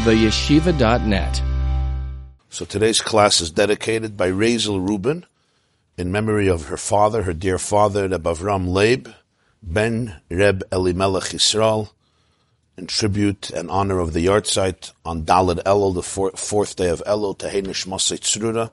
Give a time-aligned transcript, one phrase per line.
[0.00, 1.42] theyeshiva.net.
[2.48, 5.26] So today's class is dedicated by Razel Rubin
[5.98, 9.08] in memory of her father, her dear father, Reb Avram Leib,
[9.62, 11.90] Ben Reb Elimelech Yisrael,
[12.78, 17.02] in tribute and honor of the yahrzeit on Dalad Elul, the four, fourth day of
[17.06, 18.70] Elul, Tehenish Masay Tzrura,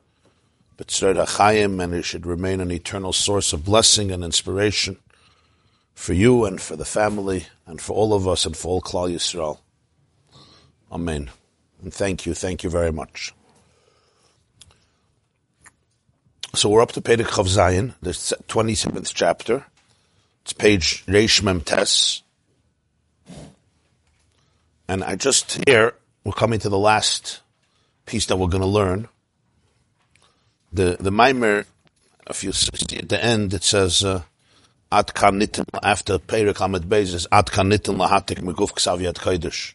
[0.77, 4.95] B'tzred HaChayim, and it should remain an eternal source of blessing and inspiration
[5.93, 9.13] for you and for the family and for all of us and for all Klal
[9.13, 9.57] Yisrael.
[10.91, 11.29] Amen.
[11.81, 13.33] And thank you, thank you very much.
[16.55, 19.65] So we're up to Perek Chav Zayin, the 27th chapter.
[20.41, 22.23] It's page Reish Mem Tes.
[24.87, 25.93] And I just here,
[26.23, 27.41] we're coming to the last
[28.05, 29.09] piece that we're going to learn.
[30.71, 31.65] The, the Maimer,
[32.29, 34.23] if you see at the end, it says, uh,
[34.89, 39.73] kan nitin, after Perek Amid Beis, is Ad kan nitin lahatik meguf ksav kodesh.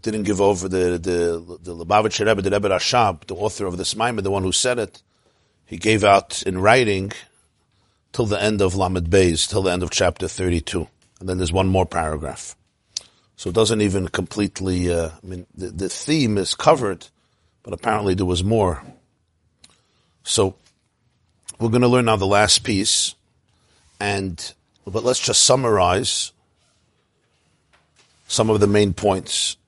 [0.00, 3.76] It didn't give over the, the, the Lubavitcher Rebbe, the Rebbe Rashab, the author of
[3.76, 5.02] this Maimer, the one who said it.
[5.66, 7.12] He gave out in writing
[8.14, 10.88] till the end of Lamed Beis, till the end of chapter 32.
[11.20, 12.56] And then there's one more paragraph.
[13.36, 17.08] So it doesn't even completely, uh, I mean, the, the theme is covered,
[17.62, 18.82] but apparently there was more.
[20.22, 20.54] So
[21.58, 23.14] we're going to learn now the last piece,
[24.00, 24.54] and
[24.86, 26.32] but let's just summarize
[28.28, 29.58] some of the main points.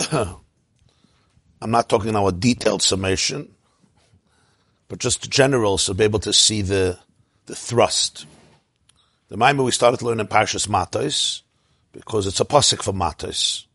[0.12, 3.54] I'm not talking now a detailed summation,
[4.88, 6.98] but just general, so be able to see the
[7.46, 8.26] the thrust.
[9.28, 11.42] The Maimah we started to learn in Parshas Matos,
[11.92, 13.66] because it's a pasuk for Matos,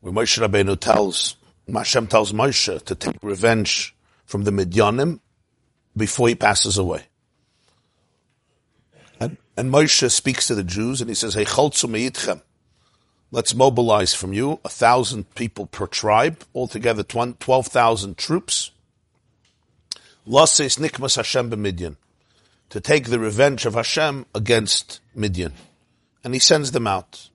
[0.00, 1.36] where Moshe Rabbeinu tells,
[1.72, 5.20] Hashem tells Moshe to take revenge from the Midyanim
[5.96, 7.04] before he passes away.
[9.20, 11.44] And, and Moshe speaks to the Jews and he says, Hey,
[13.36, 18.70] Let's mobilize from you a thousand people per tribe, altogether 12,000 troops.
[20.24, 21.96] Lases nikmas Hashem b'Midyan,
[22.70, 25.52] to take the revenge of Hashem against Midian.
[26.24, 27.28] And he sends them out.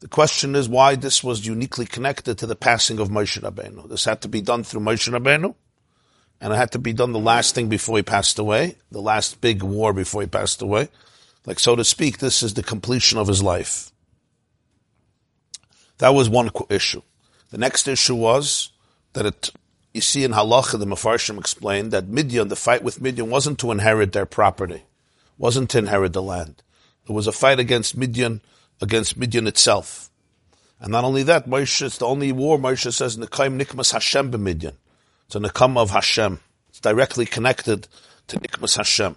[0.00, 3.88] The question is why this was uniquely connected to the passing of Moshe Rabbeinu.
[3.88, 5.54] This had to be done through Moshe Rabbeinu,
[6.40, 9.40] and it had to be done the last thing before he passed away, the last
[9.40, 10.88] big war before he passed away.
[11.46, 13.92] Like so to speak, this is the completion of his life.
[15.98, 17.02] That was one issue.
[17.50, 18.70] The next issue was
[19.12, 19.50] that it,
[19.92, 23.70] you see in Halacha, the Mefarshim explained that Midian, the fight with Midian, wasn't to
[23.70, 24.82] inherit their property,
[25.38, 26.62] wasn't to inherit the land.
[27.08, 28.40] It was a fight against Midian,
[28.80, 30.10] against Midian itself.
[30.80, 34.74] And not only that, Moshe, it's the only war Moshe says, Nekaim Nikmas Hashem b'Midian.
[35.26, 36.40] It's a Nekam of Hashem.
[36.68, 37.88] It's directly connected
[38.28, 39.16] to Nikmas Hashem.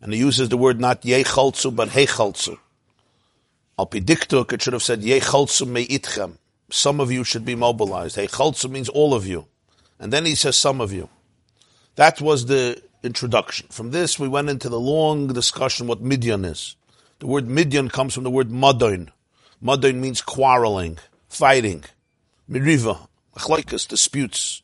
[0.00, 2.58] And he uses the word not Yechaltzu, but Hechaltzu.
[3.80, 6.36] Al Pidiktuk, it should have said Yechaltzu Me'itchem.
[6.70, 8.18] Some of you should be mobilized.
[8.18, 9.46] Hechaltzu means all of you.
[9.98, 11.08] And then he says some of you.
[11.94, 13.68] That was the introduction.
[13.70, 16.76] From this, we went into the long discussion what Midian is.
[17.20, 19.08] The word Midian comes from the word Madon.
[19.64, 20.98] Madon means quarreling,
[21.30, 21.84] fighting,
[22.50, 24.60] miriva, achlaikas, disputes.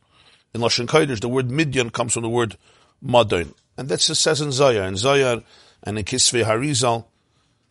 [0.52, 2.58] In Lashon Kodesh, the word Midian comes from the word
[3.02, 3.54] Madon.
[3.78, 4.86] And that's it says in Zohar.
[4.86, 5.42] In Zohar
[5.82, 7.06] and in Kisvei Harizal,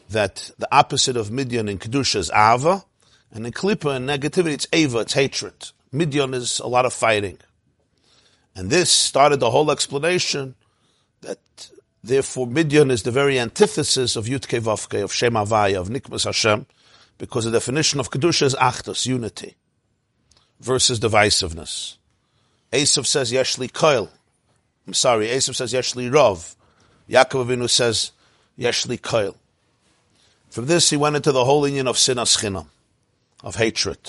[0.09, 2.83] that the opposite of Midian in Kedusha is Ava,
[3.31, 5.71] and in Klippa and negativity, it's Ava, it's hatred.
[5.91, 7.37] Midian is a lot of fighting.
[8.55, 10.55] And this started the whole explanation
[11.21, 11.39] that
[12.03, 16.65] therefore Midian is the very antithesis of Yutke Vavke, of Shem Havaya, of Nikmas Hashem,
[17.17, 19.55] because the definition of Kedusha is Achdus, unity,
[20.59, 21.97] versus divisiveness.
[22.71, 24.09] Esav says Yeshli Koil.
[24.87, 26.55] I'm sorry, Esav says Yeshli Rov.
[27.09, 28.11] Yaakov Avinu says
[28.57, 29.35] Yeshli Koil.
[30.55, 32.67] From this he went into the whole union of sinas chinam,
[33.43, 33.99] of hatred.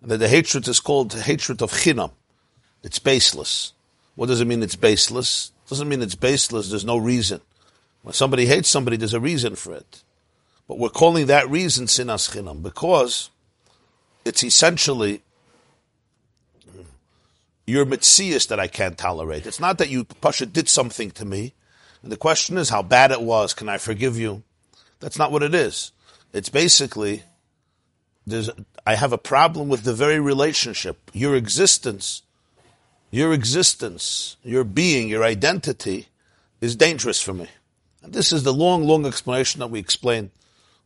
[0.00, 2.12] And that the hatred is called hatred of chinam.
[2.84, 3.72] It's baseless.
[4.14, 5.50] What does it mean it's baseless?
[5.66, 7.40] It doesn't mean it's baseless, there's no reason.
[8.02, 10.04] When somebody hates somebody, there's a reason for it.
[10.68, 13.30] But we're calling that reason sinas chinam because
[14.24, 15.22] it's essentially
[17.66, 19.44] your mitzias that I can't tolerate.
[19.44, 21.52] It's not that you, Pasha, did something to me.
[22.04, 23.54] And the question is how bad it was.
[23.54, 24.44] Can I forgive you?
[25.00, 25.92] That's not what it is.
[26.32, 27.22] It's basically,
[28.26, 28.50] there's,
[28.86, 32.22] I have a problem with the very relationship, your existence,
[33.10, 36.08] your existence, your being, your identity
[36.60, 37.48] is dangerous for me.
[38.02, 40.30] And this is the long, long explanation that we explain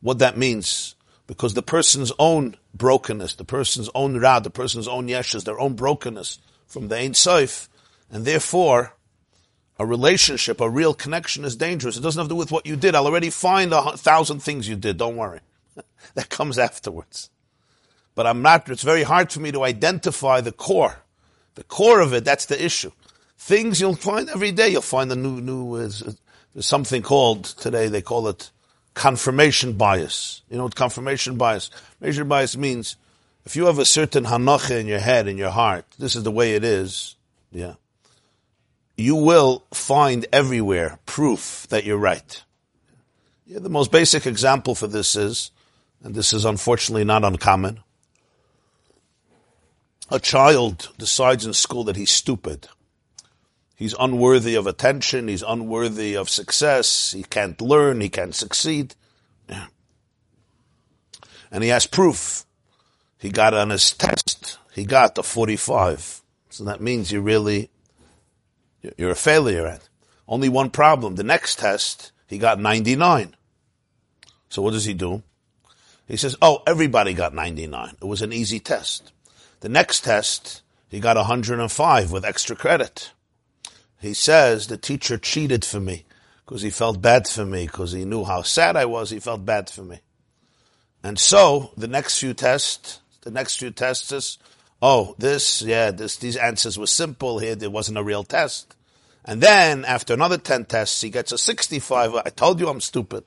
[0.00, 0.94] what that means.
[1.26, 5.74] Because the person's own brokenness, the person's own ra, the person's own yeshas, their own
[5.74, 7.68] brokenness, from the Ein Sof,
[8.10, 8.94] and therefore
[9.78, 11.96] a relationship, a real connection is dangerous.
[11.96, 12.94] It doesn't have to do with what you did.
[12.94, 14.96] I'll already find a thousand things you did.
[14.98, 15.40] Don't worry.
[16.14, 17.30] that comes afterwards.
[18.14, 21.02] but I'm not, it's very hard for me to identify the core.
[21.54, 22.92] The core of it, that's the issue.
[23.38, 25.90] Things you'll find every day, you'll find a new, new, uh,
[26.54, 28.50] there's something called, today they call it
[28.94, 30.42] confirmation bias.
[30.50, 31.68] You know what confirmation bias?
[31.68, 32.96] Confirmation bias means
[33.44, 36.30] if you have a certain hanacha in your head, in your heart, this is the
[36.30, 37.16] way it is,
[37.50, 37.74] yeah,
[39.02, 42.42] you will find everywhere proof that you're right.
[43.46, 45.50] Yeah, the most basic example for this is,
[46.02, 47.80] and this is unfortunately not uncommon,
[50.10, 52.68] a child decides in school that he's stupid.
[53.74, 55.26] He's unworthy of attention.
[55.26, 57.12] He's unworthy of success.
[57.12, 58.00] He can't learn.
[58.00, 58.94] He can't succeed.
[59.48, 59.66] Yeah.
[61.50, 62.44] And he has proof.
[63.18, 64.58] He got on his test.
[64.72, 66.22] He got the 45.
[66.50, 67.70] So that means you really,
[68.96, 69.88] you're a failure at.
[70.28, 71.16] Only one problem.
[71.16, 73.34] The next test, he got 99.
[74.48, 75.22] So what does he do?
[76.06, 77.96] He says, oh, everybody got 99.
[78.00, 79.12] It was an easy test.
[79.60, 83.12] The next test, he got 105 with extra credit.
[84.00, 86.04] He says the teacher cheated for me
[86.44, 89.10] because he felt bad for me because he knew how sad I was.
[89.10, 90.00] He felt bad for me.
[91.02, 94.38] And so the next few tests, the next few tests
[94.82, 97.54] oh, this, yeah, this, these answers were simple here.
[97.54, 98.76] There wasn't a real test.
[99.24, 102.16] And then after another 10 tests, he gets a 65.
[102.16, 103.24] I told you I'm stupid.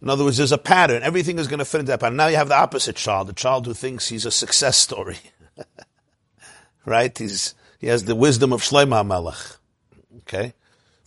[0.00, 1.02] In other words, there's a pattern.
[1.02, 2.16] Everything is going to fit into that pattern.
[2.16, 5.18] Now you have the opposite child, the child who thinks he's a success story.
[6.84, 7.16] right?
[7.18, 9.58] He's, he has the wisdom of Shlomo Melech.
[10.18, 10.54] Okay?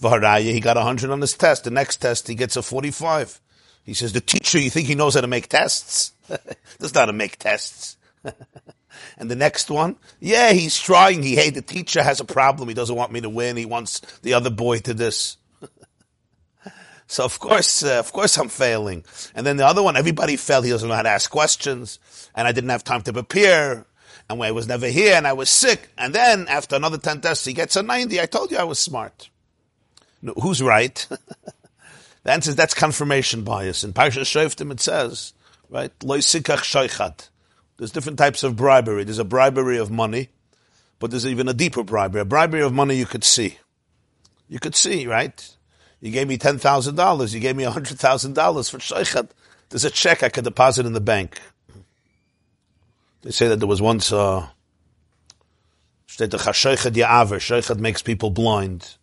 [0.02, 1.64] Vaharaya, he got 100 on his test.
[1.64, 3.40] The next test, he gets a 45.
[3.84, 6.14] He says, the teacher, you think he knows how to make tests?
[6.80, 7.98] Does not how to make tests.
[9.18, 11.24] and the next one, yeah, he's trying.
[11.24, 12.70] He, hey, the teacher has a problem.
[12.70, 13.58] He doesn't want me to win.
[13.58, 15.38] He wants the other boy to this.
[17.08, 19.04] So of course, uh, of course I'm failing.
[19.36, 20.64] And then the other one, everybody failed.
[20.64, 22.00] He doesn't know how to ask questions.
[22.34, 23.86] And I didn't have time to prepare.
[24.30, 25.90] And I was never here and I was sick.
[25.98, 28.22] And then after another 10 tests, he gets a 90.
[28.22, 29.30] I told you I was smart.
[30.22, 31.06] No, who's right?
[32.24, 33.84] The answer is that's confirmation bias.
[33.84, 35.34] In Parsha Shoftim it says,
[35.70, 35.92] right?
[37.78, 39.04] There's different types of bribery.
[39.04, 40.30] There's a bribery of money,
[41.00, 42.22] but there's even a deeper bribery.
[42.22, 43.58] A bribery of money you could see.
[44.48, 45.56] You could see, right?
[46.00, 47.34] You gave me ten thousand dollars.
[47.34, 49.30] You gave me hundred thousand dollars for shaykhad.
[49.70, 51.40] There's a check I could deposit in the bank.
[53.22, 54.48] They say that there was once uh,
[57.40, 58.98] shaykhad makes people blind,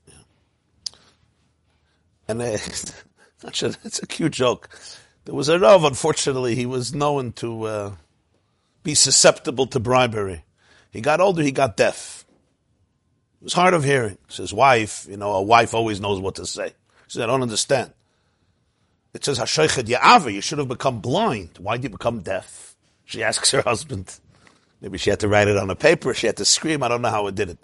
[2.26, 2.58] and uh,
[3.44, 4.68] it's a cute joke.
[5.24, 7.92] There was a Rav, unfortunately, he was known to uh,
[8.82, 10.44] be susceptible to bribery.
[10.90, 12.24] He got older, he got deaf.
[13.40, 14.18] It was hard of hearing.
[14.30, 16.74] his wife, you know, a wife always knows what to say.
[17.06, 17.92] She said, I don't understand.
[19.14, 21.50] It says, Hashoichet Ya'ava, you should have become blind.
[21.58, 22.74] Why did you become deaf?
[23.04, 24.18] She asks her husband.
[24.80, 27.02] Maybe she had to write it on a paper, she had to scream, I don't
[27.02, 27.58] know how it did it.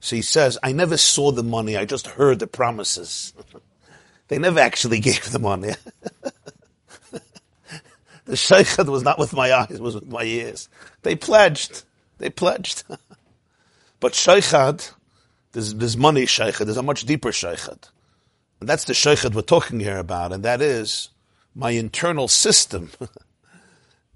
[0.00, 3.32] So he says, I never saw the money, I just heard the promises.
[4.28, 5.72] they never actually gave the money.
[8.24, 10.68] the shaykhad was not with my eyes, it was with my ears.
[11.02, 11.84] They pledged.
[12.18, 12.84] They pledged.
[14.00, 14.90] but shaykhad,
[15.52, 17.88] there's, there's money shaykhad, there's a much deeper shaykhad.
[18.60, 21.10] And that's the shaykhad we're talking here about, and that is
[21.54, 22.90] my internal system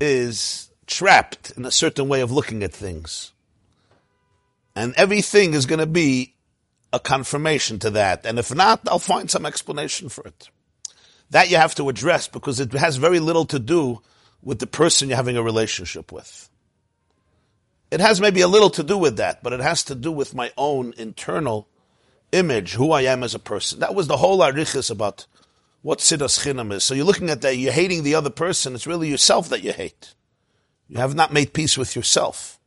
[0.00, 3.32] is trapped in a certain way of looking at things.
[4.74, 6.34] And everything is going to be
[6.92, 8.24] a confirmation to that.
[8.24, 10.48] And if not, I'll find some explanation for it.
[11.30, 14.02] That you have to address because it has very little to do
[14.42, 16.48] with the person you're having a relationship with.
[17.90, 20.34] It has maybe a little to do with that, but it has to do with
[20.34, 21.68] my own internal
[22.32, 23.80] image, who I am as a person.
[23.80, 25.26] That was the whole arichis about
[25.82, 26.84] what sinas chinam is.
[26.84, 29.72] So you're looking at that, you're hating the other person, it's really yourself that you
[29.72, 30.14] hate.
[30.88, 32.57] You have not made peace with yourself.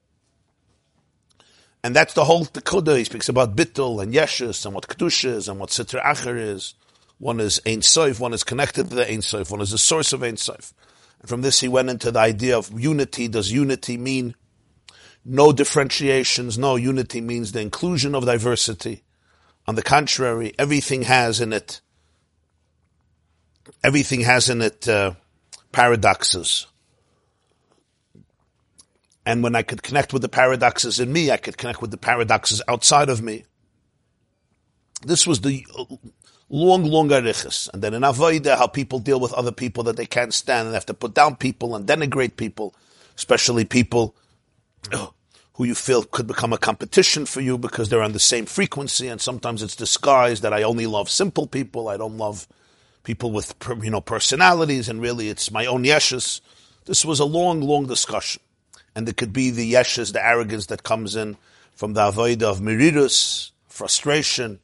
[1.84, 2.98] And that's the whole Tekuda.
[2.98, 6.76] He speaks about bittul and yeshus and what kedusha is and what sitra acher is.
[7.18, 7.82] One is Ein
[8.18, 10.38] one is connected to the Ein one is the source of Ein.
[10.38, 13.28] And from this he went into the idea of unity.
[13.28, 14.36] Does unity mean
[15.26, 16.58] no differentiations?
[16.58, 19.04] No, unity means the inclusion of diversity.
[19.68, 21.82] On the contrary, everything has in it,
[23.84, 25.14] everything has in it uh,
[25.72, 26.68] paradoxes.
[29.26, 31.98] And when I could connect with the paradoxes in me, I could connect with the
[31.98, 33.46] paradoxes outside of me.
[35.04, 35.66] This was the
[36.50, 37.70] long, long arichas.
[37.74, 40.74] And then in Avodah, how people deal with other people that they can't stand and
[40.74, 42.76] have to put down people and denigrate people,
[43.16, 44.16] especially people
[45.54, 49.08] who you feel could become a competition for you because they're on the same frequency,
[49.08, 52.48] and sometimes it's disguised that I only love simple people, I don't love
[53.04, 56.42] people with you know personalities, and really it's my own yeshus.
[56.86, 58.42] This was a long, long discussion.
[58.96, 61.38] And it could be the yeshes, the arrogance that comes in
[61.76, 64.60] from the avodah of merirus, frustration,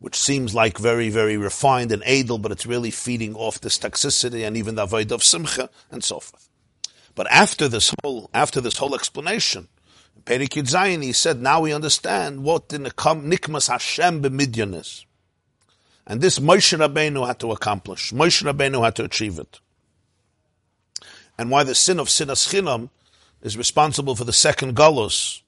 [0.00, 4.46] which seems like very, very refined and edel, but it's really feeding off this toxicity
[4.46, 6.48] and even the avodah of simcha and so forth.
[7.14, 9.68] But after this whole, after this whole explanation,
[10.24, 15.06] Perikid Zayin, he said, now we understand what the Nikmas Hashem b'midyan is.
[16.06, 18.12] And this Moshe Rabbeinu had to accomplish.
[18.12, 19.60] Moshe Rabbeinu had to achieve it.
[21.36, 22.90] And why the sin of Sinas Chinam
[23.42, 25.42] is responsible for the second Galus.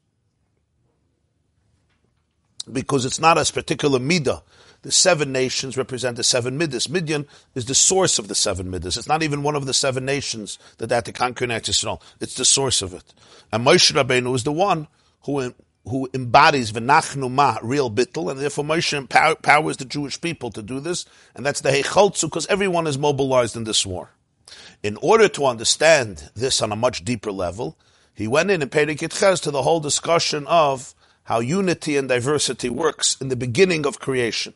[2.71, 4.43] Because it's not a particular midah.
[4.83, 6.89] The seven nations represent the seven midas.
[6.89, 8.97] Midian is the source of the seven midas.
[8.97, 12.01] It's not even one of the seven nations that had to conquer Israel.
[12.21, 13.13] It's the source of it.
[13.53, 14.89] And Moshe Rabbeinu is the one
[15.25, 15.55] who
[15.87, 20.79] who embodies v'nachnu ma, real bittel, and therefore Moshe empowers the Jewish people to do
[20.79, 24.11] this, and that's the heicholtzu, because everyone is mobilized in this war.
[24.83, 27.77] In order to understand this on a much deeper level,
[28.15, 30.95] he went in and paid a to the whole discussion of
[31.25, 34.55] how unity and diversity works in the beginning of creation.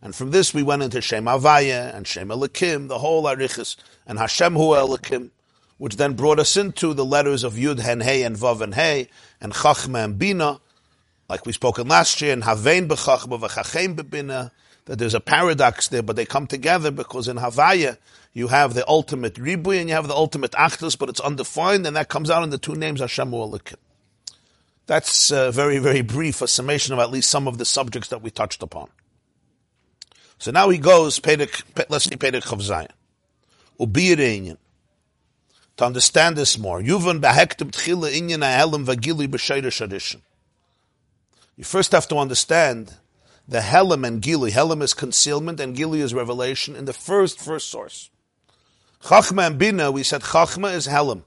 [0.00, 4.18] And from this we went into Shem Avaya and Shem Elikim, the whole Arichis, and
[4.18, 5.30] Hashem Hu Elikim,
[5.78, 9.08] which then brought us into the letters of Yud, Hen, Hey, and Vav, and Hey,
[9.40, 10.58] and Chachma and Bina,
[11.28, 14.50] like we spoke in last year, in Havein B'Chachma v'Chachem B'Bina,
[14.86, 17.98] that there's a paradox there, but they come together because in Havaya
[18.36, 21.96] you have the ultimate Ribui and you have the ultimate Achdus, but it's undefined, and
[21.96, 23.76] that comes out in the two names Hashem Elikim.
[24.84, 28.20] That's uh, very, very brief, a summation of at least some of the subjects that
[28.20, 28.90] we touched upon.
[30.36, 32.90] So now he goes, let's see Perek Chavzayin.
[33.80, 34.58] Ubiyir
[35.78, 36.82] to understand this more.
[36.82, 40.20] Yuvan behektim tchila inyan ha'elim vagili b'shayrish addition.
[41.56, 42.96] You first have to understand
[43.48, 44.50] the helim and gili.
[44.50, 48.10] Helim is concealment and gili is revelation in the first, first source.
[49.02, 51.22] Chachma and bina, we said chachma is helim.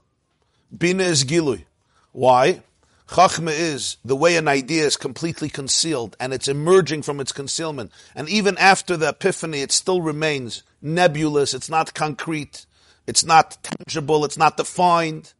[0.76, 1.64] Bina is gilui.
[2.12, 2.62] Why?
[3.08, 7.90] Chachma is the way an idea is completely concealed and it's emerging from its concealment.
[8.14, 11.52] And even after the epiphany, it still remains nebulous.
[11.52, 12.66] It's not concrete.
[13.06, 14.24] It's not tangible.
[14.24, 15.32] It's not defined.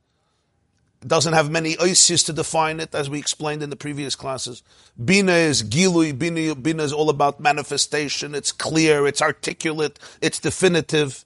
[1.03, 4.63] It doesn't have many oisis to define it, as we explained in the previous classes.
[5.03, 6.19] Bina is gilui.
[6.19, 8.35] Bina, Bina is all about manifestation.
[8.35, 9.07] It's clear.
[9.07, 9.99] It's articulate.
[10.21, 11.25] It's definitive.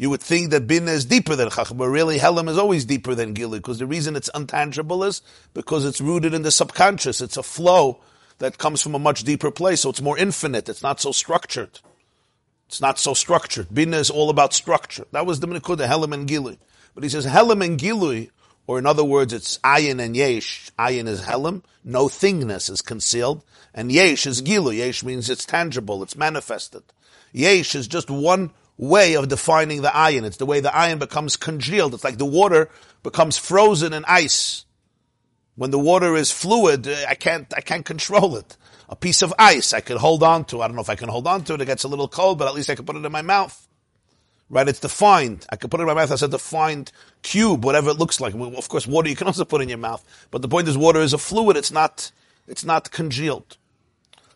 [0.00, 3.14] You would think that Bina is deeper than Chacham, but really Helam is always deeper
[3.14, 5.20] than Gilui, because the reason it's untangible is
[5.52, 7.20] because it's rooted in the subconscious.
[7.20, 8.00] It's a flow
[8.38, 10.70] that comes from a much deeper place, so it's more infinite.
[10.70, 11.80] It's not so structured.
[12.66, 13.74] It's not so structured.
[13.74, 15.04] Bina is all about structure.
[15.12, 16.56] That was the Menikuda, Helam and Gilui.
[16.94, 18.30] But he says Helam and Gilui,
[18.66, 20.70] or in other words, it's Ayin and Yesh.
[20.78, 24.78] Ayin is Helam, no thingness is concealed, and Yesh is Gilui.
[24.78, 26.84] Yesh means it's tangible, it's manifested.
[27.34, 30.24] Yesh is just one way of defining the ayin.
[30.24, 31.94] It's the way the ayin becomes congealed.
[31.94, 32.70] It's like the water
[33.02, 34.64] becomes frozen in ice.
[35.56, 38.56] When the water is fluid, uh, I can't, I can't control it
[38.90, 40.60] a piece of ice I could hold on to.
[40.60, 41.60] I don't know if I can hold on to it.
[41.60, 43.68] It gets a little cold, but at least I can put it in my mouth.
[44.50, 44.68] Right?
[44.68, 45.46] It's defined.
[45.48, 46.90] I can put it in my mouth as a defined
[47.22, 48.34] cube, whatever it looks like.
[48.34, 50.04] Of course, water you can also put in your mouth.
[50.32, 51.56] But the point is water is a fluid.
[51.56, 52.10] It's not,
[52.48, 53.56] it's not congealed.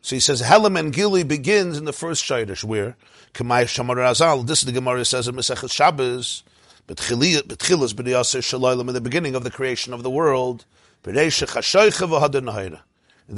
[0.04, 2.94] So he says, Helam and Gili begins in the first Shaydish, where,
[3.32, 6.42] Kamai Shamar Azal, this is the Gemara says in Mesechet Shabbos,
[6.86, 10.66] but Chilas b'diyaser shalaylam in the beginning of the creation of the world,
[11.06, 12.42] in the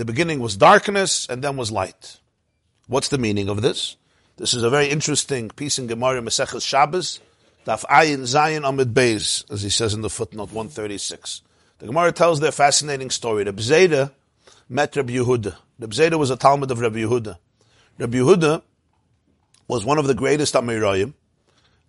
[0.05, 2.19] beginning was darkness and then was light.
[2.89, 3.95] What's the meaning of this?
[4.37, 7.21] This is a very interesting piece in Gemara Maseches Shabbos,
[7.65, 11.43] Daf Ayin Zayin Amid Beis, as he says in the footnote 136.
[11.79, 13.45] The Gemara tells their fascinating story.
[13.45, 14.11] The Bzeda
[14.69, 15.57] met Rabbi Yehuda.
[15.79, 17.39] The Bzeda was a Talmud of Rabbi Yehuda.
[17.99, 18.63] Rabbi Yehuda
[19.69, 21.15] was one of the greatest Amoraim,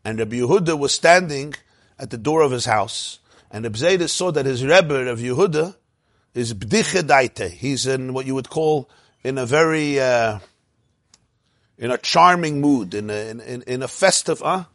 [0.03, 1.55] and Rabbi Yehuda was standing
[1.98, 3.19] at the door of his house,
[3.51, 5.75] and the Bzeda saw that his Rebbe, of Yehuda,
[6.34, 8.89] is bdiche He's in what you would call
[9.24, 10.39] in a very uh,
[11.77, 14.65] in a charming mood, in a in, in a festive, huh?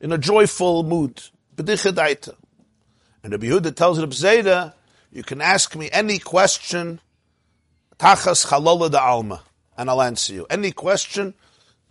[0.00, 1.22] in a joyful mood.
[1.56, 2.34] Bdiche
[3.22, 4.72] And Rabbi Yehuda tells Rabbi Zeda,
[5.12, 6.98] you can ask me any question,
[7.98, 9.42] tachas chalola da alma,
[9.76, 10.46] and I'll answer you.
[10.48, 11.34] Any question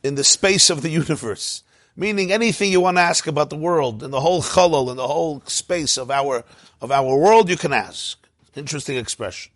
[0.04, 1.64] in the space of the universe.
[1.96, 5.08] Meaning anything you want to ask about the world, in the whole chalal, in the
[5.08, 6.44] whole space of our,
[6.80, 8.18] of our world, you can ask.
[8.56, 9.52] Interesting expression.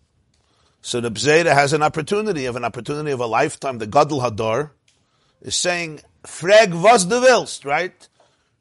[0.81, 3.79] So the Bzeda has an opportunity of an opportunity of a lifetime.
[3.79, 4.71] The Gadol Hadar
[5.41, 8.07] is saying, Freg was the willst, right?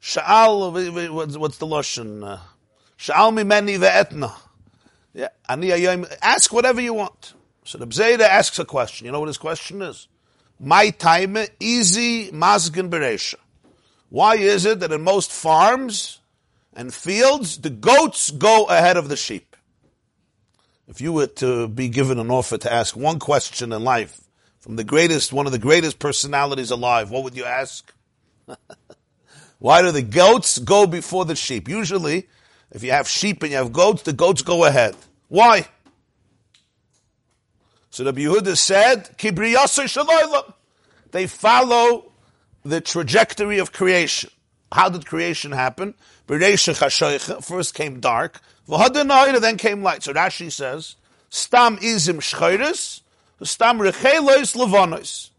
[0.01, 1.67] Sha'al, what's the?
[1.67, 2.39] Uh,
[2.97, 4.33] Sha'al mimeni ve'etna.
[5.15, 5.29] Yeah,
[6.21, 7.33] ask whatever you want.
[7.63, 9.05] So the Bzeda asks a question.
[9.05, 10.07] You know what his question is?
[10.59, 13.35] My time, easy, mazgin beresha.
[14.09, 16.19] Why is it that in most farms,
[16.75, 19.55] and fields, the goats go ahead of the sheep.
[20.87, 24.21] If you were to be given an offer to ask one question in life
[24.59, 27.91] from the greatest, one of the greatest personalities alive, what would you ask?
[29.59, 31.69] Why do the goats go before the sheep?
[31.69, 32.27] Usually,
[32.71, 34.95] if you have sheep and you have goats, the goats go ahead.
[35.27, 35.67] Why?
[37.89, 39.09] So the Yehuda said,
[41.11, 42.11] They follow
[42.63, 44.31] the trajectory of creation.
[44.71, 45.93] How did creation happen?
[46.27, 50.03] First came dark, then came light.
[50.03, 50.95] So Rashi says,
[51.29, 53.01] Stam izim shchayris,
[53.43, 55.29] stam rechelois levonois.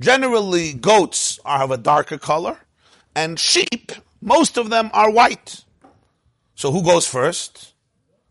[0.00, 2.58] Generally, goats are of a darker color,
[3.14, 5.64] and sheep, most of them are white.
[6.56, 7.74] So who goes first?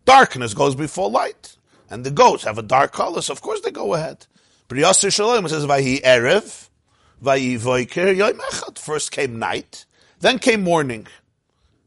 [0.03, 1.55] Darkness goes before light.
[1.89, 4.25] And the goats have a dark color, so of course they go ahead.
[4.69, 6.69] Yasser Shalom says, Vahi Erev,
[7.23, 8.79] Vahi Voiker, Yom Echad.
[8.79, 9.85] First came night,
[10.19, 11.05] then came morning.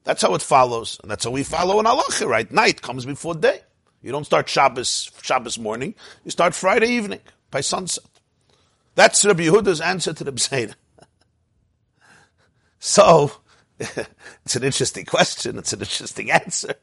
[0.04, 0.99] That's how it follows.
[1.02, 2.50] And that's how we follow in halacha, right?
[2.50, 3.61] Night comes before day.
[4.00, 5.97] You don't start Shabbos, Shabbos morning.
[6.25, 8.04] You start Friday evening by sunset.
[8.95, 10.75] That's Rabbi Yehuda's answer to the B'Seder.
[12.78, 13.33] so,
[14.44, 15.58] it's an interesting question.
[15.58, 16.75] It's an interesting answer.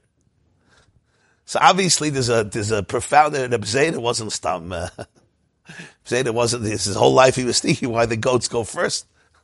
[1.46, 4.90] So obviously there's a, there's a profound, the B'Seder wasn't stam, uh,
[6.06, 9.06] B'Seder wasn't, his whole life he was thinking why the goats go first.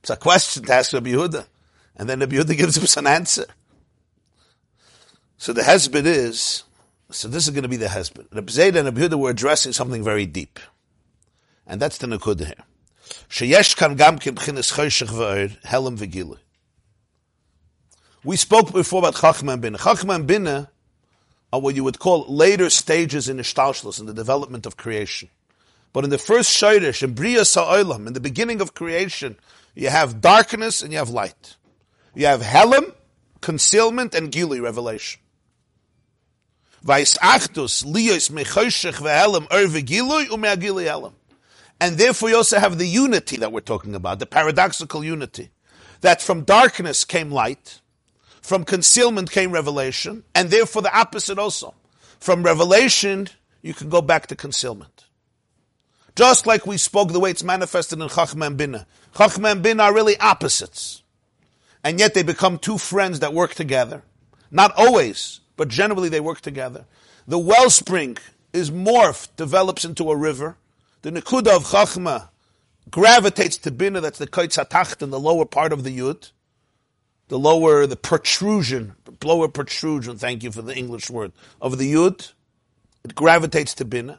[0.00, 1.46] it's a question to ask Rabbi Yehuda.
[1.96, 3.46] And then Rabbi Yehuda gives us an answer.
[5.38, 6.64] So the husband is,
[7.10, 8.28] so this is going to be the husband.
[8.32, 10.60] Rabbi Zayda and Rabbi Yehuda were addressing something very deep.
[11.66, 12.64] And that's the Nakuda here.
[13.28, 16.38] B'chinis choshech v'or, helam v'gilu.
[18.24, 19.78] We spoke before about Chachma and Bina.
[19.78, 20.70] Chachma and Bina
[21.52, 25.28] are what you would call later stages in Ishtalshlus, in the development of creation.
[25.92, 29.36] But in the first Shayrish, in Bria Sa'olam, in the beginning of creation,
[29.74, 31.56] you have darkness and you have light.
[32.14, 32.94] You have Helam,
[33.40, 35.20] concealment, and Gili, revelation.
[36.84, 41.14] Vayisachtus, liyos mechoshech ve'elam, er ve'gilui, u'me'agili elam.
[41.80, 45.50] And therefore you also have the unity that we're talking about, the paradoxical unity.
[46.00, 47.80] That from darkness came light,
[48.42, 51.74] from concealment came revelation, and therefore the opposite also.
[52.18, 53.28] From revelation,
[53.62, 55.06] you can go back to concealment.
[56.14, 58.86] Just like we spoke the way it's manifested in Chachma and Bina.
[59.14, 61.02] Chachma and Bina are really opposites
[61.84, 64.02] and yet they become two friends that work together.
[64.50, 66.86] Not always, but generally they work together.
[67.28, 68.16] The wellspring
[68.54, 70.56] is morphed, develops into a river.
[71.04, 72.30] The Nikuda of Chachma
[72.90, 76.30] gravitates to Bina, that's the Kaitz in the lower part of the Yud.
[77.28, 82.32] The lower, the protrusion, lower protrusion, thank you for the English word, of the Yud.
[83.04, 84.18] It gravitates to Bina.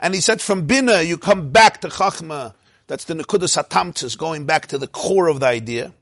[0.00, 2.54] And he said from Bina, you come back to Chachma,
[2.88, 5.92] that's the Nikuda Satamtis, going back to the core of the idea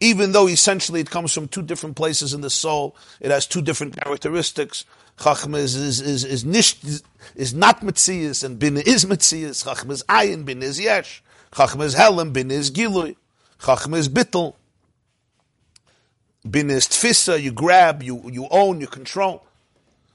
[0.00, 3.60] even though essentially it comes from two different places in the soul, it has two
[3.60, 4.86] different characteristics.
[5.20, 7.02] Chachma is, is, is, is,
[7.36, 9.64] is not Metzias, and Bin is Metzias.
[9.64, 11.22] Chachma is Ayin, Bin is Yesh.
[11.52, 13.16] Chachma is Helam, Bin is Gilui.
[13.60, 14.54] Chachma is Bittel.
[16.48, 19.44] Bin is Tfisa, you grab, you, you own, you control.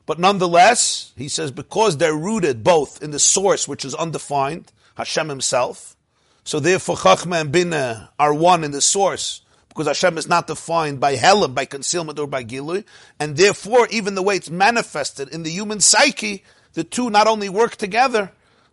[0.07, 5.29] But nonetheless, he says, because they're rooted both in the source, which is undefined, Hashem
[5.29, 5.95] himself,
[6.43, 9.41] so therefore Chachma and Bina are one in the source,
[9.75, 12.85] because Hashem is not defined by helam, by concealment, or by gilui,
[13.19, 17.49] and therefore, even the way it's manifested in the human psyche, the two not only
[17.49, 18.31] work together,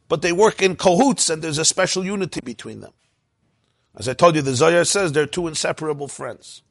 [0.09, 2.93] but they work in cahoots, and there's a special unity between them.
[3.97, 6.63] As I told you, the Zohar says they're two inseparable friends.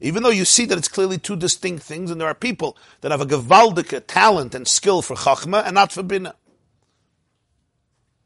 [0.00, 3.10] Even though you see that it's clearly two distinct things, and there are people that
[3.10, 6.34] have a gewaldige talent and skill for chachma and not for bina.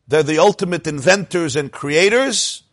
[0.09, 2.64] They're the ultimate inventors and creators,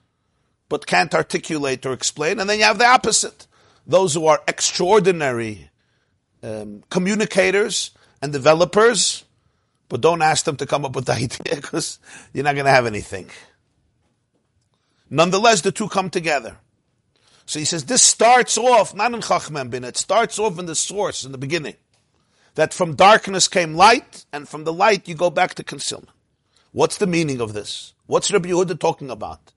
[0.74, 2.40] but can't articulate or explain.
[2.40, 3.46] And then you have the opposite.
[3.86, 5.70] Those who are extraordinary
[6.42, 7.92] um, communicators
[8.24, 9.24] and developers,
[9.88, 12.00] but don't ask them to come up with the idea because
[12.34, 13.30] you're not going to have anything.
[15.12, 16.58] Nonetheless, the two come together.
[17.46, 20.74] So he says this starts off not in Chachmem bin, it starts off in the
[20.74, 21.76] source in the beginning.
[22.56, 26.10] That from darkness came light, and from the light you go back to concealment.
[26.72, 27.94] What's the meaning of this?
[28.08, 29.54] What's Rabbi Yehuda talking about?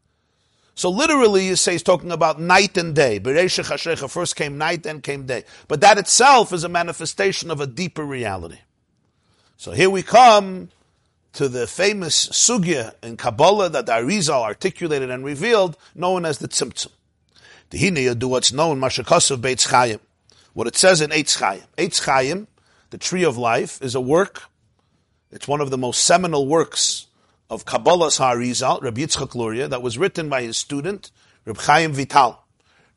[0.76, 3.18] So literally, you say he's talking about night and day.
[3.18, 5.44] Bereisha first came night, then came day.
[5.68, 8.58] But that itself is a manifestation of a deeper reality.
[9.56, 10.68] So here we come
[11.32, 16.48] to the famous sugya in Kabbalah that the Arizal articulated and revealed, known as the
[16.48, 16.90] Tzimtzum.
[17.70, 20.00] The Hine do what's known, Mashakasav Beitz Chayim.
[20.52, 21.64] What it says in Eitz Chayim.
[21.78, 22.48] Eitz Chayim,
[22.90, 24.42] the tree of life, is a work.
[25.30, 27.05] It's one of the most seminal works
[27.48, 31.10] of Kabbalah's Harizal, Rabbi Yitzchak Luria, that was written by his student,
[31.44, 32.42] Reb Chaim Vital.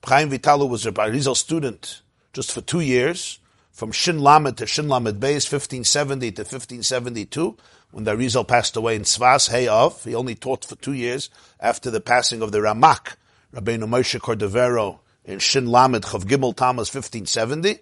[0.04, 2.02] Chaim Vitalu was a Arizal student
[2.34, 3.40] just for two years,
[3.72, 7.58] from Shin Lamed to Shin Lamed Beis, 1570 to 1572,
[7.92, 10.04] when the Arizal passed away in Tzfas, of.
[10.04, 13.16] He only taught for two years after the passing of the Ramak,
[13.54, 17.80] Rabbeinu Moshe Cordovero, in Shin Lamed Chav Gimel Tamas, 1570.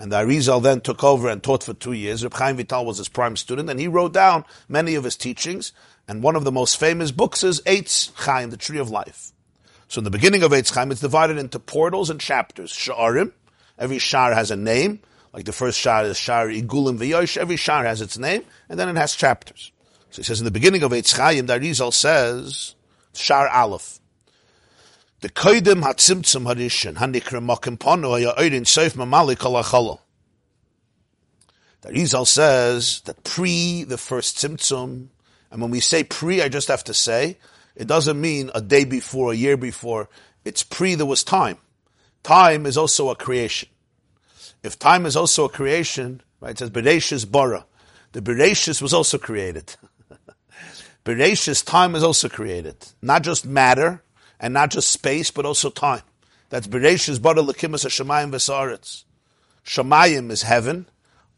[0.00, 2.22] And the Arizal then took over and taught for two years.
[2.22, 5.72] Reb Chaim Vital was his prime student, and he wrote down many of his teachings.
[6.08, 9.32] And one of the most famous books is Eitz Chaim, the Tree of Life.
[9.88, 12.72] So in the beginning of Eitz Chaim, it's divided into portals and chapters.
[12.72, 13.32] Sha'arim,
[13.78, 15.00] every shar has a name.
[15.34, 17.36] Like the first shar is Shar Igulim V'yosh.
[17.36, 19.70] Every shar has its name, and then it has chapters.
[20.10, 22.74] So he says in the beginning of Eitz Chaim, the says,
[23.14, 24.00] Shar Aleph.
[25.20, 29.98] The koidim hatzimtzum harishin hanikra makim pano haya oirin seif mamalik alachalo.
[31.80, 35.08] The Rizal says that pre the first tzimtzum,
[35.50, 37.38] and when we say pre, I just have to say,
[37.74, 40.08] it doesn't mean a day before, a year before.
[40.44, 41.58] It's pre, there was time.
[42.22, 43.68] Time is also a creation.
[44.62, 47.66] If time is also a creation, right, it says Bereshis bara.
[48.12, 49.76] The Bereshis was also created.
[51.04, 52.76] Bereshis, time is also created.
[53.00, 54.02] Not just matter,
[54.40, 56.02] and not just space, but also time.
[56.50, 59.04] That's Bereshis Bara Lakimas Shemayim V'Saretz.
[59.64, 60.88] Shemayim is heaven,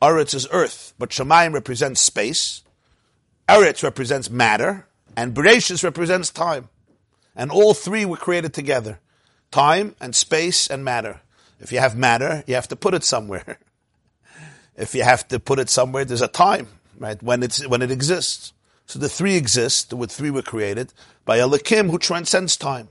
[0.01, 2.62] Aretz is earth, but Shemayim represents space,
[3.51, 4.87] Eretz represents matter,
[5.17, 6.69] and Bereshis represents time.
[7.35, 9.01] And all three were created together.
[9.51, 11.21] Time and space and matter.
[11.59, 13.59] If you have matter, you have to put it somewhere.
[14.77, 17.91] if you have to put it somewhere, there's a time, right, when it's, when it
[17.91, 18.53] exists.
[18.87, 20.93] So the three exist, the three were created
[21.25, 22.89] by Elikim who transcends time.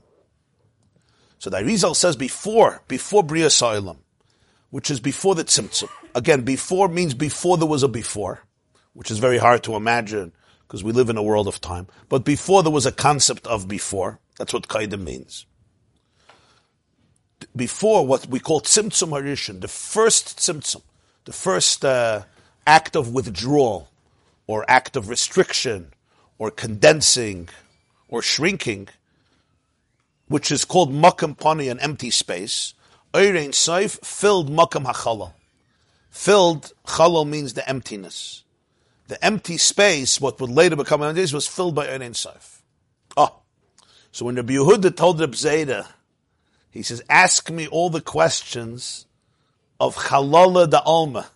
[1.38, 3.96] So the Arizal says before, before Bria Sa'ilam,
[4.68, 5.88] which is before the Tzimtzum.
[6.14, 8.42] Again, before means before there was a before,
[8.92, 10.32] which is very hard to imagine
[10.70, 11.88] because we live in a world of time.
[12.08, 15.44] But before there was a concept of before, that's what Kaidim means.
[17.56, 20.82] Before what we call Tzimtzum Harishan, the first Tzimtzum,
[21.24, 22.22] the first uh,
[22.68, 23.88] act of withdrawal,
[24.46, 25.92] or act of restriction
[26.38, 27.48] or condensing
[28.08, 28.86] or shrinking,
[30.28, 32.74] which is called makam pani, an empty space.
[33.12, 35.32] Eirein Saif filled makam hachalal.
[36.10, 38.44] Filled, chalal means the emptiness.
[39.10, 42.60] The empty space, what would later become empty was filled by Eirein Saif.
[43.16, 43.24] Oh.
[43.24, 43.34] Ah.
[44.12, 45.84] So when Rabbi Yehuda told Rabbi Zayda,
[46.70, 49.06] he says, ask me all the questions
[49.80, 51.28] of chalala da alma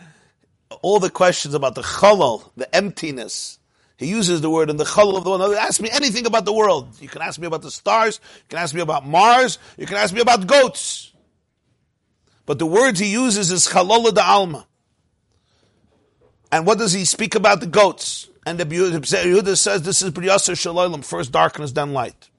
[0.80, 3.58] all the questions about the chalal, the emptiness.
[3.98, 5.54] He uses the word in the chalal of the world.
[5.56, 6.88] Ask me anything about the world.
[7.02, 8.18] You can ask me about the stars.
[8.36, 9.58] You can ask me about Mars.
[9.76, 11.12] You can ask me about goats.
[12.46, 14.66] But the words he uses is chalala da alma.
[16.54, 18.28] And what does he speak about the goats?
[18.46, 22.30] And the Yehuda says this is B'riyasar Shalom, first darkness, then light.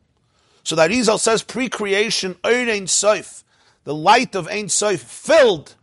[0.63, 3.43] So that Rizal says pre-creation, Ein Soif,
[3.83, 5.75] the light of Ein Soif, filled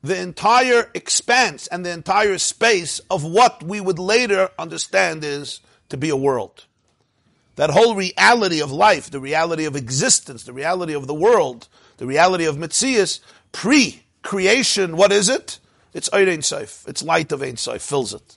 [0.00, 5.96] the entire expanse and the entire space of what we would later understand is to
[5.96, 6.66] be a world.
[7.56, 12.06] That whole reality of life, the reality of existence, the reality of the world, the
[12.06, 13.18] reality of Metzias,
[13.50, 15.58] pre-creation, what is it?
[15.96, 16.86] It's Ein Seif.
[16.86, 18.36] It's light of Ein Seif, fills it.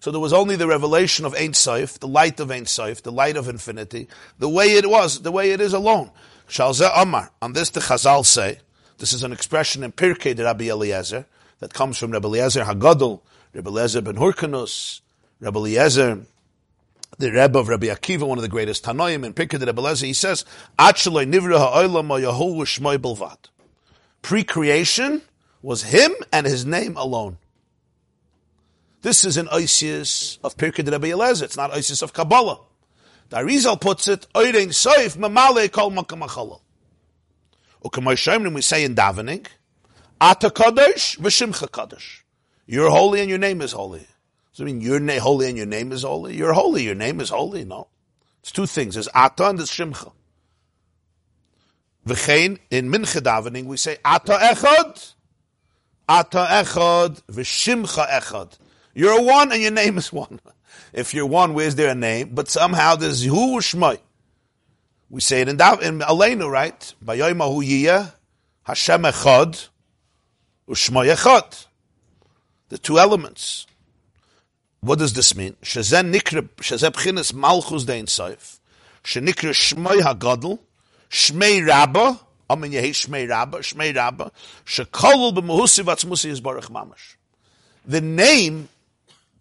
[0.00, 3.12] So there was only the revelation of Ein Seif, the light of Ein Seif, the
[3.12, 4.08] light of infinity,
[4.40, 6.10] the way it was, the way it is alone.
[6.48, 7.30] Shalzeh Amar.
[7.40, 8.58] On this, the Chazal say,
[8.98, 11.26] this is an expression in Pirkei de Rabbi Eliezer
[11.60, 13.20] that comes from Rabbi Eliezer Hagadol,
[13.52, 15.00] Rabbi Eliezer ben Hurkanus,
[15.38, 16.26] Rabbi Eliezer,
[17.24, 20.12] the Rebbe of Rabbi Akiva, one of the greatest Tanoim, in Pirkei de Rabbi he
[20.12, 20.44] says.
[24.22, 25.22] Pre-creation
[25.62, 27.38] was him and his name alone.
[29.00, 31.46] This is an Isis of Pirkei de Rabbi Eliezer.
[31.46, 32.60] It's not Isis of Kabbalah.
[33.30, 36.60] The Arizal puts it, Oirein Soif Mamale Kol Makam Achalal.
[37.82, 39.46] Ukamay Shemrim, we say in davening,
[40.20, 42.20] Ata Kadosh V'Shimcha Kadosh.
[42.66, 44.06] You're holy and your name is holy.
[44.54, 46.36] Does it mean you're na- holy and your name is holy?
[46.36, 47.64] You're holy, your name is holy?
[47.64, 47.88] No.
[48.40, 48.94] It's two things.
[48.94, 50.12] There's Ata and there's Shimcha.
[52.06, 55.14] V'chein, in Mincha davening, we say, Ata Echad,
[56.08, 58.56] Ata Echad, V'Shimcha Echad.
[58.94, 60.40] You're one and your name is one.
[60.92, 62.30] If you're one, where's their name?
[62.34, 63.98] But somehow there's Hu Shmai.
[65.10, 66.94] We say it in, Dav, in Aleinu, right?
[67.04, 68.12] Bayoimahu Yiyah,
[68.62, 69.68] Hashem Echad,
[70.68, 71.66] Ushmai Echad.
[72.68, 73.66] The two elements.
[74.84, 75.56] What does this mean?
[75.62, 78.58] Shazen nikre, shazeb chinas malchus dein seif.
[79.02, 80.58] Shenikre shmei hagadol,
[81.10, 82.20] shmei rabba,
[82.50, 84.30] amen yehi shmei rabba, shmei rabba,
[84.66, 87.16] shekolul b'muhusi v'atzmusi yizbarach mamash.
[87.86, 88.68] The name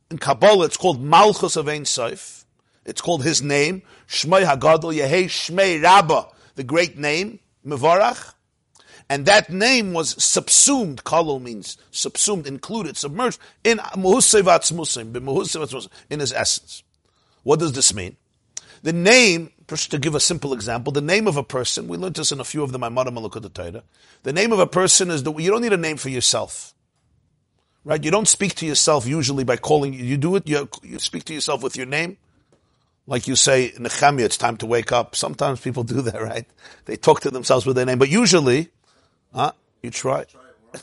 [0.10, 5.84] in Kabbalah, it's called Malchus of Ein It's called his name, Shmei Hagadol Yehei Shmei
[5.84, 8.34] Rabba, the great name, Mevarach.
[9.14, 16.82] And that name was subsumed, Kalul means subsumed, included, submerged in Musim, in his essence.
[17.44, 18.18] What does this mean?
[18.82, 22.16] The name, just to give a simple example, the name of a person, we learned
[22.16, 23.84] this in a few of the Maimara Malakut Torah.
[24.24, 26.74] The name of a person is the, you don't need a name for yourself.
[27.86, 28.04] Right?
[28.04, 31.36] You don't speak to yourself usually by calling, you do it, you, you speak to
[31.36, 32.18] yourself with your name.
[33.06, 35.16] Like you say, Nehemiah, it's time to wake up.
[35.16, 36.48] Sometimes people do that, right?
[36.86, 38.72] They talk to themselves with their name, but usually,
[39.34, 39.52] huh?
[39.82, 40.26] You try.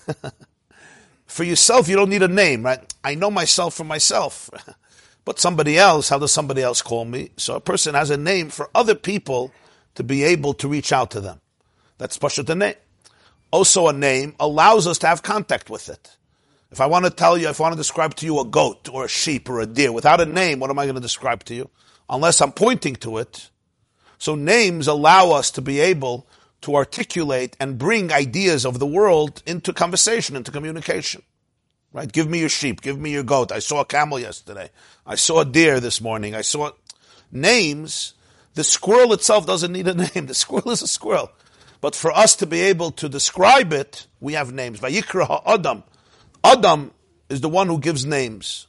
[1.27, 2.81] for yourself, you don't need a name, right?
[3.03, 4.51] I know myself for myself.
[5.25, 7.31] but somebody else, how does somebody else call me?
[7.37, 9.53] So a person has a name for other people
[9.95, 11.41] to be able to reach out to them.
[11.99, 12.75] That's Pashat the name.
[13.51, 16.17] Also a name allows us to have contact with it.
[16.71, 18.89] If I want to tell you, if I want to describe to you a goat
[18.93, 21.43] or a sheep or a deer without a name, what am I going to describe
[21.45, 21.69] to you?
[22.09, 23.51] Unless I'm pointing to it.
[24.19, 26.27] So names allow us to be able
[26.63, 31.23] to articulate and bring ideas of the world into conversation, into communication.
[31.93, 32.11] Right?
[32.11, 32.83] Give me your sheep.
[32.83, 33.51] Give me your goat.
[33.51, 34.71] I saw a camel yesterday.
[35.07, 36.35] I saw a deer this morning.
[36.35, 36.71] I saw
[37.33, 38.15] names.
[38.55, 40.27] The squirrel itself doesn't need a name.
[40.27, 41.31] The squirrel is a squirrel.
[41.81, 44.81] But for us to be able to describe it, we have names.
[44.81, 45.83] Vayikra Adam.
[46.45, 46.93] Adam
[47.29, 48.67] is the one who gives names.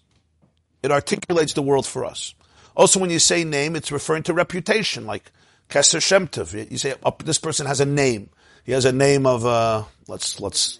[0.81, 2.33] It articulates the world for us.
[2.75, 5.31] Also, when you say name, it's referring to reputation, like
[5.71, 6.69] Keser Shemtov.
[6.69, 8.29] You say, oh, this person has a name.
[8.65, 10.79] He has a name of, uh, let's, let's,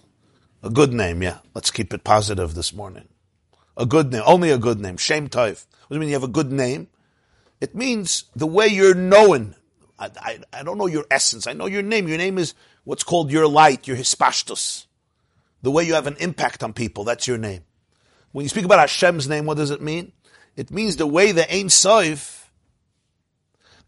[0.62, 1.38] a good name, yeah.
[1.54, 3.08] Let's keep it positive this morning.
[3.76, 4.98] A good name, only a good name.
[4.98, 5.66] Shem Taif.
[5.88, 6.88] What do you mean you have a good name?
[7.60, 9.56] It means the way you're known.
[9.98, 11.46] I, I, I, don't know your essence.
[11.46, 12.06] I know your name.
[12.06, 14.86] Your name is what's called your light, your hispashtus.
[15.62, 17.62] The way you have an impact on people, that's your name.
[18.32, 20.12] When you speak about Hashem's name, what does it mean?
[20.54, 22.41] It means the way the Ein Soif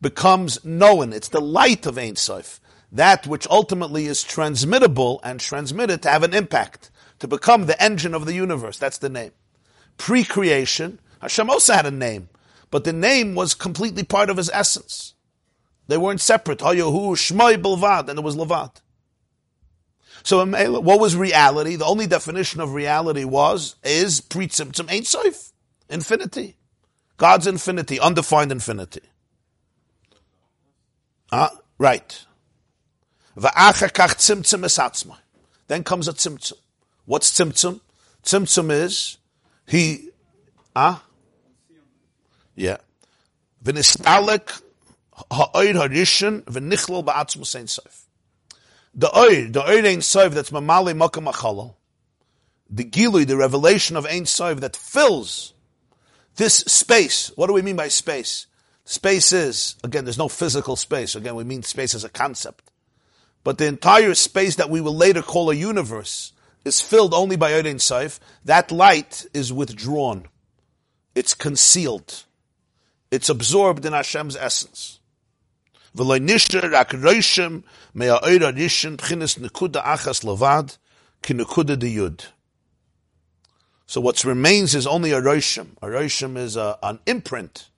[0.04, 1.14] becomes known.
[1.14, 2.60] It's the light of Ein Soif.
[2.92, 6.90] That which ultimately is transmittable and transmitted to have an impact,
[7.20, 8.78] to become the engine of the universe.
[8.78, 9.32] That's the name.
[9.96, 12.28] Pre-creation, Hashem also had a name,
[12.70, 15.14] but the name was completely part of his essence.
[15.88, 16.58] They weren't separate.
[16.58, 18.76] Hayahu, Shmai, Bilvad, and it was Levad.
[20.22, 20.44] So
[20.80, 21.76] what was reality?
[21.76, 25.52] The only definition of reality was, is pre-tzimtzum Ein Soif.
[25.88, 26.56] Infinity.
[27.16, 29.02] God's infinity, undefined infinity.
[31.34, 32.24] Uh, right.
[33.34, 33.50] Then
[35.82, 36.52] comes a tzimtzum.
[37.06, 37.80] What's tzimtzum?
[38.22, 39.18] Tzimtzum is
[39.66, 40.10] he,
[40.76, 41.02] ah,
[42.54, 42.76] yeah.
[43.64, 44.62] V'nistalek
[45.32, 47.66] ha'oid ha'rishon v'nichlol ba'atzmus ein.
[48.94, 51.74] The oid, the oid ein sof that's mamali makam achalal.
[52.70, 55.52] The gilui, the revelation of ein sof that fills
[56.36, 58.46] this space, what do we mean by space?
[58.84, 61.14] Space is, again, there's no physical space.
[61.14, 62.70] Again, we mean space as a concept.
[63.42, 66.32] But the entire space that we will later call a universe
[66.64, 68.18] is filled only by Ein Saif.
[68.44, 70.26] That light is withdrawn.
[71.14, 72.24] It's concealed.
[73.10, 74.98] It's absorbed in Hashem's essence.
[75.94, 76.04] So
[84.00, 85.68] what remains is only a roshim.
[85.80, 87.68] A roshim is a, an imprint,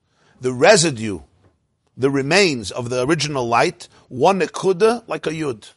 [0.40, 1.20] the residue,
[1.96, 5.70] the remains of the original light, one nekuda like a yud.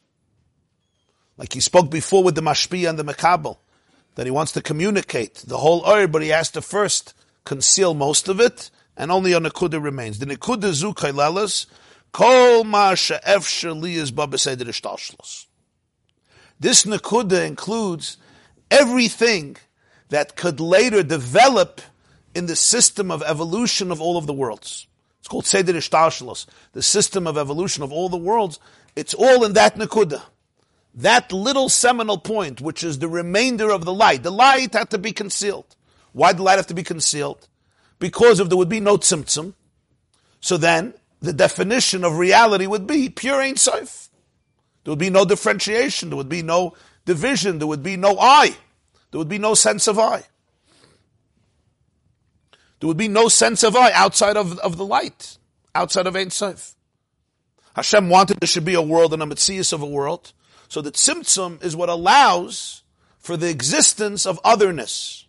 [1.37, 3.57] Like he spoke before with the mashpi and the mekabel,
[4.15, 7.13] that he wants to communicate the whole oir, but he has to first
[7.45, 10.19] conceal most of it, and only a nekuda remains.
[10.19, 11.65] The nekuda zu kailelas,
[12.11, 14.11] kol ma she'ef sheli is
[16.59, 18.17] This nekuda includes
[18.69, 19.55] everything
[20.09, 21.81] that could later develop
[22.33, 24.87] in the system of evolution of all of the worlds.
[25.19, 28.59] It's called Seder Ishtarshalos, the system of evolution of all the worlds.
[28.95, 30.21] It's all in that Nakuda.
[30.95, 34.23] That little seminal point, which is the remainder of the light.
[34.23, 35.75] The light had to be concealed.
[36.13, 37.47] Why did the light have to be concealed?
[37.99, 39.53] Because if there would be no tzimtzum,
[40.39, 44.09] so then the definition of reality would be pure Ein Sof.
[44.83, 46.09] There would be no differentiation.
[46.09, 47.59] There would be no division.
[47.59, 48.55] There would be no I
[49.11, 50.23] there would be no sense of I.
[52.79, 55.37] There would be no sense of I outside of, of the light,
[55.75, 56.75] outside of Ein Sof.
[57.75, 60.33] Hashem wanted there should be a world and a mitzias of a world.
[60.67, 62.83] So that tzimtzum is what allows
[63.17, 65.25] for the existence of otherness.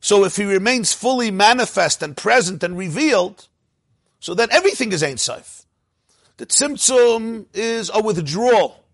[0.00, 3.48] So if he remains fully manifest and present and revealed,
[4.20, 5.64] so then everything is Ein Sof.
[6.36, 8.84] The tzimtzum is a withdrawal.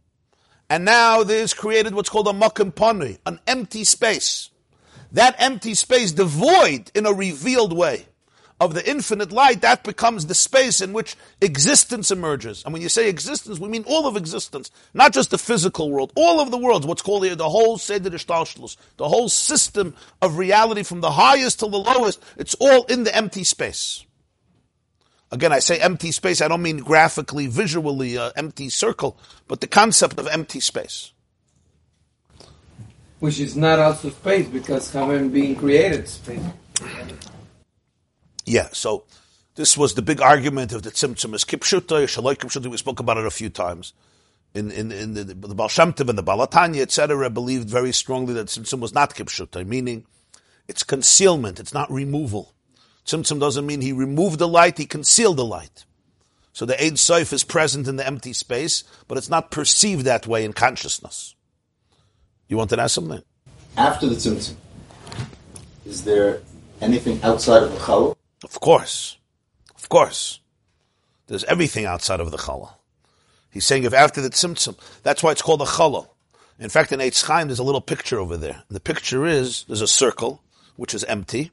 [0.71, 4.51] And now there's created what's called a pani, an empty space.
[5.15, 8.07] That empty space devoid in a revealed way.
[8.61, 12.63] of the infinite light, that becomes the space in which existence emerges.
[12.65, 16.13] And when you say existence, we mean all of existence, not just the physical world,
[16.15, 20.39] all of the worlds, what's called the, the whole Seder Ishtalshlus, the whole system of
[20.39, 24.05] reality from the highest to the lowest, it's all in the empty space.
[25.33, 29.67] Again, I say empty space, I don't mean graphically, visually, uh, empty circle, but the
[29.67, 31.13] concept of empty space.
[33.25, 36.43] Which is not also space because having being created space.
[38.45, 39.05] Yeah, so
[39.55, 43.17] this was the big argument of the Tzimtzum is Kipshuta, Shaloi Kipshuta, we spoke about
[43.17, 43.95] it a few times.
[44.53, 48.49] In, in, in the, the Baal Shem and the Balatanya, etc., believed very strongly that
[48.49, 50.05] Tzimtzum was not Kipshuta, meaning
[50.69, 52.53] it's concealment, it's not removal.
[53.07, 55.87] Tzimtzum doesn't mean he removed the light, he concealed the light.
[56.53, 60.27] So the Ein Soif is present in the empty space, but it's not perceived that
[60.27, 61.34] way in consciousness.
[62.55, 63.21] You want to ask something?
[63.77, 64.55] After the Tzimtzum,
[65.85, 66.41] is there
[66.81, 68.15] anything outside of the Chalal?
[68.45, 69.19] Of course.
[69.75, 70.39] Of course.
[71.27, 72.75] There's everything outside of the chalal.
[73.51, 76.11] He's saying if after the tzimtzum, that's why it's called a chalal.
[76.61, 78.63] In fact, in Eitz Chaim, there's a little picture over there.
[78.71, 80.41] The picture is, there's a circle,
[80.77, 81.51] which is empty,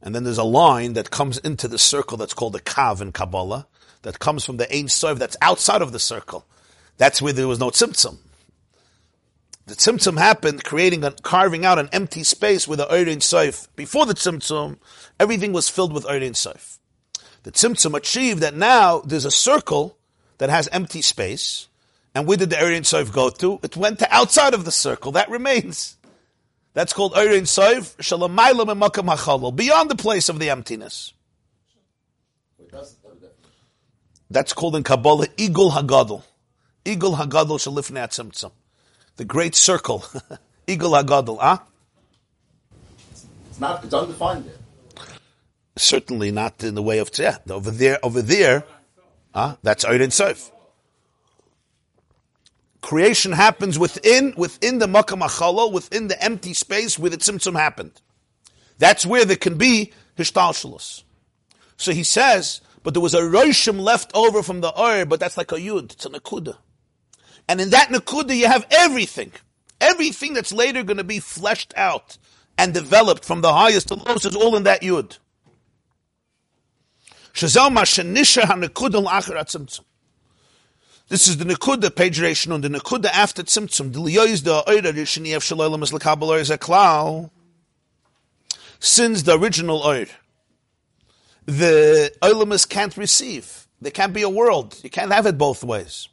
[0.00, 3.10] and then there's a line that comes into the circle that's called the kav in
[3.10, 3.66] Kabbalah,
[4.02, 6.46] that comes from the Ein Sof that's outside of the circle.
[6.96, 8.18] That's where there was no tzimtzum.
[9.66, 13.68] The tzimtzum happened, creating a, carving out an empty space with the Ein Sof.
[13.76, 14.78] Before the tzimtzum,
[15.20, 16.80] everything was filled with Ein Sof.
[17.44, 19.98] The tzimtzum achieved that now there's a circle
[20.38, 21.68] that has empty space,
[22.12, 23.60] and where did the Ein Sof go to?
[23.62, 25.12] It went to outside of the circle.
[25.12, 25.96] That remains.
[26.74, 31.12] That's called Ein Sof, Shalamaylam and Makam beyond the place of the emptiness.
[34.28, 36.24] That's called in Kabbalah Igul Hagadol.
[36.84, 38.50] Igul Hagadol Shalifnei Tzimtzum
[39.16, 40.00] the great circle,
[40.66, 41.64] Igul Hagadol, ah?
[43.50, 45.06] It's not, it's undefined there.
[45.76, 48.64] Certainly not in the way of yeah, over there, over there,
[49.34, 50.50] ah, that's Ein Sof.
[52.82, 58.00] Creation happens within, within the Makam within the empty space where the Tzimtzum happened.
[58.78, 61.04] That's where there can be Hishtalshalos.
[61.76, 65.36] So he says, but there was a Roshim left over from the Ur, but that's
[65.36, 66.56] like a Yud, it's a Nakuda.
[67.52, 69.30] And in that Nakuda, you have everything.
[69.78, 72.16] Everything that's later going to be fleshed out
[72.56, 75.18] and developed from the highest to lowest is all in that Yud.
[77.34, 77.52] This
[81.28, 83.92] is the Nakuda, page ration on the Nakuda after Tzimtzum.
[88.80, 90.06] Since the original Oir,
[91.44, 93.68] the Oilamus can't receive.
[93.82, 94.80] There can't be a world.
[94.82, 96.08] You can't have it both ways.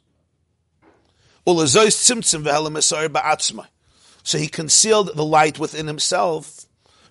[4.22, 6.66] So he concealed the light within himself.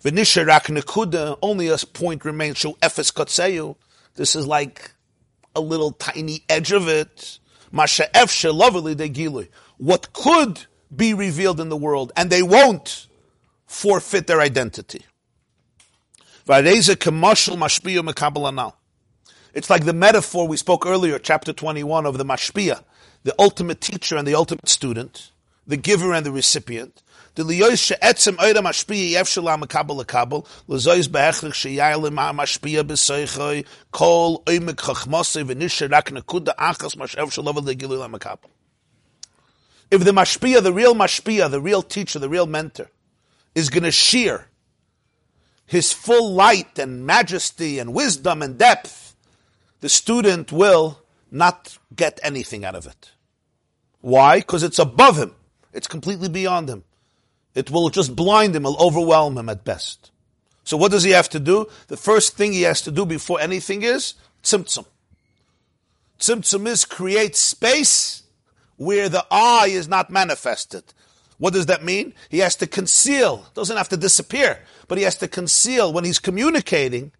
[0.05, 2.65] Only a point remains.
[4.15, 4.91] This is like
[5.55, 7.39] a little tiny edge of it.
[9.77, 13.07] What could be revealed in the world, and they won't
[13.67, 15.05] forfeit their identity.
[19.53, 22.83] It's like the metaphor we spoke earlier, chapter 21 of the mashpia
[23.23, 25.31] the ultimate teacher and the ultimate student,
[25.67, 27.03] the giver and the recipient.
[27.35, 27.43] The
[33.91, 34.43] kol.
[39.91, 42.89] If the mashpiya, the real mashpiya, the real teacher, the real mentor,
[43.55, 44.47] is going to shear
[45.65, 49.15] his full light and majesty and wisdom and depth,
[49.81, 50.99] the student will
[51.31, 53.11] not get anything out of it.
[54.01, 54.39] Why?
[54.39, 55.35] Because it's above him.
[55.73, 56.83] It's completely beyond him.
[57.55, 60.11] It will just blind him, it will overwhelm him at best.
[60.63, 61.67] So what does he have to do?
[61.87, 64.13] The first thing he has to do before anything is
[64.43, 64.85] tzimtzum.
[66.19, 68.23] Tzimtzum is create space
[68.77, 70.83] where the I is not manifested.
[71.37, 72.13] What does that mean?
[72.29, 73.45] He has to conceal.
[73.53, 77.13] Doesn't have to disappear, but he has to conceal when he's communicating.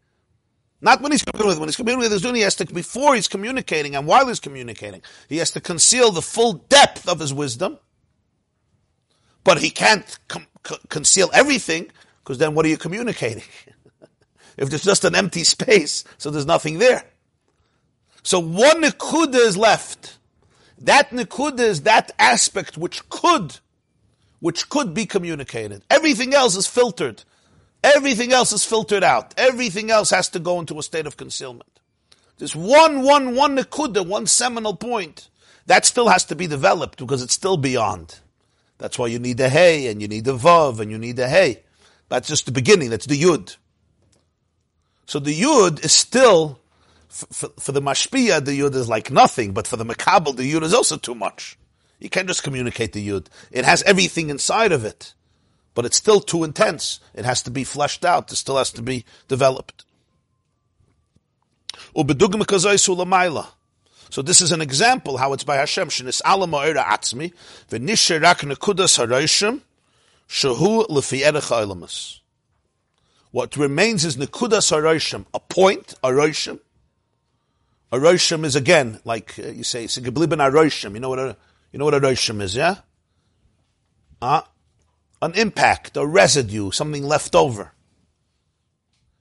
[0.82, 1.60] Not when he's communicating.
[1.60, 5.02] When he's communicating with his he has to, before he's communicating and while he's communicating,
[5.28, 7.78] he has to conceal the full depth of his wisdom.
[9.44, 10.48] But he can't com-
[10.90, 11.92] conceal everything,
[12.24, 13.44] because then what are you communicating?
[14.58, 17.04] if there's just an empty space, so there's nothing there.
[18.24, 20.18] So one nikuda is left.
[20.78, 23.60] That nikuda is that aspect which could,
[24.40, 25.84] which could be communicated.
[25.90, 27.24] Everything else is filtered.
[27.84, 29.34] Everything else is filtered out.
[29.38, 31.80] Everything else has to go into a state of concealment.
[32.38, 35.30] There's one, one, one nikuda, one seminal point.
[35.66, 38.20] That still has to be developed because it's still beyond.
[38.78, 41.28] That's why you need a hey and you need a vav and you need a
[41.28, 41.64] hey.
[42.08, 42.90] That's just the beginning.
[42.90, 43.58] That's the yud.
[45.10, 46.60] So the Yud is still,
[47.08, 50.62] for, for the Mashpia, the Yud is like nothing, but for the Makabal, the Yud
[50.62, 51.58] is also too much.
[51.98, 53.26] You can't just communicate the Yud.
[53.50, 55.16] It has everything inside of it,
[55.80, 57.00] but it's still too intense.
[57.14, 58.30] It has to be fleshed out.
[58.34, 59.86] It still has to be developed.
[61.94, 62.04] So
[64.22, 65.88] this is an example how it's by Hashem.
[66.26, 67.32] Alam atzmi,
[67.70, 69.62] nekudas ha'roishim,
[70.28, 72.20] shehu lefi erech.
[73.32, 76.60] What remains is nekudas ha'roishim, a point, a roishim.
[77.94, 80.96] A roishim is again, like uh, you say, sigabliben ha'roishim.
[80.96, 81.38] You know what a,
[81.72, 82.80] you know what a roishim is, yeah?
[84.22, 84.42] Uh,
[85.22, 87.74] an impact, a residue, something left over.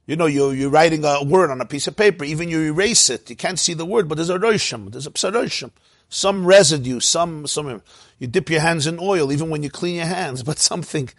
[0.07, 3.11] You know, you, you're writing a word on a piece of paper, even you erase
[3.11, 5.71] it, you can't see the word, but there's a roshim, there's a psaroshim,
[6.09, 7.83] some residue, some, some,
[8.19, 11.11] you dip your hands in oil, even when you clean your hands, but something,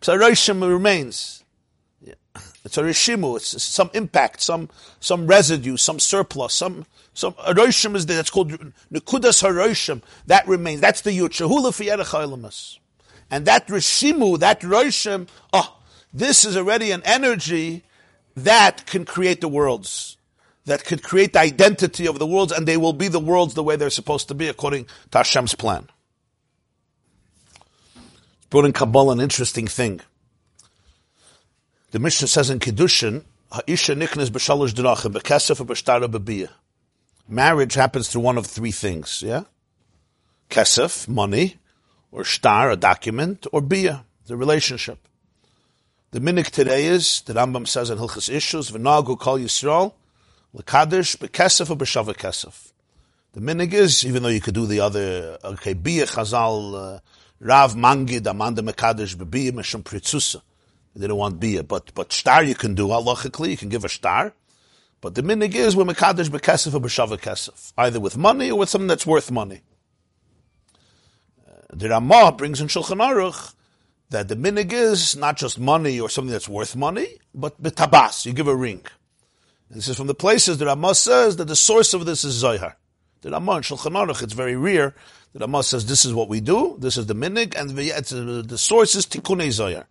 [0.00, 1.42] psaroshim remains.
[2.00, 2.14] Yeah.
[2.64, 4.68] It's a rishimu, it's some impact, some,
[5.00, 8.52] some residue, some surplus, some, some, a roshim is there, that's called
[8.92, 12.78] nekudas haroshim, that remains, that's the yud, shahula fiyerech
[13.30, 15.76] And that rishimu, that roshim, oh,
[16.12, 17.84] this is already an energy
[18.36, 20.16] that can create the worlds.
[20.64, 23.62] That could create the identity of the worlds, and they will be the worlds the
[23.62, 25.88] way they're supposed to be according to Hashem's plan.
[28.36, 30.00] It's brought in Kabbalah an interesting thing.
[31.90, 36.50] The Mishnah says in Kiddushin, Ha'isha niknes b'shalosh drachim, b'kesef b'shtara b'biyah.
[37.28, 39.44] Marriage happens through one of three things, yeah?
[40.50, 41.56] Kesef, money,
[42.10, 44.98] or star, a document, or biyah, the relationship.
[46.10, 49.92] The minik today is, the Rambam says in Hilchas Ishus, v'nagu kol Yisrael,
[50.54, 52.72] l'kadosh b'kesef or b'shava kesef.
[53.32, 57.00] The minig is, even though you could do the other, okay, biyah chazal, uh,
[57.40, 60.40] rav mangid, amanda mekadosh b'biyah meshum pritzusa.
[60.96, 63.88] They don't want biyah, but, but star you can do, halachically, you can give a
[63.90, 64.32] star.
[65.02, 67.74] But the minig is, we're mekadosh b'kesef or b'shava kesef.
[67.76, 69.60] Either with money or with something that's worth money.
[71.70, 73.54] The Ramah brings in Shulchan Aruch,
[74.10, 78.32] that the minig is not just money or something that's worth money, but betabas, you
[78.32, 78.86] give a ring.
[79.68, 82.34] And this is from the places that Ramah says that the source of this is
[82.34, 82.76] Zohar.
[83.20, 84.94] The Ramah in Shulchan Aruch, it's very rare
[85.34, 88.42] that Ramah says this is what we do, this is the minig, and the, uh,
[88.46, 89.86] the source is Tikkunei Zohar.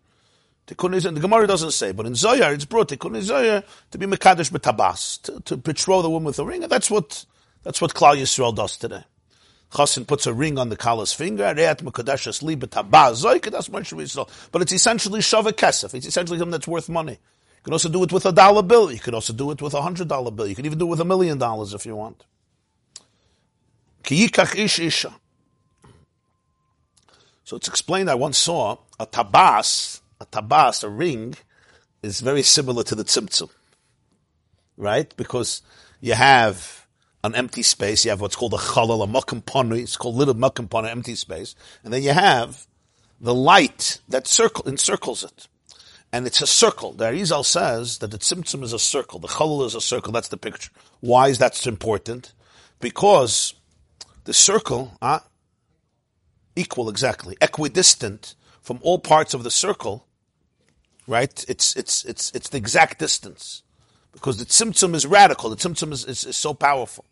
[0.65, 4.51] Tikkunei the Gemara doesn't say, but in Zohar it's brought Tikkunei Zohar to be Mekadesh
[4.51, 7.23] betabas, to, to betroth the woman with a ring, and that's what,
[7.61, 9.03] that's what Klal Yisrael does today.
[9.71, 11.65] Chassin puts a ring on the Kala's finger, but
[14.61, 15.93] it's essentially Shava Kesef.
[15.93, 17.13] It's essentially something that's worth money.
[17.13, 18.91] You can also do it with a dollar bill.
[18.91, 20.47] You can also do it with a hundred dollar bill.
[20.47, 22.23] You can even do it with a million dollars if you want.
[27.43, 31.35] So it's explained, I once saw a tabas, a tabas, a ring,
[32.01, 33.49] is very similar to the tzimtzum.
[34.77, 35.13] Right?
[35.17, 35.61] Because
[35.99, 36.86] you have
[37.23, 38.05] an empty space.
[38.05, 41.55] You have what's called a chalal, a makam It's called little makam empty space.
[41.83, 42.67] And then you have
[43.19, 45.47] the light that circle, encircles it.
[46.11, 46.93] And it's a circle.
[46.93, 49.19] The Arizal says that the tzimtzum is a circle.
[49.19, 50.13] The chalal is a circle.
[50.13, 50.71] That's the picture.
[51.01, 52.33] Why is that important?
[52.79, 53.53] Because
[54.23, 55.19] the circle, uh,
[56.55, 60.07] equal exactly, equidistant from all parts of the circle,
[61.07, 61.45] right?
[61.47, 63.63] It's, it's, it's, it's the exact distance.
[64.17, 65.51] Because the tzimtzum is radical.
[65.51, 67.05] The tzimtzum is, is, is so powerful.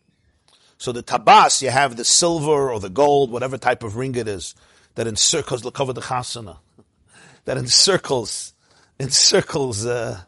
[0.76, 4.26] So the tabas, you have the silver or the gold, whatever type of ring it
[4.26, 4.56] is,
[4.96, 6.58] that encircles the cover the chasana,
[7.44, 8.54] that encircles,
[8.98, 10.20] encircles, uh,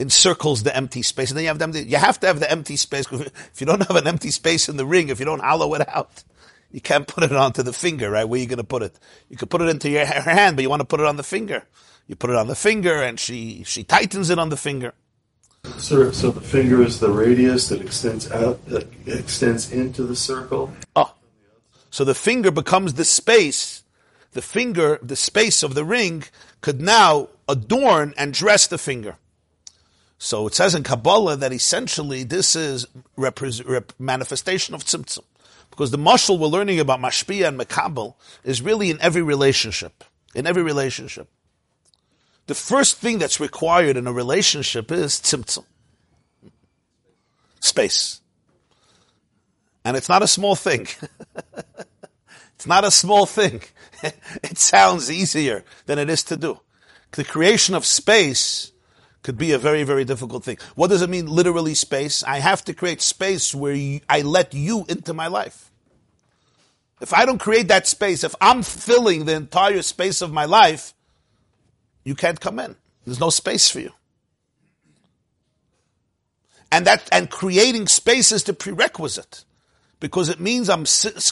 [0.00, 1.30] encircles the empty space.
[1.30, 3.06] And then you have them, you have to have the empty space.
[3.12, 5.86] If you don't have an empty space in the ring, if you don't hollow it
[5.86, 6.24] out,
[6.70, 8.24] you can't put it onto the finger, right?
[8.24, 8.98] Where are you going to put it?
[9.28, 11.22] You could put it into your hand, but you want to put it on the
[11.22, 11.64] finger.
[12.06, 14.94] You put it on the finger and she, she tightens it on the finger.
[15.78, 20.72] So, so the finger is the radius that extends out, that extends into the circle.
[20.96, 21.14] Oh,
[21.90, 23.84] so the finger becomes the space.
[24.32, 26.24] The finger, the space of the ring,
[26.62, 29.16] could now adorn and dress the finger.
[30.18, 32.86] So it says in Kabbalah that essentially this is
[33.16, 35.24] rep- manifestation of tzimtzum.
[35.70, 40.04] Because the mashal we're learning about mashpia and mekabel is really in every relationship.
[40.34, 41.28] In every relationship.
[42.46, 45.64] The first thing that's required in a relationship is tzimtzum.
[47.60, 48.20] Space.
[49.84, 50.88] And it's not a small thing.
[52.54, 53.62] it's not a small thing.
[54.02, 56.60] it sounds easier than it is to do.
[57.12, 58.72] The creation of space
[59.22, 60.58] could be a very, very difficult thing.
[60.74, 62.24] What does it mean, literally space?
[62.24, 65.70] I have to create space where you, I let you into my life.
[67.00, 70.94] If I don't create that space, if I'm filling the entire space of my life,
[72.04, 72.76] you can't come in.
[73.04, 73.92] There's no space for you.
[76.70, 79.44] And that, and creating space is the prerequisite.
[80.00, 80.86] Because it means I'm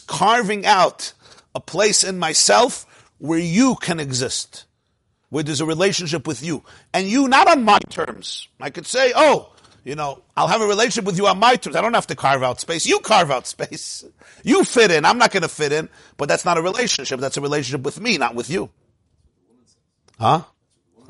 [0.07, 1.13] carving out
[1.55, 2.87] a place in myself
[3.19, 4.67] where you can exist.
[5.31, 6.63] Where there's a relationship with you.
[6.93, 8.49] And you not on my terms.
[8.61, 9.53] I could say, oh,
[9.83, 11.75] you know, I'll have a relationship with you on my terms.
[11.75, 12.87] I don't have to carve out space.
[12.87, 14.05] You carve out space.
[14.45, 15.05] You fit in.
[15.05, 15.89] I'm not going to fit in.
[16.17, 17.19] But that's not a relationship.
[17.19, 18.71] That's a relationship with me, not with you.
[20.19, 20.43] Huh?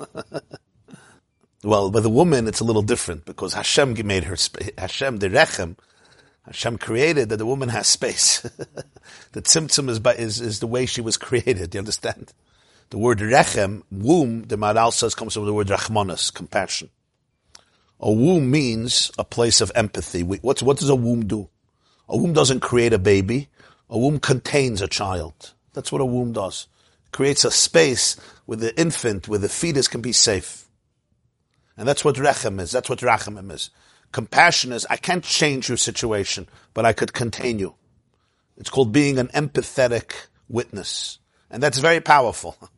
[1.64, 4.70] well, with a woman, it's a little different because Hashem made her space.
[4.78, 5.76] Hashem, the Rechem,
[6.46, 8.40] Hashem created that the woman has space.
[9.32, 11.70] the tzimtzum is, is, is the way she was created.
[11.70, 12.32] Do you understand?
[12.90, 16.90] The word rechem, womb, the Maharal says comes from the word rachmanas, compassion.
[18.00, 20.22] A womb means a place of empathy.
[20.22, 21.48] What's, what does a womb do?
[22.08, 23.48] A womb doesn't create a baby.
[23.88, 25.52] A womb contains a child.
[25.72, 26.66] That's what a womb does.
[27.12, 30.66] Creates a space where the infant, where the fetus can be safe.
[31.76, 32.70] And that's what rechem is.
[32.70, 33.70] That's what rachamim is.
[34.12, 37.74] Compassion is, I can't change your situation, but I could contain you.
[38.56, 40.12] It's called being an empathetic
[40.48, 41.18] witness.
[41.50, 42.56] And that's very powerful.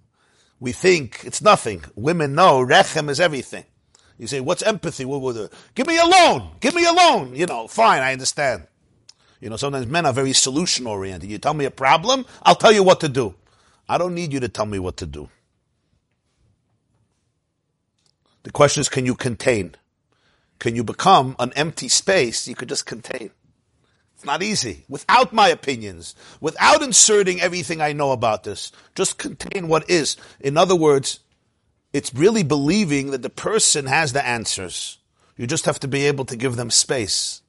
[0.60, 1.82] We think it's nothing.
[1.96, 3.64] Women know rechem is everything.
[4.16, 5.04] You say, what's empathy?
[5.04, 6.52] What would uh, Give me a loan.
[6.60, 7.34] Give me a loan.
[7.34, 8.68] You know, fine, I understand.
[9.40, 11.28] You know, sometimes men are very solution oriented.
[11.28, 13.34] You tell me a problem, I'll tell you what to do.
[13.92, 15.28] I don't need you to tell me what to do.
[18.42, 19.74] The question is, can you contain?
[20.58, 23.32] Can you become an empty space you could just contain?
[24.14, 24.86] It's not easy.
[24.88, 30.16] Without my opinions, without inserting everything I know about this, just contain what is.
[30.40, 31.20] In other words,
[31.92, 34.96] it's really believing that the person has the answers.
[35.36, 37.42] You just have to be able to give them space.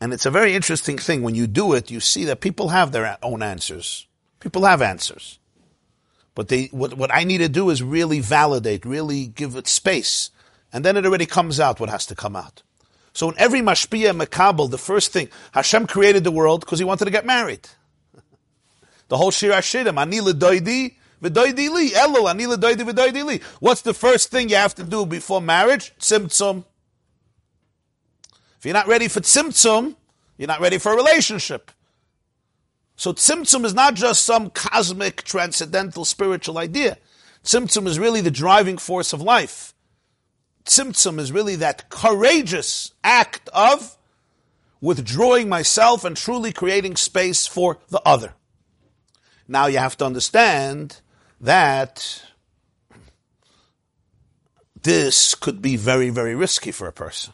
[0.00, 1.22] And it's a very interesting thing.
[1.22, 4.06] When you do it, you see that people have their own answers.
[4.40, 5.38] People have answers.
[6.34, 10.30] But they, what, what I need to do is really validate, really give it space.
[10.72, 12.62] And then it already comes out what has to come out.
[13.14, 17.06] So in every mashpia makabel, the first thing, Hashem created the world because he wanted
[17.06, 17.68] to get married.
[19.08, 23.40] The whole Shir Hashirim, ani ledoidi v'doidi li, elul, ani ledoidi v'doidi li.
[23.60, 25.94] What's the first thing you have to do before marriage?
[26.00, 26.64] Tzimtzum.
[28.58, 29.94] If you're not ready for tzimtzum,
[30.36, 31.70] you're not ready for a relationship.
[32.96, 36.98] So tzimtzum is not just some cosmic, transcendental, spiritual idea.
[37.44, 39.74] Tzimtzum is really the driving force of life
[40.66, 43.96] tzimtzum is really that courageous act of
[44.80, 48.34] withdrawing myself and truly creating space for the other.
[49.48, 51.00] Now you have to understand
[51.40, 52.22] that
[54.82, 57.32] this could be very, very risky for a person.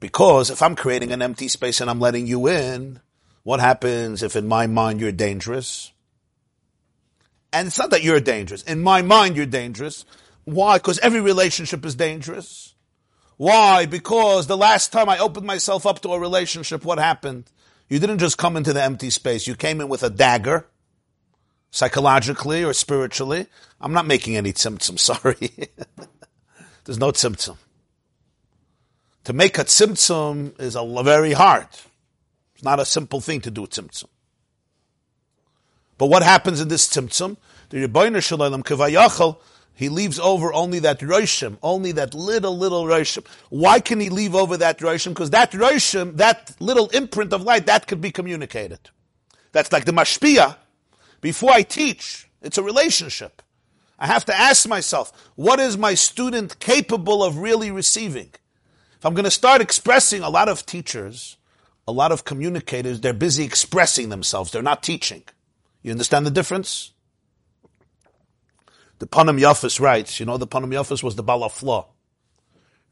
[0.00, 3.00] Because if I'm creating an empty space and I'm letting you in,
[3.42, 5.92] what happens if in my mind you're dangerous?
[7.52, 8.62] And it's not that you're dangerous.
[8.62, 10.04] In my mind you're dangerous.
[10.44, 10.78] Why?
[10.78, 12.74] Because every relationship is dangerous.
[13.36, 13.86] Why?
[13.86, 17.44] Because the last time I opened myself up to a relationship, what happened?
[17.88, 19.46] You didn't just come into the empty space.
[19.46, 20.66] You came in with a dagger,
[21.70, 23.46] psychologically or spiritually.
[23.80, 25.52] I'm not making any tzimtzum, sorry.
[26.84, 27.56] There's no tzimtzum.
[29.24, 31.68] To make a tzimtzum is a very hard.
[32.58, 34.08] It's not a simple thing to do tzimtzum.
[35.96, 37.36] But what happens in this tzimtzum?
[37.68, 39.38] The Rebbeinu Shalom Kivayachal
[39.78, 43.24] he leaves over only that Roshim, only that little, little Roshim.
[43.48, 45.10] Why can he leave over that Roshim?
[45.10, 48.90] Because that Roshim, that little imprint of light, that could be communicated.
[49.52, 50.56] That's like the Mashpia.
[51.20, 53.40] Before I teach, it's a relationship.
[54.00, 58.32] I have to ask myself, what is my student capable of really receiving?
[58.98, 61.36] If I'm going to start expressing, a lot of teachers,
[61.88, 64.52] a lot of communicators, they're busy expressing themselves.
[64.52, 65.22] They're not teaching.
[65.82, 66.92] You understand the difference?
[68.98, 71.86] The Panim Yafis writes, you know, the Panim Yafis was the Balafla.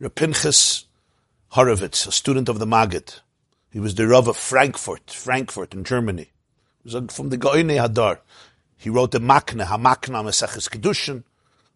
[0.00, 0.84] Rapinchas
[1.48, 3.20] Horowitz, a student of the Maggid.
[3.70, 6.30] He was the Rav of Frankfurt, Frankfurt in Germany.
[6.82, 8.20] He was from the Goine Hadar.
[8.78, 11.24] He wrote the Makna, HaMakna Meseches Kedushin,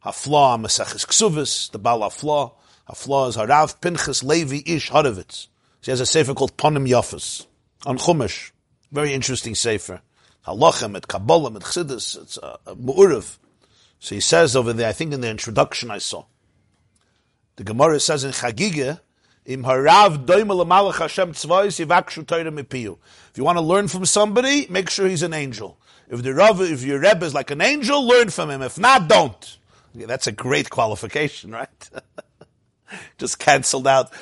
[0.07, 2.53] Hafla Meseches Ksuvis, the Balafla.
[2.89, 5.49] Hafla is Harav Pinchas Levi Ish Horowitz.
[5.81, 7.47] So he has a sefer called Panim Yafis
[7.87, 8.51] on Chumash.
[8.93, 10.01] Very interesting sefer.
[10.47, 13.39] Halachim, at Kabbalah, at Chassidus, it's a, uh, a Mu'urav.
[13.99, 16.25] So he says over there, I think in the introduction I saw,
[17.57, 19.01] the Gemara says in Chagiga,
[19.47, 22.99] Im harav doimel Hashem tzvayis yivakshu mipiyu.
[23.31, 25.79] If you want to learn from somebody, make sure he's an angel.
[26.09, 28.63] If the Rav, if your Rebbe is like an angel, learn from him.
[28.63, 29.59] If not, don't.
[29.95, 31.91] That's a great qualification, right?
[33.19, 34.13] Just cancelled out.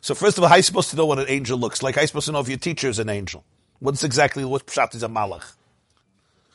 [0.00, 1.94] So first of all, how are you supposed to know what an angel looks like?
[1.94, 3.44] How are you supposed to know if your teacher is an angel?
[3.80, 5.54] What's exactly what pshat is a malach?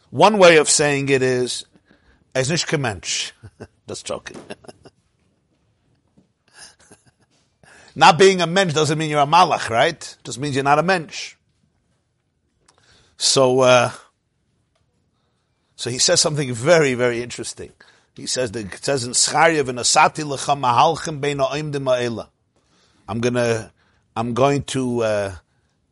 [0.10, 1.66] One way of saying it is
[2.34, 3.32] as kein Mensch.
[3.88, 4.38] Das joking.
[7.96, 10.18] Not being a mensch doesn't mean you're a malach, right?
[10.24, 11.36] Just means you're not a mensch.
[13.18, 13.92] So, uh,
[15.76, 17.74] so he says something very, very interesting.
[18.20, 21.40] He says it says in Zecharia v'nasati lecha mahalchem bein.
[23.08, 23.72] I'm gonna,
[24.16, 25.36] I'm going to, uh,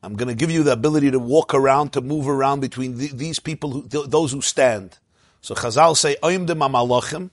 [0.04, 3.40] I'm to give you the ability to walk around, to move around between th- these
[3.40, 5.00] people, who, th- those who stand.
[5.42, 7.30] So Chazal say, Oimdim amalachim,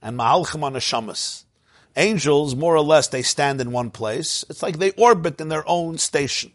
[0.00, 1.44] and Mahalchim on Neshamas.
[1.96, 4.44] Angels, more or less, they stand in one place.
[4.48, 6.52] It's like they orbit in their own station.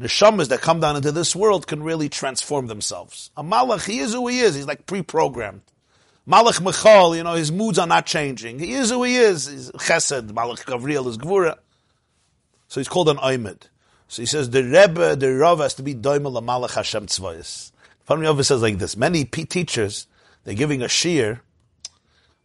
[0.00, 3.30] Neshamas that come down into this world can really transform themselves.
[3.36, 4.54] A Malach, he is who he is.
[4.54, 5.62] He's like pre-programmed.
[6.28, 8.58] Malach Michal, you know, his moods are not changing.
[8.58, 9.46] He is who he is.
[9.46, 10.30] He's Chesed.
[10.30, 11.58] Malach Gavriel is Gvura.
[12.68, 13.62] So he's called an Oimid.
[14.08, 17.72] So he says the Rebbe, the Rav has to be Doimel Malach Hashem Tzvayis.
[18.08, 20.06] Rav says like this: Many P teachers
[20.44, 21.42] they're giving a shear.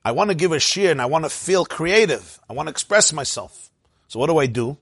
[0.03, 2.39] I want to give a shear and I want to feel creative.
[2.49, 3.69] I want to express myself.
[4.07, 4.77] So what do I do?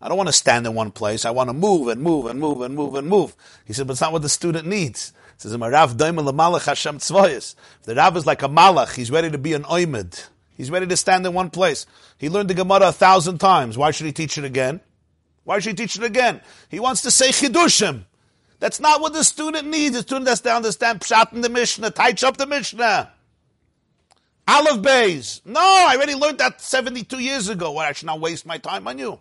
[0.00, 1.24] I don't want to stand in one place.
[1.24, 3.34] I want to move and move and move and move and move.
[3.64, 5.12] He said, but it's not what the student needs.
[5.40, 7.54] Says, Rav Malach Hashem Tzvayis.
[7.80, 10.28] If the Rav is like a Malach, he's ready to be an Oimid.
[10.54, 11.86] He's ready to stand in one place.
[12.18, 13.78] He learned the Gemara a thousand times.
[13.78, 14.82] Why should he teach it again?
[15.44, 16.42] Why should he teach it again?
[16.68, 18.04] He wants to say chidushim.
[18.58, 19.96] That's not what the student needs.
[19.96, 23.10] The student has to understand pshat in the Mishnah, tight up the Mishnah.
[24.46, 25.40] Aleph Bays.
[25.46, 27.72] No, I already learned that 72 years ago.
[27.72, 29.18] Why I should not waste my time on you?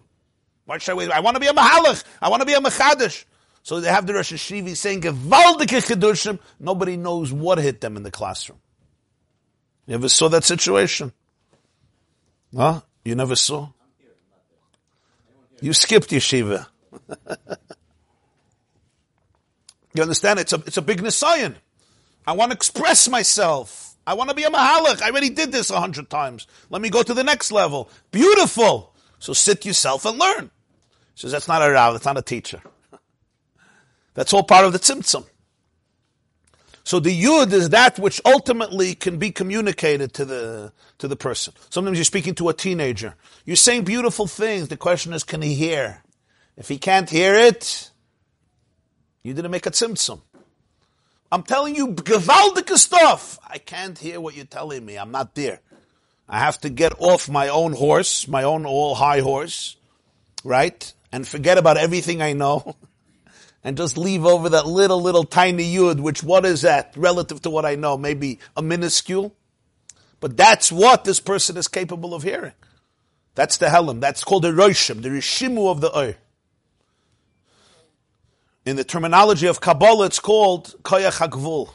[0.65, 1.11] Why should I waste?
[1.11, 2.03] I want to be a mahalach.
[2.22, 3.24] I want to be a mechadish.
[3.70, 5.03] So they have the Rosh Hashivi saying.
[6.59, 8.57] Nobody knows what hit them in the classroom.
[9.86, 11.13] You ever saw that situation?
[12.57, 12.82] Huh?
[13.05, 13.70] You never saw?
[15.61, 16.65] You skipped yeshiva.
[19.93, 20.39] you understand?
[20.39, 21.53] It's a, it's a big nisayan.
[22.26, 23.95] I want to express myself.
[24.07, 25.03] I want to be a mahalach.
[25.03, 26.47] I already did this a hundred times.
[26.72, 27.91] Let me go to the next level.
[28.09, 28.95] Beautiful.
[29.20, 30.49] So sit yourself and learn.
[31.13, 32.63] He says, that's not a rav, that's not a teacher.
[34.20, 35.26] That's all part of the tzimtzum.
[36.84, 41.53] So the yud is that which ultimately can be communicated to the to the person.
[41.70, 43.15] Sometimes you're speaking to a teenager.
[43.45, 44.67] You're saying beautiful things.
[44.67, 46.03] The question is, can he hear?
[46.57, 47.91] If he can't hear it,
[49.24, 50.20] you didn't make a tzimtzum.
[51.32, 53.39] I'm telling you gewaldige stuff.
[53.47, 54.97] I can't hear what you're telling me.
[54.97, 55.61] I'm not there.
[56.28, 59.78] I have to get off my own horse, my own all high horse,
[60.43, 60.93] right?
[61.09, 62.76] And forget about everything I know.
[63.64, 67.49] and just leave over that little, little tiny yud, which what is that relative to
[67.49, 67.97] what I know?
[67.97, 69.36] Maybe a minuscule.
[70.20, 72.53] But that's what this person is capable of hearing.
[73.36, 74.01] That's the Helam.
[74.01, 76.16] That's called the Roshim, the Rishimu of the Oir.
[78.66, 81.74] In the terminology of Kabbalah, it's called Koyach HaGvul.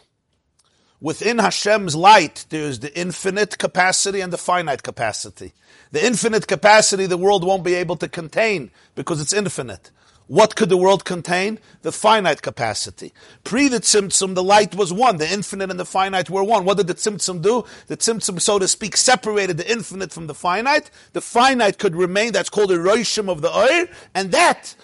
[1.01, 5.53] Within Hashem's light, there's the infinite capacity and the finite capacity.
[5.93, 9.91] The infinite capacity the world won't be able to contain because it's infinite.
[10.27, 11.59] What could the world contain?
[11.83, 13.13] The finite capacity.
[13.45, 15.19] Pre the Tzimtzum, the light was one.
[15.19, 16.65] The infinite and the finite were one.
[16.65, 17.65] What did the Tzimtzum do?
[17.89, 20.91] The Tzimtzum, so to speak, separated the infinite from the finite.
[21.13, 24.75] The finite could remain, that's called the Roishim of the Oir, and that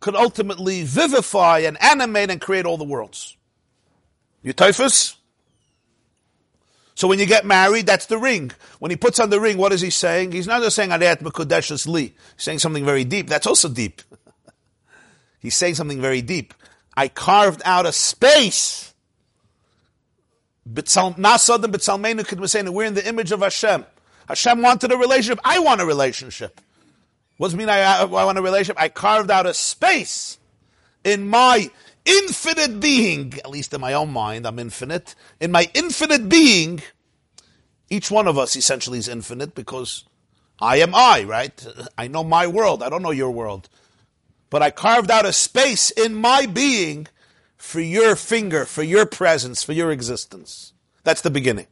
[0.00, 3.36] could ultimately vivify and animate and create all the worlds.
[4.42, 5.16] You typhus?
[6.94, 8.50] So when you get married, that's the ring.
[8.80, 10.32] When he puts on the ring, what is he saying?
[10.32, 12.02] He's not just saying Ariat Mekudeshus Li.
[12.02, 13.28] He's saying something very deep.
[13.28, 14.02] That's also deep.
[15.38, 16.54] He's saying something very deep.
[16.96, 18.92] I carved out a space.
[20.66, 20.84] We're in
[22.94, 23.86] the image of Hashem.
[24.26, 25.40] Hashem wanted a relationship.
[25.44, 26.60] I want a relationship.
[27.38, 28.80] What does it mean I, I want a relationship?
[28.80, 30.38] I carved out a space
[31.04, 31.70] in my
[32.04, 35.14] infinite being, at least in my own mind, I'm infinite.
[35.40, 36.82] In my infinite being,
[37.88, 40.04] each one of us essentially is infinite because
[40.60, 41.66] I am I, right?
[41.96, 42.82] I know my world.
[42.82, 43.68] I don't know your world.
[44.50, 47.06] But I carved out a space in my being
[47.56, 50.72] for your finger, for your presence, for your existence.
[51.04, 51.66] That's the beginning.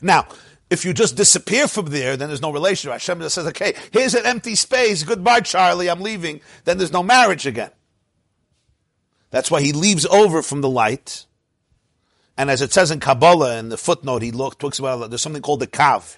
[0.00, 0.26] Now,
[0.70, 2.92] if you just disappear from there, then there's no relationship.
[2.92, 5.02] Hashem just says, okay, here's an empty space.
[5.02, 5.90] Goodbye, Charlie.
[5.90, 6.40] I'm leaving.
[6.64, 7.70] Then there's no marriage again.
[9.30, 11.26] That's why he leaves over from the light.
[12.36, 15.60] And as it says in Kabbalah, in the footnote, he talks about there's something called
[15.60, 16.16] the Kav.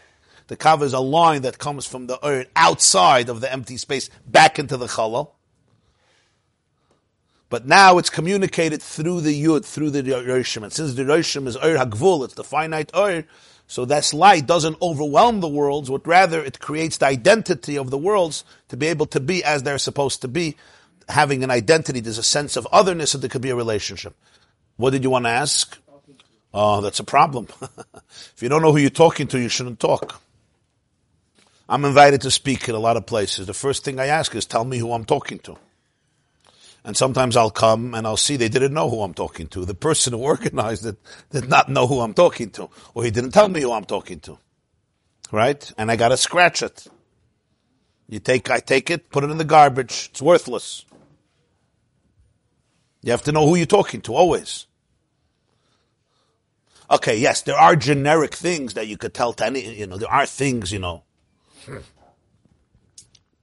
[0.48, 4.08] The Kav is a line that comes from the earth outside of the empty space
[4.26, 5.30] back into the Chalal.
[7.48, 10.64] But now it's communicated through the Yud, through the Roshim.
[10.64, 13.24] And since the Roshim is Ur Hagvul, it's the finite Ur,
[13.68, 17.98] so this light doesn't overwhelm the worlds, but rather it creates the identity of the
[17.98, 20.56] worlds to be able to be as they're supposed to be.
[21.08, 24.14] Having an identity, there's a sense of otherness, and there could be a relationship.
[24.76, 25.78] What did you want to ask?
[26.52, 27.48] Oh, that's a problem.
[27.60, 30.20] if you don't know who you're talking to, you shouldn't talk.
[31.68, 33.46] I'm invited to speak in a lot of places.
[33.46, 35.56] The first thing I ask is, tell me who I'm talking to.
[36.84, 39.64] And sometimes I'll come and I'll see they didn't know who I'm talking to.
[39.64, 40.96] The person who organized it
[41.30, 44.20] did not know who I'm talking to, or he didn't tell me who I'm talking
[44.20, 44.38] to.
[45.32, 45.72] Right?
[45.76, 46.86] And I gotta scratch it.
[48.08, 50.10] You take, I take it, put it in the garbage.
[50.12, 50.84] It's worthless.
[53.02, 54.66] You have to know who you're talking to, always.
[56.88, 60.10] Okay, yes, there are generic things that you could tell to any, you know, there
[60.10, 61.02] are things, you know.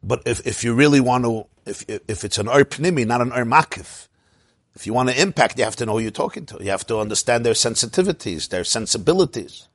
[0.04, 3.32] But if, if you really want to, if, if it's an Ur Pnimi, not an
[3.32, 4.08] Ur Makif,
[4.76, 6.58] if you want to impact, you have to know who you're talking to.
[6.60, 9.68] You have to understand their sensitivities, their sensibilities.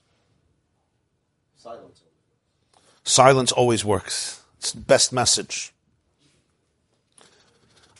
[1.57, 2.03] Silence.
[3.05, 4.43] Silence always works.
[4.59, 5.73] It's the best message.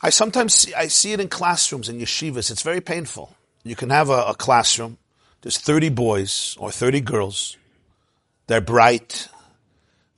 [0.01, 2.51] I sometimes see, I see it in classrooms in yeshivas.
[2.51, 3.35] It's very painful.
[3.63, 4.97] You can have a, a classroom.
[5.41, 7.57] There's 30 boys or 30 girls.
[8.47, 9.29] They're bright.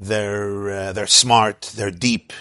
[0.02, 1.72] They're uh, they're smart.
[1.76, 2.34] They're deep.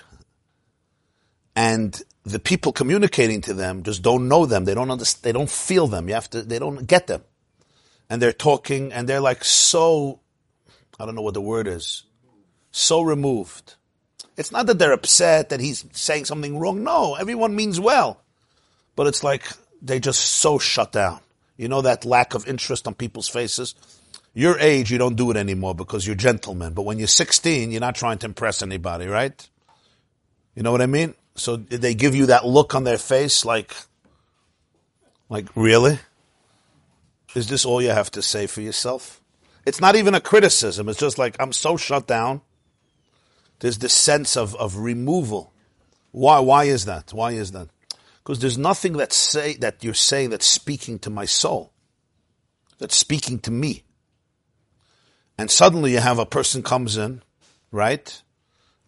[1.54, 4.64] And the people communicating to them just don't know them.
[4.64, 5.22] They don't understand.
[5.22, 6.08] They don't feel them.
[6.08, 6.40] You have to.
[6.40, 7.22] They don't get them.
[8.08, 10.20] And they're talking, and they're like so.
[10.98, 12.04] I don't know what the word is.
[12.72, 13.74] So removed.
[14.38, 16.82] It's not that they're upset that he's saying something wrong.
[16.82, 18.22] No, everyone means well.
[18.96, 19.44] But it's like
[19.82, 21.20] they just so shut down.
[21.58, 23.74] You know that lack of interest on people's faces?
[24.32, 26.72] Your age, you don't do it anymore because you're gentlemen.
[26.72, 29.48] But when you're 16, you're not trying to impress anybody, right?
[30.54, 31.14] You know what I mean?
[31.34, 33.74] So they give you that look on their face like,
[35.28, 35.98] like, really?
[37.34, 39.20] Is this all you have to say for yourself?
[39.64, 40.88] It's not even a criticism.
[40.88, 42.40] It's just like, I'm so shut down.
[43.60, 45.52] There's this sense of, of removal.
[46.12, 47.12] Why, why is that?
[47.12, 47.68] Why is that?
[48.18, 51.72] Because there's nothing that say, that you're saying that's speaking to my soul.
[52.78, 53.84] That's speaking to me.
[55.40, 57.22] And suddenly you have a person comes in,
[57.72, 58.22] right?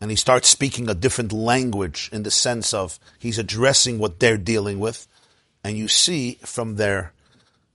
[0.03, 4.37] And he starts speaking a different language in the sense of he's addressing what they're
[4.37, 5.09] dealing with.
[5.65, 7.15] And you see from their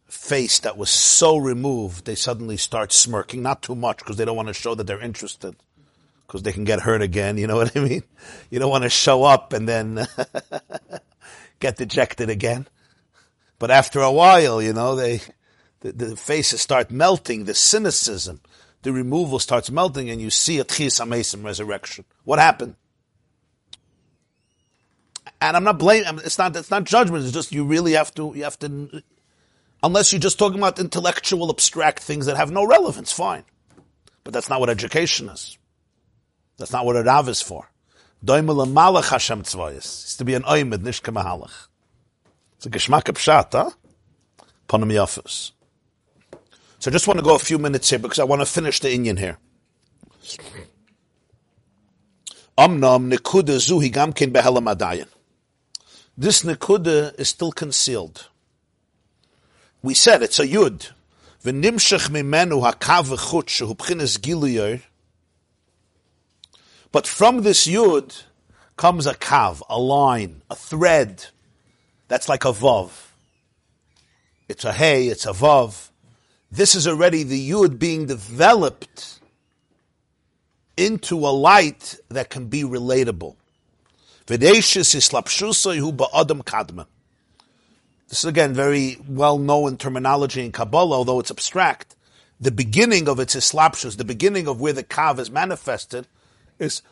[0.08, 4.36] face that was so removed, they suddenly start smirking, not too much because they don't
[4.36, 5.56] want to show that they're interested
[6.28, 7.40] because they can get hurt again.
[7.40, 8.04] You know what I mean?
[8.52, 10.06] You don't want to show up and then
[11.60, 12.68] get dejected again.
[13.58, 15.22] But after a while, you know, they,
[15.80, 18.40] the, the faces start melting, the cynicism,
[18.88, 22.06] the removal starts melting and you see a Tchis resurrection.
[22.24, 22.78] What happened?
[25.42, 28.32] And I'm not blaming, it's not, it's not judgment, it's just you really have to,
[28.34, 29.04] you have to,
[29.84, 33.44] unless you're just talking about intellectual abstract things that have no relevance, fine.
[34.24, 35.58] But that's not what education is.
[36.56, 37.70] That's not what a Rav is for.
[38.26, 39.76] Doimel malach Hashem tzvayis.
[39.76, 41.68] It's to be an oimid, nish kemahalach.
[42.56, 43.72] It's a geschmack pshat, huh?
[46.80, 48.80] So I just want to go a few minutes here because I want to finish
[48.80, 49.38] the Indian here.
[52.58, 55.08] Nekuda zuhi gamkin.
[56.18, 58.30] This nekuda is still concealed.
[59.82, 60.92] We said it's a yud.
[66.92, 68.24] But from this yud
[68.76, 71.26] comes a kav, a line, a thread.
[72.08, 72.92] That's like a vav.
[74.50, 75.87] It's a hey, it's a vav.
[76.52, 79.20] This is already the yud being developed
[80.78, 83.36] into a light that can be relatable.
[84.28, 86.86] Vidacious Islapshusa Yhuba Adam Kadman.
[88.08, 91.96] This is again very well known terminology in Kabbalah, although it's abstract.
[92.40, 96.08] The beginning of its islapshus, the beginning of where the kav is manifested,
[96.60, 96.84] is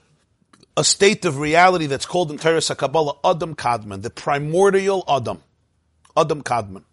[0.75, 5.41] a state of reality that's called in Teres Kabbalah Adam Kadman, the primordial Adam,
[6.17, 6.83] Adam Kadman.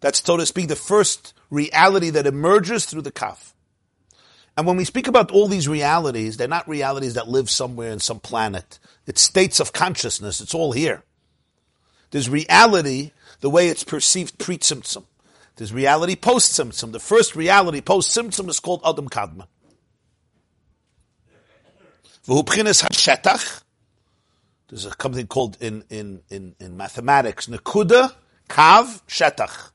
[0.00, 3.54] That's, so to speak, the first reality that emerges through the kaf.
[4.56, 8.00] And when we speak about all these realities, they're not realities that live somewhere in
[8.00, 8.80] some planet.
[9.06, 10.40] It's states of consciousness.
[10.40, 11.04] It's all here.
[12.10, 15.04] There's reality, the way it's perceived pre-Tzimtzum.
[15.54, 16.90] There's reality post-Tzimtzum.
[16.90, 19.46] The first reality post-Tzimtzum is called Adam Kadma.
[24.68, 28.14] There's a something called in, in, in, in mathematics, Nakuda,
[28.48, 29.70] Kav, Shetach.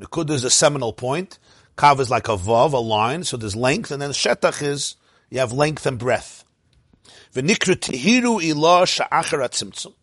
[0.00, 1.38] Nakuda is a seminal point.
[1.76, 4.96] Kav is like a vav, a line, so there's length, and then Shetach is,
[5.30, 6.44] you have length and breadth.
[7.34, 9.94] V'nikru tihiru ilah sha'achar tzimtzum.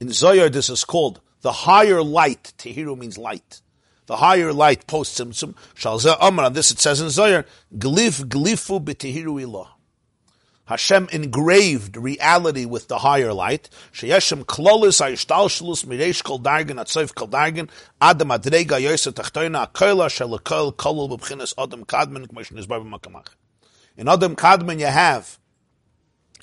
[0.00, 2.52] In Zohar, this is called the higher light.
[2.58, 3.60] Tihiru means light.
[4.06, 5.54] The higher light post tzimtzum.
[5.74, 7.44] Shalzeh Amar, on this it says in Zohar,
[7.76, 9.68] glif glifu b'tihiru ilah.
[10.66, 13.70] Hashem engraved reality with the higher light.
[13.92, 17.68] Sheyeshem klolis ha'ishtalshalus mireish kol dargen atzoif kol dargen
[18.00, 23.28] adam adrega yoysa tachtoina akoila shelakol kolul b'bchinas adam kadman k'mosh nizbar b'makamach.
[23.96, 25.38] In Adam Kadman you have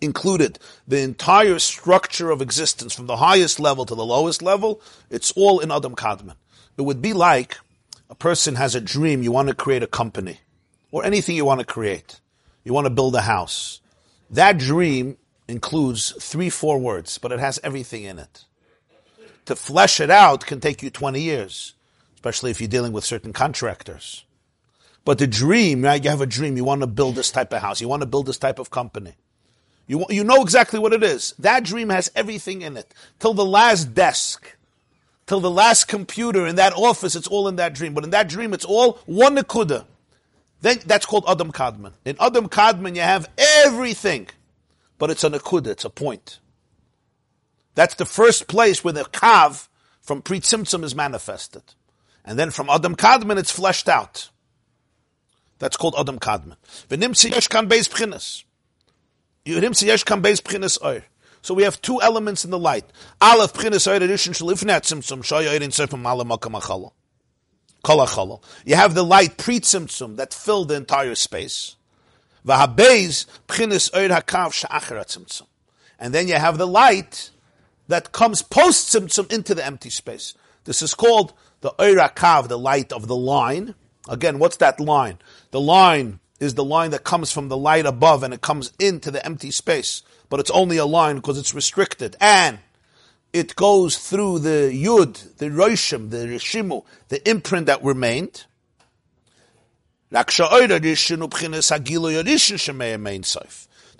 [0.01, 0.57] included
[0.87, 4.81] the entire structure of existence from the highest level to the lowest level.
[5.09, 6.35] It's all in Adam Kadman.
[6.77, 7.57] It would be like
[8.09, 10.39] a person has a dream, you want to create a company
[10.91, 12.19] or anything you want to create.
[12.63, 13.81] You want to build a house.
[14.33, 15.17] That dream
[15.47, 18.45] includes three, four words, but it has everything in it.
[19.45, 21.75] To flesh it out can take you 20 years,
[22.15, 24.25] especially if you're dealing with certain contractors.
[25.05, 26.03] But the dream, right?
[26.03, 26.57] You have a dream.
[26.57, 27.79] You want to build this type of house.
[27.79, 29.13] You want to build this type of company.
[29.85, 31.35] You, you know exactly what it is.
[31.37, 32.91] That dream has everything in it.
[33.19, 34.55] Till the last desk,
[35.27, 37.93] till the last computer in that office, it's all in that dream.
[37.93, 39.85] But in that dream, it's all one nekuda.
[40.63, 41.91] Then that's called Adam Kadman.
[42.05, 44.29] In Adam Kadman, you have everything,
[44.97, 46.39] but it's a nekuda, it's a point.
[47.75, 49.67] That's the first place where the kav
[49.99, 51.63] from Pri Tzimtzum is manifested.
[52.23, 54.29] And then from Adam Kadman, it's fleshed out.
[55.59, 56.55] That's called Adam Kadman.
[61.41, 62.85] So we have two elements in the light.
[63.19, 63.53] Aleph
[65.97, 66.31] malam.
[67.85, 71.75] You have the light pre-tzimtzum that filled the entire space.
[72.45, 75.47] V'habeis b'chinas oir hakav tzimtzum.
[75.99, 77.31] And then you have the light
[77.89, 80.33] that comes post-tzimtzum into the empty space.
[80.63, 83.75] This is called the oir hakav, the light of the line.
[84.07, 85.19] Again, what's that line?
[85.51, 89.11] The line is the line that comes from the light above and it comes into
[89.11, 90.03] the empty space.
[90.29, 92.15] But it's only a line because it's restricted.
[92.21, 92.59] And
[93.33, 98.45] it goes through the yud, the roshim, the rishimu, the imprint that remained.
[100.11, 100.23] The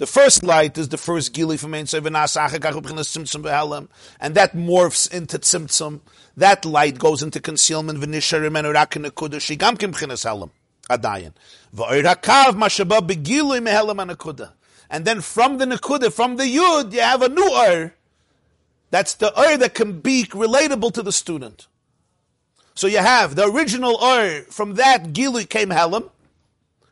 [0.06, 2.30] first light is the first gili from Ein Sof, and that
[4.56, 6.02] morphs into tzimtzum.
[6.38, 8.14] That light goes into concealment, and
[15.06, 17.96] then from the nekuda, from the yud, you have a new oir.
[18.94, 21.66] That's the oir that can be relatable to the student.
[22.76, 26.12] So you have the original oir, from that gilui came helam,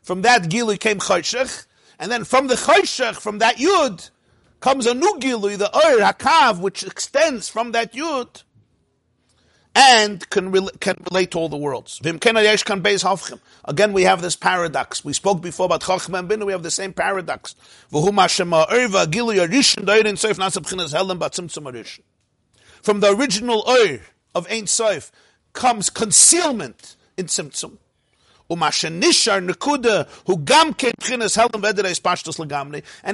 [0.02, 1.64] from that gilui came chayshech,
[2.00, 4.10] and then from the chayshech, from that yud,
[4.58, 8.42] comes a new gilui, the oir hakav, which extends from that yud,
[9.74, 12.00] and can, re- can relate to all the worlds.
[13.64, 15.04] Again, we have this paradox.
[15.04, 17.54] We spoke before about Chachma and Bina, we have the same paradox.
[17.90, 18.14] From
[23.00, 24.00] the original Oir
[24.34, 25.12] of Ein Sof
[25.52, 27.78] comes concealment in Tzimtzum.
[28.48, 28.64] And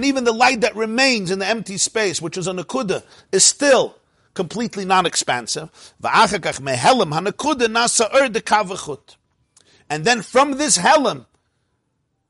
[0.04, 3.97] even the light that remains in the empty space, which is a Nakuda, is still
[4.38, 5.68] completely non-expansive.
[9.90, 11.26] And then from this helam,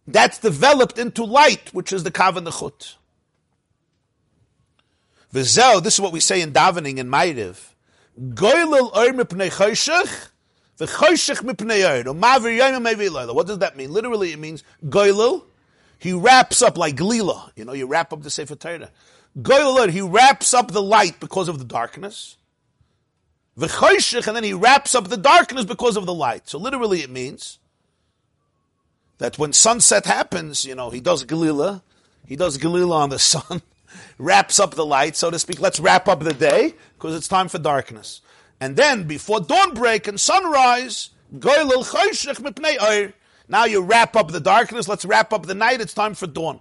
[0.07, 2.97] that's developed into light, which is the kav and the chut.
[5.35, 7.35] V'zeo, this is what we say in davening in mevi
[13.35, 13.93] What does that mean?
[13.93, 15.45] Literally, it means goylil,
[15.99, 17.51] he wraps up like glila.
[17.55, 18.91] You know, you wrap up the Sefer Torah.
[19.41, 22.37] Goylil, he wraps up the light because of the darkness.
[23.59, 26.49] V'choshech, and then he wraps up the darkness because of the light.
[26.49, 27.59] So literally it means
[29.19, 31.83] that when sunset happens, you know, he does Galila,
[32.27, 33.63] he does Galila on the sun,
[34.17, 35.61] wraps up the light, so to speak.
[35.61, 38.21] Let's wrap up the day, because it's time for darkness.
[38.61, 43.13] And then, before dawn break and sunrise, Goylil choshech mipnei
[43.49, 46.61] Now you wrap up the darkness, let's wrap up the night, it's time for dawn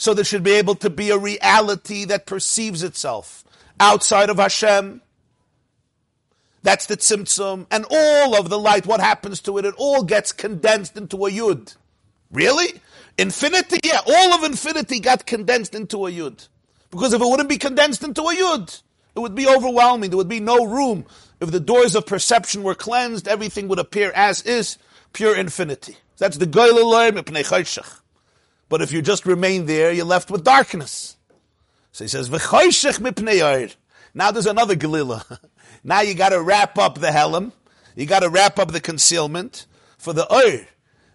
[0.00, 3.44] so there should be able to be a reality that perceives itself
[3.78, 5.02] outside of Hashem.
[6.62, 7.66] That's the tzimtzum.
[7.70, 9.66] And all of the light, what happens to it?
[9.66, 11.76] It all gets condensed into a yud.
[12.32, 12.80] Really?
[13.18, 13.80] Infinity?
[13.84, 16.48] Yeah, all of infinity got condensed into a yud.
[16.90, 18.80] Because if it wouldn't be condensed into a yud,
[19.14, 20.08] it would be overwhelming.
[20.08, 21.04] There would be no room.
[21.40, 24.78] If the doors of perception were cleansed, everything would appear as is,
[25.12, 25.98] pure infinity.
[26.16, 26.90] That's the goyle
[28.70, 31.16] But if you just remain there, you're left with darkness.
[31.92, 33.68] So he says, "V'choshech mipnei oir."
[34.14, 35.40] Now there's another Galila.
[35.84, 37.52] now you got to wrap up the helm.
[37.96, 39.66] You got to wrap up the concealment
[39.98, 40.68] for the oir.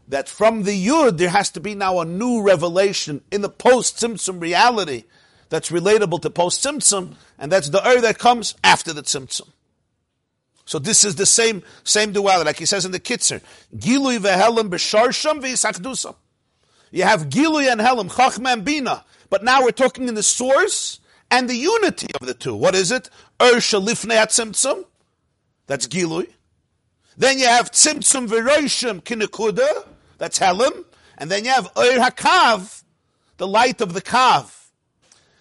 [0.10, 3.98] That from the yud there has to be now a new revelation in the post
[3.98, 5.06] Tzimtzum reality
[5.48, 9.48] that's relatable to post Tzimtzum, and that's the oir that comes after the Tzimtzum.
[10.66, 13.42] So this is the same same duality, like he says in the Kitzer.
[13.74, 16.16] Gilui vehelim b'sharsham v'yisachdusam.
[16.92, 19.04] You have Gilui and Helim, Chachma and Bina.
[19.30, 21.00] But now we're talking in the source
[21.32, 22.56] and the unity of the two.
[22.56, 23.10] What is it?
[23.42, 24.86] Ur shalifnei tzimtzum.
[25.68, 26.30] That's Gilui.
[27.18, 29.88] Then you have Tzimtzum v'roishim kinekuda.
[30.18, 30.86] That's Helim.
[31.18, 32.84] And then you have Ur hakav,
[33.38, 34.52] the light of the kav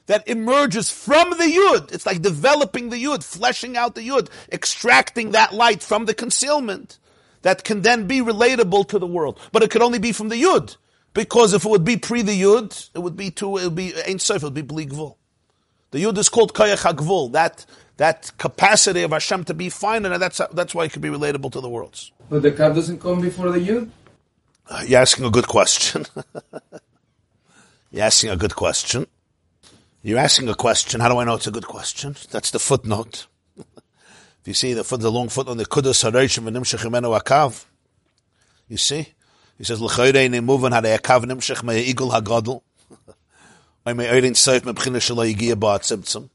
[0.07, 1.93] that emerges from the yud.
[1.93, 6.99] It's like developing the yud, fleshing out the yud, extracting that light from the concealment
[7.43, 9.41] that can then be relatable to the world.
[9.53, 10.77] But it could only be from the yud.
[11.15, 13.95] Because if it would be pre the yud, it would be too, it would be
[14.07, 15.17] Ein Sof, it would be Bli Gvul.
[15.93, 17.65] The yud is called Koyach HaGvul, that,
[17.99, 21.53] that capacity of Hashem to be fine, and that's, that's why it could be relatable
[21.53, 22.11] to the worlds.
[22.29, 23.91] But the Kav doesn't come before the Yud?
[24.69, 26.05] Uh, You're asking a good question.
[27.93, 29.07] You're asking a good question.
[30.03, 31.01] You're asking a question.
[31.01, 32.17] How do I know it's a good question?
[32.31, 33.29] That's the footnote.
[33.57, 36.83] if you see the foot, the long footnote, the Kudus Harishim and Nimshach
[37.21, 37.67] Akav.
[38.69, 39.14] You see?
[39.59, 42.63] He says, L'chayre ne muvan hada Akav Nimshach me Igul HaGadol.
[43.87, 46.29] Oy me Eirin Seif me B'china Shalai Yigia Ba'at Tzimtzum.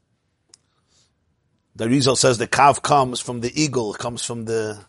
[1.76, 4.84] The Rizal says the Kav comes from the Igul, comes from the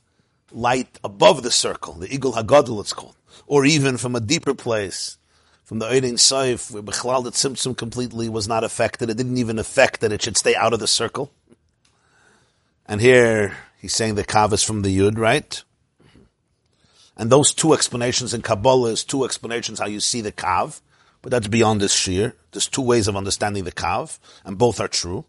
[0.52, 3.16] light above the circle, the Igul HaGadol it's called.
[3.48, 5.18] Or even from a deeper place,
[5.64, 9.10] from the Eirin Seif, where B'chlal the Tzimtzum completely was not affected.
[9.10, 11.32] It didn't even affect that it should stay out of the circle.
[12.86, 15.64] And here, he's saying the Kav is from the Yud, right?
[17.22, 20.82] And those two explanations in Kabbalah is two explanations how you see the Kav,
[21.22, 22.34] but that's beyond this shiur.
[22.52, 25.26] There's two ways of understanding the Kav, and both are true.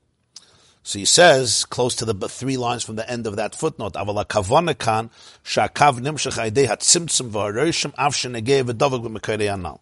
[0.82, 4.24] So he says, close to the three lines from the end of that footnote, Avala
[4.24, 5.10] kavonakan,
[5.44, 9.78] shakav nimshach aidei hatzimtzum v'haroshim av shenegei v'davak b'mekarei.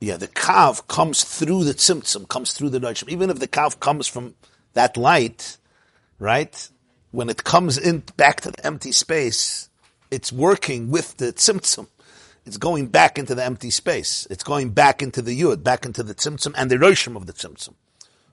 [0.00, 3.08] Yeah, the kav comes through the tzimtzum, comes through the roshim.
[3.08, 4.36] Even if the kav comes from
[4.74, 5.56] that light,
[6.20, 6.70] right?
[7.10, 9.67] When it comes in back to the empty space,
[10.10, 11.86] it's working with the tzimtzum.
[12.46, 14.26] It's going back into the empty space.
[14.30, 17.32] It's going back into the yud, back into the tzimtzum and the roshim of the
[17.32, 17.74] tzimtzum.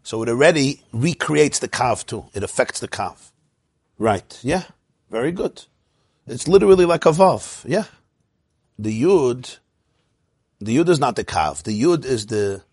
[0.04, 2.26] So it already recreates the kav too.
[2.34, 3.32] It affects the kav.
[3.98, 4.40] Right.
[4.44, 4.64] Yeah.
[5.10, 5.64] Very good.
[6.28, 7.64] It's literally like a vav.
[7.68, 7.86] Yeah.
[8.80, 9.58] The yud,
[10.60, 11.64] the yud is not the kav.
[11.64, 12.64] The yud is the,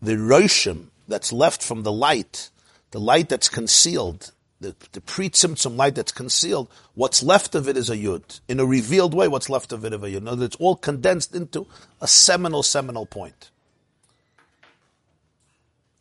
[0.00, 2.50] the roshim that's left from the light,
[2.90, 7.90] the light that's concealed, the, the pre-tzimtzum light that's concealed, what's left of it is
[7.90, 8.40] a yud.
[8.48, 10.42] In a revealed way, what's left of it is a yud.
[10.42, 11.66] It's all condensed into
[12.00, 13.50] a seminal, seminal point.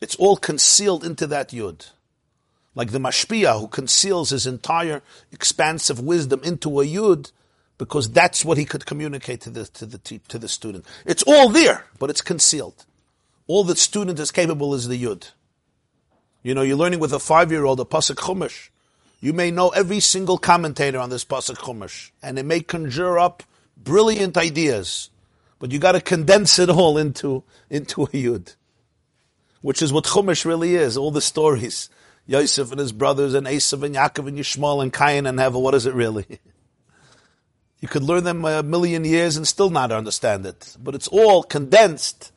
[0.01, 1.91] It's all concealed into that yud.
[2.76, 5.01] Like the mashpia who conceals his entire
[5.32, 7.32] expansive wisdom into a yud
[7.78, 10.86] because that's what he could communicate to the, to the, to the student.
[11.05, 12.86] It's all there, but it's concealed.
[13.47, 15.32] All the student is capable is the yud.
[16.48, 18.70] You know, you're learning with a five-year-old a pasuk chumash.
[19.20, 23.43] You may know every single commentator on this pasuk chumash, and it may conjure up
[23.76, 25.10] brilliant ideas,
[25.60, 28.56] but you got to condense it all into into a yud,
[29.60, 30.95] which is what chumash really is.
[30.95, 31.89] All the stories,
[32.28, 35.62] Yosef and his brothers, and Esav and Yaakov and Yishmael and Cain and Hevel.
[35.62, 36.39] What is it really?
[37.80, 41.43] You could learn them a million years and still not understand it, but it's all
[41.43, 42.32] condensed.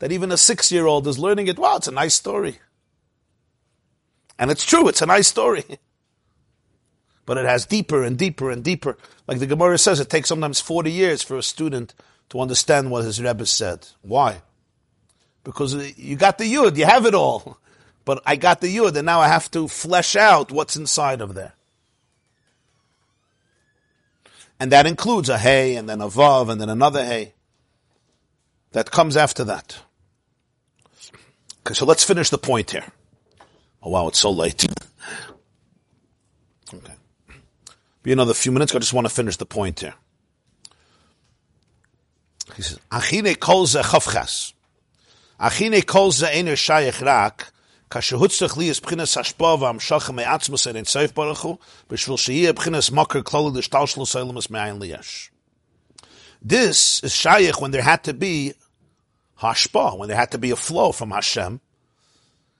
[0.00, 1.60] That even a six-year-old is learning it.
[1.60, 2.58] Wow, it's a nice story.
[4.40, 5.64] And it's true, it's a nice story.
[7.26, 8.96] But it has deeper and deeper and deeper.
[9.28, 11.94] Like the Gemara says, it takes sometimes 40 years for a student
[12.30, 13.86] to understand what his Rebbe said.
[14.02, 14.42] Why?
[15.44, 17.58] Because you got the Yud, you have it all.
[18.04, 21.34] But I got the Yud, and now I have to flesh out what's inside of
[21.34, 21.52] there.
[24.58, 27.34] And that includes a Hey, and then a Vav, and then another Hey.
[28.72, 29.78] That comes after that.
[31.60, 32.90] Okay, so let's finish the point here.
[33.82, 34.66] Oh wow, it's so late.
[36.74, 36.94] okay.
[38.02, 38.74] Be another few minutes.
[38.74, 39.94] I just want to finish the point here.
[42.56, 43.80] He says, Achine kol ze.
[45.40, 47.52] Achine kol ener einer shayach rak,
[47.90, 51.58] kashe hutzach li is b'chinas hashpa v'amshach me'atzmus er in seif baruch hu,
[51.88, 55.30] b'shvil sheyeh b'chinas mokar klolu d'shtal shlo seilemus me'ayin liyash.
[56.42, 58.54] This is shayach when there had to be
[59.40, 61.60] hashpa, when there had to be a flow from Hashem,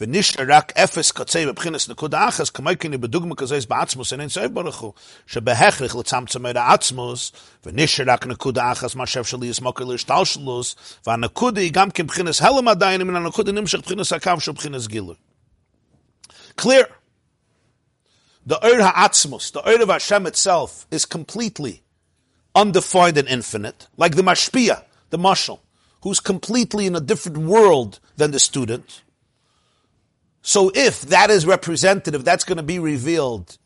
[0.00, 4.80] ונשאר רק אפס קצה בבחינס נקודה אחס, כמו כן בדוגמה כזו בעצמוס אין סוף ברוך
[4.80, 4.92] הוא,
[5.26, 7.32] שבהכרח לצמצם את העצמוס,
[7.66, 10.76] ונשאר רק נקודה אחס, מה שאפשר לי יסמוקר להשתלשלוס,
[11.06, 15.14] והנקודה היא גם כן בחינס הלם עדיין, מן הנקודה נמשך בחינס הקו של בחינס גילוי.
[16.60, 16.86] Clear.
[18.46, 21.82] The Ur HaAtzmus, the Ur of Hashem itself, is completely
[22.54, 25.60] undefined and infinite, like the Mashpia, the Mashal,
[26.02, 29.02] who's completely in a different world than the student.
[30.47, 33.57] So if that is representative, that's going to be revealed,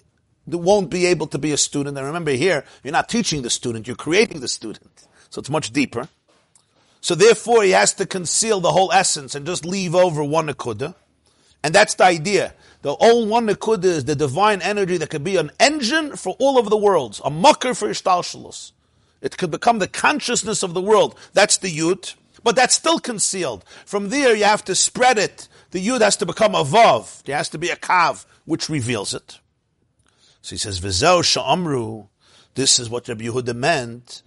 [0.47, 1.97] it won't be able to be a student.
[1.97, 5.05] And remember here, you're not teaching the student, you're creating the student.
[5.29, 6.07] So it's much deeper.
[7.01, 10.95] So therefore, he has to conceal the whole essence and just leave over one akuda.
[11.65, 12.53] And that's the idea.
[12.81, 16.57] The all one akuda is the divine energy that could be an engine for all
[16.57, 18.71] of the worlds, a mucker for ishtalshalus.
[19.21, 21.19] It could become the consciousness of the world.
[21.33, 23.65] That's the yud, but that's still concealed.
[23.85, 25.49] From there, you have to spread it.
[25.71, 27.23] The yud has to become a vav.
[27.23, 29.39] There has to be a kav which reveals it.
[30.41, 32.07] So he says, "V'zeu sha'amru."
[32.55, 34.23] This is what Rabbi Yehuda meant.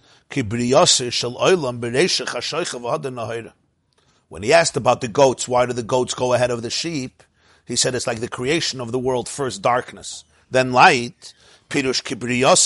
[4.29, 7.21] When he asked about the goats, why do the goats go ahead of the sheep?
[7.65, 11.33] He said it's like the creation of the world, first darkness, then light.
[11.69, 12.63] Pirush bkhinas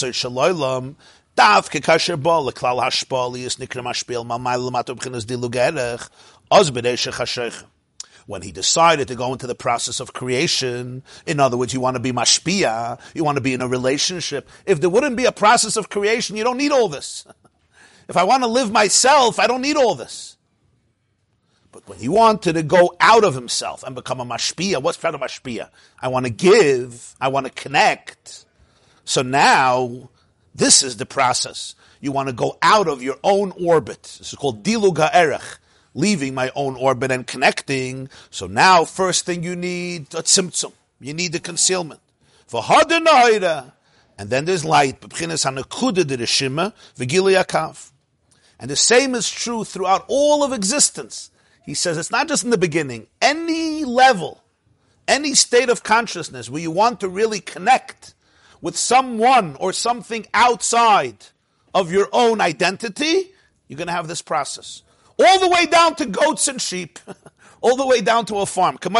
[8.27, 11.95] when he decided to go into the process of creation, in other words, you want
[11.95, 14.47] to be mashpia, you want to be in a relationship.
[14.65, 17.25] If there wouldn't be a process of creation, you don't need all this.
[18.09, 20.37] If I want to live myself, I don't need all this.
[21.73, 25.13] But when he wanted to go out of himself and become a mashpia, what's part
[25.13, 25.69] of mashpia?
[25.99, 28.45] I want to give, I want to connect.
[29.03, 30.09] So now,
[30.55, 31.75] this is the process.
[31.99, 34.03] You want to go out of your own orbit.
[34.03, 35.57] This is called dilu ha'erech,
[35.93, 38.09] leaving my own orbit and connecting.
[38.29, 40.73] So now, first thing you need, a tzimtzum.
[40.99, 42.01] You need the concealment.
[42.47, 42.63] For.
[44.19, 45.01] And then there's light.
[48.59, 51.29] And the same is true throughout all of existence.
[51.65, 53.07] He says it's not just in the beginning.
[53.21, 54.41] Any level,
[55.07, 58.13] any state of consciousness where you want to really connect
[58.61, 61.17] with someone or something outside
[61.73, 63.31] of your own identity,
[63.67, 64.81] you're going to have this process.
[65.19, 66.99] All the way down to goats and sheep,
[67.61, 68.77] all the way down to a farm.
[68.77, 68.93] From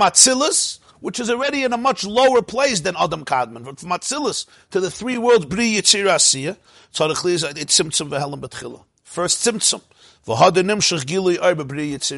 [0.00, 4.80] Atzilus, which is already in a much lower place than Adam Kadmon, from Atzilus to
[4.80, 6.56] the three worlds, Bri Yitzir Asiya,
[6.90, 8.82] it's Tzimtzum V'Helam B'Tchila.
[9.04, 9.46] First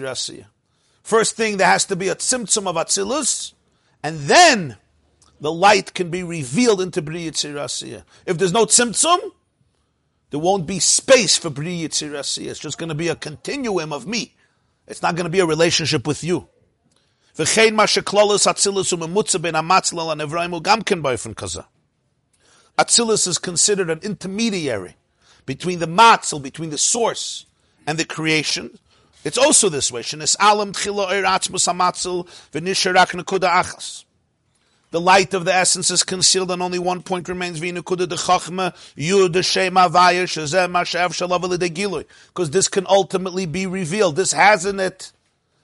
[0.08, 0.44] Asiya.
[1.02, 3.52] First thing, there has to be a Tzimtzum of Atzilus,
[4.02, 4.76] and then
[5.40, 9.32] the light can be revealed into Bri Yitzir If there's no Tzimtzum,
[10.30, 14.06] there won't be space for Bri Yitzir It's just going to be a continuum of
[14.06, 14.34] me.
[14.86, 16.48] It's not going to be a relationship with you.
[22.78, 24.96] Atzilus is considered an intermediary
[25.44, 27.46] between the matzil, between the source
[27.86, 28.78] and the creation.
[29.24, 30.02] It's also this way.
[30.02, 30.36] Achas.
[34.96, 37.60] The light of the essence is concealed and only one point remains.
[37.60, 38.00] Because
[42.50, 44.16] this can ultimately be revealed.
[44.16, 45.12] This has in it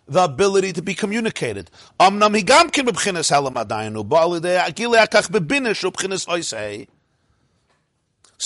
[0.07, 1.71] the ability to be communicated.
[1.99, 2.11] So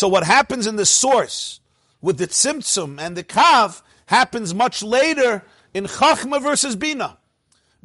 [0.05, 1.61] what happens in the source
[2.01, 5.43] with the tzimtzum and the kav happens much later
[5.75, 7.19] in chachma versus bina.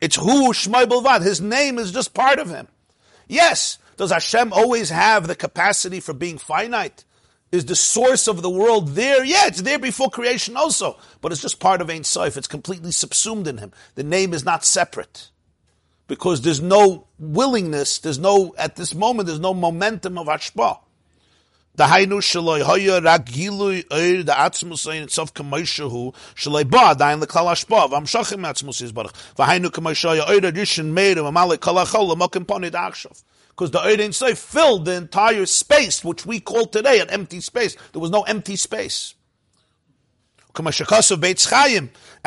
[0.00, 1.22] It's who Shmai Bilvad.
[1.22, 2.68] His name is just part of him.
[3.28, 7.04] Yes, does Hashem always have the capacity for being finite?
[7.52, 9.24] Is the source of the world there?
[9.24, 12.36] Yeah, it's there before creation also, but it's just part of Ein Sof.
[12.36, 13.72] It's completely subsumed in him.
[13.94, 15.30] The name is not separate
[16.08, 17.98] because there's no willingness.
[17.98, 19.28] There's no at this moment.
[19.28, 20.80] There's no momentum of Hashpah.
[21.76, 27.48] The shaloi hoya rak gilui oir the atzmus ein itself kamayshahu shaloi ba dain leklal
[27.52, 33.70] hashpa v'amshachim atzmus yizbarach v'hainu kamayshoya oir adishin meir v'malei kalachol l'mokim ponid akshav because
[33.70, 37.74] the Eid Say filled the entire space, which we call today an empty space.
[37.92, 39.14] There was no empty space.
[40.58, 40.80] As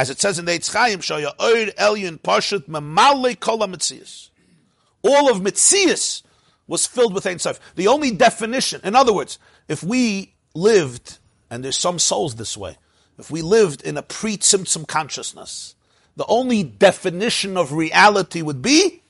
[0.09, 6.23] it says in the Eitz Chaim, Shaya Eid Elyon Pashat Mamale Kol All of Mitzias
[6.69, 7.59] was filled with Ein Sof.
[7.75, 11.17] The only definition, in other words, if we lived,
[11.49, 12.77] and there's some souls this way,
[13.17, 15.75] if we lived in a pre-Tzimtzum consciousness,
[16.15, 19.01] the only definition of reality would be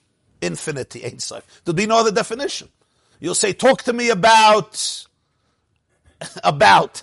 [0.41, 1.43] infinity, Ein Sof.
[1.63, 2.69] There'd be no other definition.
[3.19, 5.05] You'll say, talk to me about,
[6.43, 7.01] about.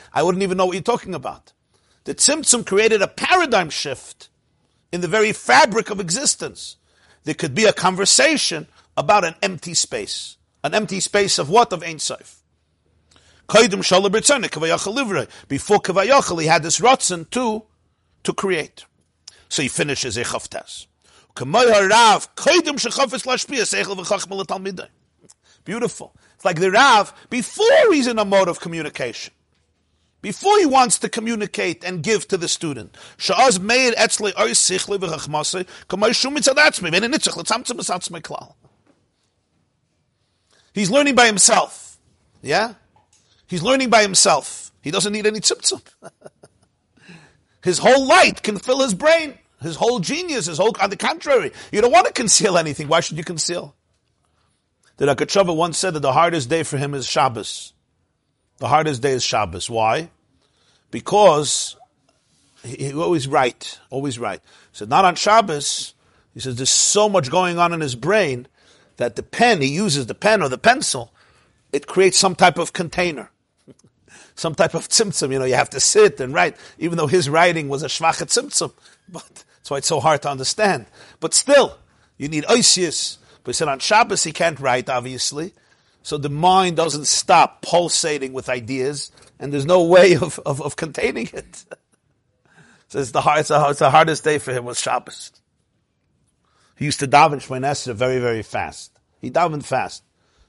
[0.12, 1.52] I wouldn't even know what you're talking about.
[2.04, 4.30] The Tzimtzum created a paradigm shift
[4.90, 6.76] in the very fabric of existence.
[7.24, 8.66] There could be a conversation
[8.98, 10.36] about an empty space.
[10.64, 11.72] An empty space of what?
[11.72, 12.42] Of Ein Sof.
[15.48, 17.62] Before Kavayachal, he had this rotzen to,
[18.24, 18.84] to create.
[19.48, 20.86] So he finishes a chavtas.
[25.64, 26.12] Beautiful.
[26.34, 29.32] It's like the Rav, before he's in a mode of communication,
[30.20, 32.96] before he wants to communicate and give to the student.
[40.78, 41.98] He's learning by himself.
[42.40, 42.74] Yeah?
[43.48, 44.70] He's learning by himself.
[44.80, 45.82] He doesn't need any tzimtzum.
[47.64, 49.36] his whole light can fill his brain.
[49.60, 52.86] His whole genius, his whole, on the contrary, you don't want to conceal anything.
[52.86, 53.74] Why should you conceal?
[54.98, 57.72] The Rogatchover once said that the hardest day for him is Shabbos.
[58.58, 59.68] The hardest day is Shabbos.
[59.68, 60.10] Why?
[60.92, 61.76] Because
[62.62, 64.40] he, he always right, always right.
[64.70, 65.94] He said, not on Shabbos.
[66.34, 68.46] He says there's so much going on in his brain
[68.98, 71.12] that the pen he uses, the pen or the pencil,
[71.72, 73.30] it creates some type of container,
[74.34, 75.32] some type of tzimtzum.
[75.32, 78.26] You know, you have to sit and write, even though his writing was a shvacha
[78.26, 78.72] tzimtzum.
[79.10, 80.84] But that's why it's so hard to understand.
[81.18, 81.78] But still,
[82.18, 83.16] you need oisius.
[83.42, 85.54] But he said on Shabbos he can't write, obviously.
[86.02, 90.76] So the mind doesn't stop pulsating with ideas, and there's no way of, of, of
[90.76, 91.64] containing it.
[92.88, 95.32] so it's the, hard, it's, the, it's the hardest day for him was Shabbos.
[96.78, 98.98] He used to daven Shmoynes very, very fast.
[99.20, 100.04] He davened fast.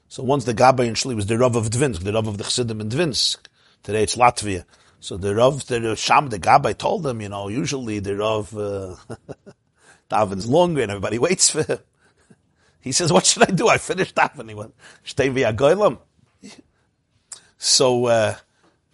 [0.06, 2.44] So once the Gabbai in Shli was the Rav of Dvinsk, the Rav of the
[2.44, 3.38] Chassidim in Dvinsk.
[3.82, 4.64] Today it's Latvia.
[5.00, 8.94] So the Rav, the Sham, the Gabbai told him, you know, usually the Rav uh,
[10.08, 11.78] daven's longer and everybody waits for him.
[12.82, 13.68] He says, what should I do?
[13.68, 14.48] I finished davening.
[14.48, 14.74] He went,
[15.04, 15.98] Shtei v'yagoylam.
[17.62, 18.36] So, uh,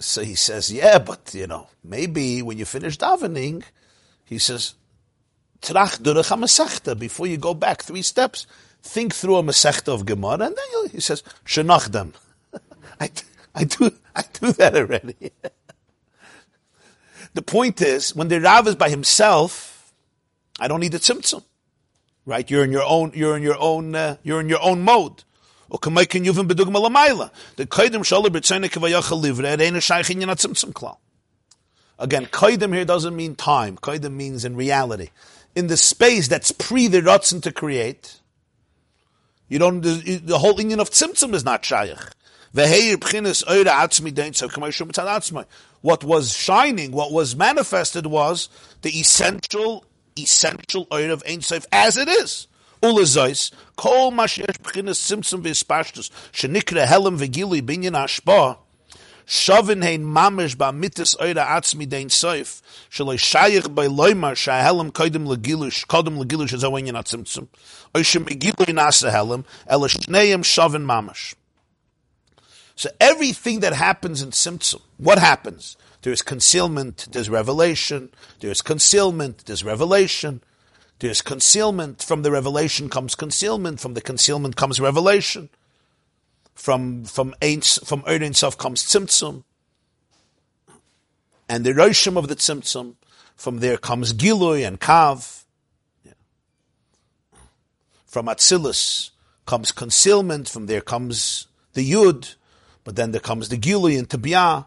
[0.01, 3.63] so he says, yeah, but, you know, maybe when you finish davening,
[4.25, 4.75] he says,
[5.67, 8.47] Trach durach ha before you go back three steps,
[8.83, 12.13] think through a Masechta of Gemara, and then he says, Shenachdam.
[13.01, 13.11] I,
[13.53, 15.33] I do, I do that already.
[17.35, 19.93] the point is, when the Rav is by himself,
[20.61, 21.43] I don't need a tzimtzum.
[22.25, 22.49] Right?
[22.49, 25.25] You're in your own, you're in your own, uh, you're in your own mode.
[25.69, 25.79] The.
[31.99, 33.77] Again, kaidim here doesn't mean time.
[33.79, 35.09] Kaidim means in reality.
[35.57, 38.21] In the space that's pre the Ratzin to create,
[39.49, 41.99] you don't, the, the whole union of tzimtzum is not shaykh.
[45.83, 48.49] What was shining, what was manifested was
[48.83, 49.85] the essential,
[50.19, 52.47] essential oil of Ein Sof as it is.
[52.83, 58.59] Ulazais, kol mashesh b'chinas tzimtzum v'espashtus, shenikra helem v'gili binyan ashpa,
[59.27, 65.87] shovin hein mamish ba'mitis oira atzmi dein soif, shaloi shayich by loimar shahelem koidim legilush,
[65.87, 67.49] kodim legilush is a wenyan atzimtzum,
[67.95, 71.35] oishim begilu nasa helem, ela shneim shovin mamish.
[72.77, 75.79] So everything that happens in Tzimtzum, what happens?
[76.03, 80.43] There's concealment, there's revelation, there's concealment, there's revelation,
[80.99, 85.49] there's concealment, from the revelation comes concealment, from the concealment comes revelation,
[86.57, 89.45] from from Ein, from Ein Sof comes Tzimtzum,
[91.49, 92.97] and the Roshim of the Tzimtzum,
[93.37, 95.45] from there comes Gilui and Kav,
[98.05, 99.11] from Atzilus
[99.45, 102.35] comes concealment, from there comes the Yud,
[102.83, 104.67] but then there comes the Gili and Tibiyah.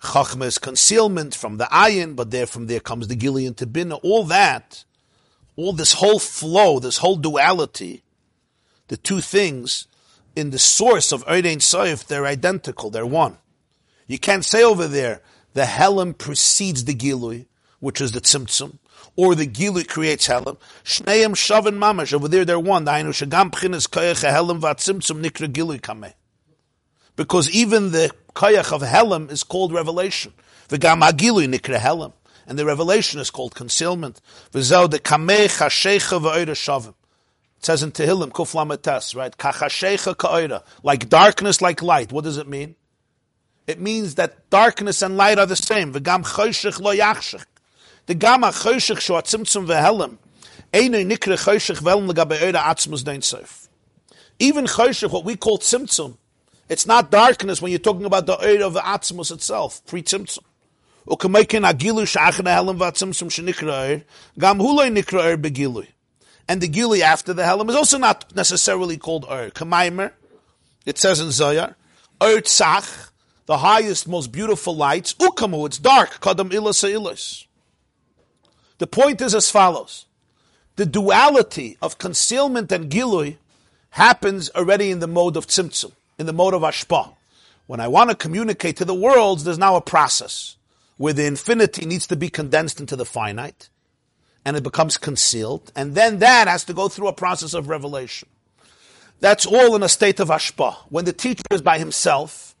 [0.00, 3.98] Chachma is concealment from the ayin, but there from there comes the Gili and Tibina.
[4.02, 4.84] All that,
[5.54, 8.02] all this whole flow, this whole duality,
[8.88, 9.86] the two things
[10.36, 13.38] in the source of Eidein Soif, they're identical, they're one.
[14.06, 15.22] You can't say over there,
[15.54, 17.46] the Helam precedes the Gilui,
[17.80, 18.78] which is the Tzimtzum,
[19.16, 20.58] or the Gilui creates Helam.
[20.84, 22.84] Shneim Shavin Mamash, over there they're one.
[25.80, 26.12] Kameh
[27.16, 30.32] because even the kayach of Helam is called revelation.
[30.68, 32.12] V'gam agilu nikra Helam.
[32.46, 34.20] And the revelation is called concealment.
[34.52, 36.94] V'zau de kamei chashecha v'oira shavim.
[37.66, 39.36] Says in Tehillim, Kuf Lametes, right?
[39.36, 40.62] Kachashecha ka'oira.
[40.84, 42.12] Like darkness, like light.
[42.12, 42.76] What does it mean?
[43.66, 45.92] It means that darkness and light are the same.
[45.92, 47.44] V'gam choshech lo yachshech.
[48.06, 50.18] The gama choshech shu atzimtzum v'helim.
[50.72, 53.68] Einu nikre choshech v'helim l'gabe oira atzmus.
[54.38, 56.16] Even choshech, what we call tzimtzum,
[56.68, 60.44] it's not darkness when you're talking about the oira of the atzmus itself, pre-tzimtzum.
[61.08, 64.04] Ukamaykin agilu shachne helim v'atzimtzum shenikra oir.
[64.38, 65.88] Gam huloi nikra oir begilui.
[66.48, 69.50] And the gili after the helim is also not necessarily called oir.
[69.50, 70.12] Kamaimer,
[70.84, 71.74] it says in Zoyar,
[72.22, 73.10] oir tzach,
[73.46, 75.14] the highest, most beautiful lights.
[75.14, 76.20] Ukamu, it's dark.
[76.20, 77.46] Kadam ilas ilas.
[78.78, 80.06] The point is as follows.
[80.76, 83.38] The duality of concealment and gilui
[83.90, 87.14] happens already in the mode of tzimtzum, in the mode of ashpa.
[87.66, 90.56] When I want to communicate to the worlds, there's now a process
[90.98, 93.70] where the infinity needs to be condensed into the finite,
[94.46, 98.28] and it becomes concealed, and then that has to go through a process of revelation.
[99.18, 100.76] That's all in a state of ashpa.
[100.88, 102.54] When the teacher is by himself,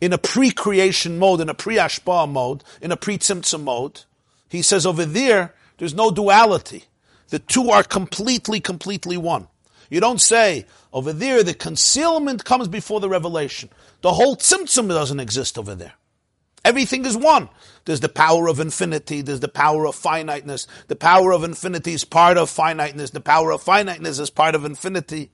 [0.00, 4.02] in a pre-creation mode, in a pre-ashpa mode, in a pre-tzimtzum mode.
[4.48, 6.86] He says over there, there's no duality.
[7.28, 9.46] The two are completely, completely one.
[9.90, 13.70] You don't say, over there, the concealment comes before the revelation.
[14.00, 15.94] The whole tzimtzum doesn't exist over there.
[16.64, 17.48] Everything is one.
[17.84, 19.22] There's the power of infinity.
[19.22, 20.66] There's the power of finiteness.
[20.88, 23.10] The power of infinity is part of finiteness.
[23.10, 25.30] The power of finiteness is part of infinity.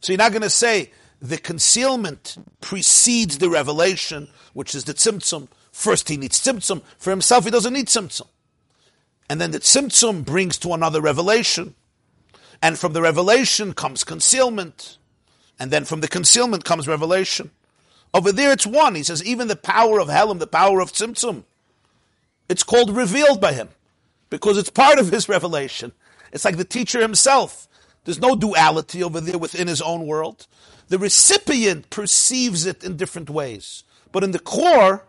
[0.00, 5.48] So you're not going to say the concealment precedes the revelation, which is the tzimtzum.
[5.72, 6.82] First he needs tzimtzum.
[6.98, 8.26] For himself he doesn't need tzimtzum.
[9.28, 11.74] And then the tzimtzum brings to another revelation.
[12.62, 14.98] And from the revelation comes concealment.
[15.60, 17.50] And then from the concealment comes revelation.
[18.14, 18.94] Over there it's one.
[18.94, 21.44] He says even the power of Helam, the power of tzimtzum,
[22.48, 23.68] it's called revealed by him.
[24.30, 25.92] Because it's part of his revelation.
[26.32, 27.68] It's like the teacher himself.
[28.04, 30.46] There's no duality over there within his own world.
[30.88, 33.84] The recipient perceives it in different ways.
[34.12, 35.04] But in the core,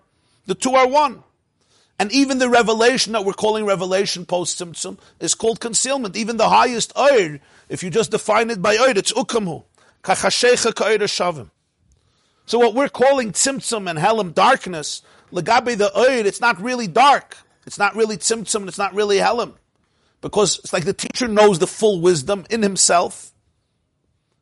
[0.46, 1.24] the two are one.
[1.98, 6.16] And even the revelation that we're calling revelation post Tzimtzum is called concealment.
[6.16, 9.64] Even the highest oir, if you just define it by oir, it's ukamu.
[10.02, 11.52] Ka'ir shavim.
[12.50, 17.38] So what we're calling Tzimtzum and Helam darkness, legabe the oir, it's not really dark.
[17.68, 19.54] It's not really Tzimtzum, it's not really Helam.
[20.20, 23.34] Because it's like the teacher knows the full wisdom in himself.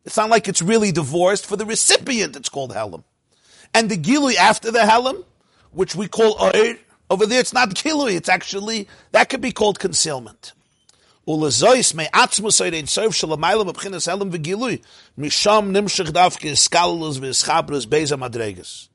[0.06, 1.46] It's not like it's really divorced.
[1.46, 3.04] For the recipient, it's called Helam.
[3.74, 5.26] And the Gilui after the Helam,
[5.72, 6.78] which we call Oir,
[7.10, 10.54] over there it's not Gilui, it's actually, that could be called concealment.
[11.29, 14.79] ולזויס מעצמוס איר אין סוף של המיילה מבחינס הלם וגילוי,
[15.19, 18.89] משם נמשך דווקא סקללוס וסחברס בייז המדרגס.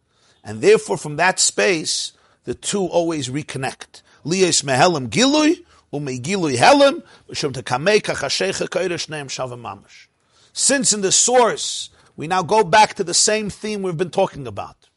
[0.46, 2.14] And therefore from that space,
[2.46, 4.02] the two always reconnect.
[4.26, 10.08] Liyes mehelem gilui, umegilui helem, v'shum tekamei kachashecha koire shneim shavim mamash.
[10.54, 14.48] Since in the source, we now go back to the same theme we've been talking
[14.48, 14.90] about.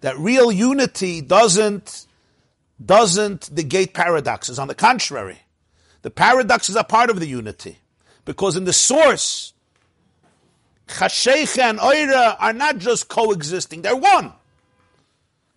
[0.00, 2.06] That real unity doesn't,
[2.84, 4.58] doesn't negate paradoxes.
[4.58, 5.40] On the contrary,
[6.03, 7.79] the paradoxes are part of the unity.
[8.25, 9.53] Because in the source,
[10.87, 14.33] Chashecha and Oira are not just coexisting, they're one.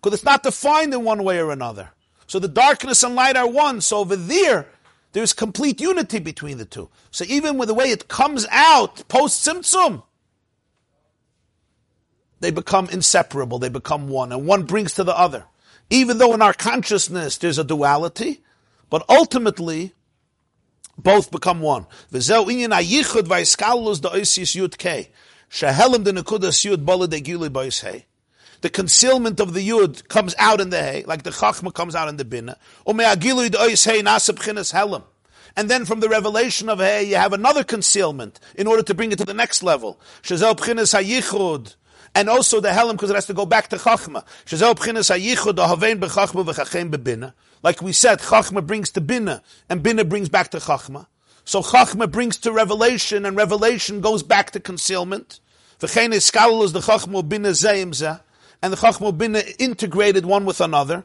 [0.01, 1.89] Because it's not defined in one way or another.
[2.27, 3.81] So the darkness and light are one.
[3.81, 4.67] So over there,
[5.13, 6.89] there's complete unity between the two.
[7.11, 10.03] So even with the way it comes out post Tzimtzum,
[12.39, 15.45] they become inseparable, they become one, and one brings to the other.
[15.89, 18.41] Even though in our consciousness there's a duality,
[18.89, 19.93] but ultimately,
[20.97, 21.85] both become one.
[22.11, 23.27] V'zeu inyan ayichud
[24.55, 25.09] yud.
[25.49, 26.03] Shehelim
[26.65, 28.05] yud hei.
[28.61, 32.09] The concealment of the yud comes out in the hay, like the chachma comes out
[32.09, 32.57] in the bina.
[35.55, 39.11] And then from the revelation of hey, you have another concealment in order to bring
[39.11, 39.99] it to the next level.
[42.15, 44.23] And also the helim, because it has to go back to chachma.
[47.63, 51.07] Like we said, chachma brings to bina, and bina brings back to chachma.
[51.45, 55.39] So chachma brings to revelation, and revelation goes back to concealment.
[55.79, 57.53] V'chein is the chachma bina
[58.61, 61.03] and the Chachma Bina integrated one with another.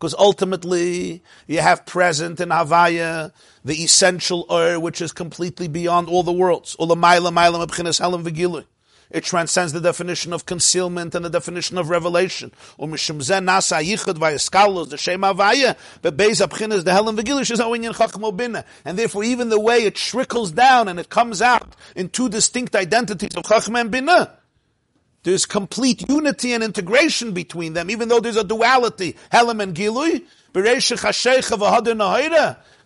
[0.00, 3.32] Because ultimately, you have present in Havaya
[3.62, 6.74] the essential Ur, which is completely beyond all the worlds.
[9.10, 12.50] It transcends the definition of concealment and the definition of revelation.
[12.78, 12.94] And
[18.98, 23.36] therefore, even the way it trickles down and it comes out in two distinct identities
[23.36, 24.30] of Chachma and Binah,
[25.22, 30.24] there's complete unity and integration between them, even though there's a duality, Helam and Gilui,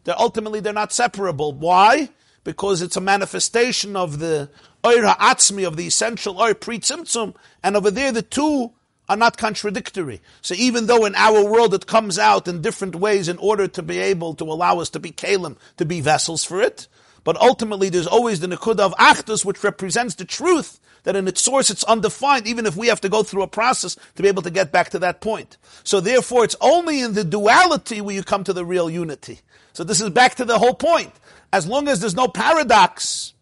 [0.04, 1.52] they're ultimately they're not separable.
[1.52, 2.10] Why?
[2.42, 4.50] Because it's a manifestation of the
[4.84, 8.72] Oir Ha'atzmi, of the essential Oir Pri Tzimtzum, and over there the two
[9.08, 10.20] are not contradictory.
[10.42, 13.82] So even though in our world it comes out in different ways in order to
[13.82, 16.88] be able to allow us to be kalim, to be vessels for it,
[17.22, 21.40] but ultimately there's always the Nakuda of Achdus, which represents the truth that in its
[21.40, 24.42] source it's undefined, even if we have to go through a process to be able
[24.42, 25.56] to get back to that point.
[25.84, 29.40] So therefore it's only in the duality where you come to the real unity.
[29.72, 31.12] So this is back to the whole point.
[31.52, 33.34] As long as there's no paradox,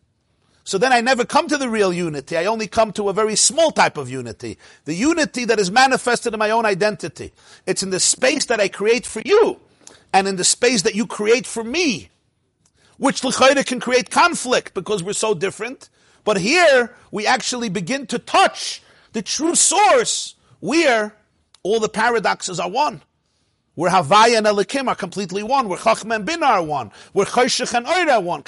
[0.65, 2.37] so then I never come to the real unity.
[2.37, 4.59] I only come to a very small type of unity.
[4.85, 7.33] The unity that is manifested in my own identity.
[7.67, 9.59] It's in the space that I create for you
[10.13, 12.11] and in the space that you create for me,
[12.99, 15.89] which l'chayda can create conflict because we're so different.
[16.25, 18.83] But here we actually begin to touch
[19.13, 21.15] the true source where
[21.63, 23.03] all the paradoxes are one.
[23.75, 25.69] Where Havaya and Elikim are completely one.
[25.69, 26.91] Where Chachma and Bina are one.
[27.13, 28.43] Where Choshech and Oira are one.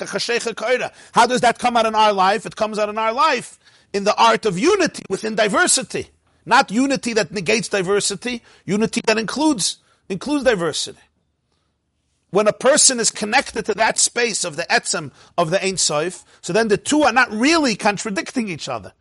[1.12, 2.44] How does that come out in our life?
[2.44, 3.58] It comes out in our life
[3.92, 6.08] in the art of unity within diversity.
[6.44, 9.78] Not unity that negates diversity, unity that includes,
[10.10, 10.98] includes diversity.
[12.34, 16.24] When a person is connected to that space of the etzem of the Ein Sof,
[16.40, 18.92] so then the two are not really contradicting each other.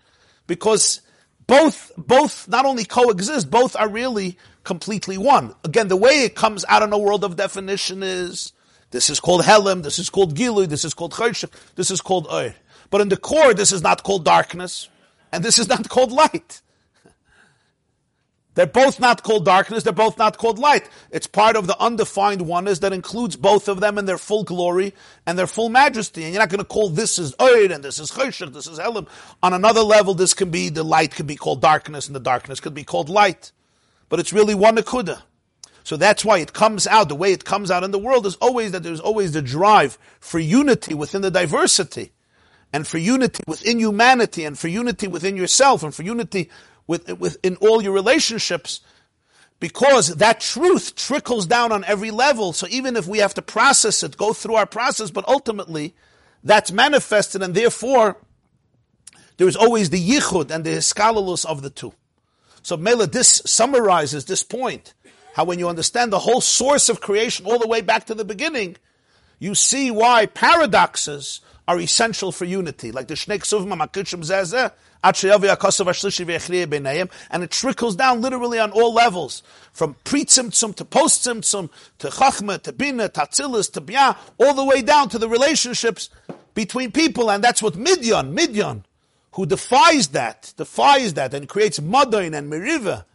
[0.45, 1.01] Because
[1.47, 5.55] both, both not only coexist, both are really completely one.
[5.63, 8.53] Again, the way it comes out in a world of definition is
[8.91, 12.27] this is called Helim, this is called Gilu, this is called Chayshik, this is called
[12.27, 12.53] Oir.
[12.91, 14.89] But in the core, this is not called darkness,
[15.31, 16.61] and this is not called light.
[18.55, 20.89] They're both not called darkness, they're both not called light.
[21.09, 24.93] It's part of the undefined oneness that includes both of them in their full glory
[25.25, 26.23] and their full majesty.
[26.23, 28.77] And you're not going to call this is Oir and this is Chayshik, this is
[28.77, 29.07] Helim.
[29.41, 32.59] On another level, this can be, the light could be called darkness and the darkness
[32.59, 33.51] could be called light
[34.13, 35.23] but it's really one nakuda.
[35.83, 38.35] So that's why it comes out, the way it comes out in the world is
[38.35, 42.11] always that there's always the drive for unity within the diversity,
[42.71, 46.51] and for unity within humanity, and for unity within yourself, and for unity
[46.87, 48.81] with, within all your relationships,
[49.59, 52.53] because that truth trickles down on every level.
[52.53, 55.95] So even if we have to process it, go through our process, but ultimately,
[56.43, 58.17] that's manifested, and therefore,
[59.37, 61.93] there is always the yichud and the hiskalalus of the two.
[62.61, 64.93] So Mela, this summarizes this point.
[65.35, 68.25] How when you understand the whole source of creation all the way back to the
[68.25, 68.77] beginning,
[69.39, 72.91] you see why paradoxes are essential for unity.
[72.91, 74.71] Like the Shnei Ksuvim HaMakitchim Zezeh,
[75.03, 75.15] and
[77.43, 79.43] it trickles down literally on all levels,
[79.73, 81.69] from pre-tzimtzum to post-tzimtzum,
[81.99, 86.09] to chachma, to bina, to atzilis, to bia, all the way down to the relationships
[86.53, 88.83] between people, and that's what midyan, midyan,
[89.33, 93.05] who defies that, defies that, and creates madain and meriva,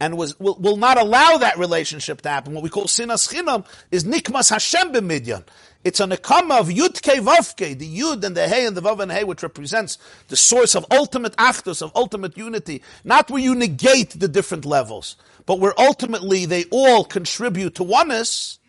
[0.00, 2.54] and was, will, will, not allow that relationship to happen.
[2.54, 5.44] What we call sinas chinam is nikmas Hashem b'midyan.
[5.84, 9.00] It's a nekama of yud ke vavke, the yud and the hey and the vav
[9.00, 9.98] and hey, which represents
[10.28, 12.82] the source of ultimate achdus, of ultimate unity.
[13.02, 18.60] Not where you negate the different levels, but where ultimately they all contribute to oneness.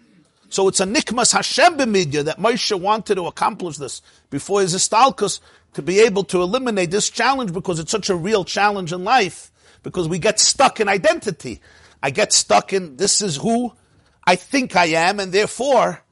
[0.49, 5.39] So it's a nikmas Hashem b'midya that Moshe wanted to accomplish this before his istalkus
[5.73, 9.51] to be able to eliminate this challenge because it's such a real challenge in life
[9.83, 11.61] because we get stuck in identity.
[12.01, 13.73] I get stuck in this is who
[14.25, 16.02] I think I am and therefore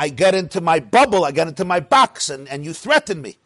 [0.00, 3.36] I get into my bubble, I get into my box and, and you threaten me.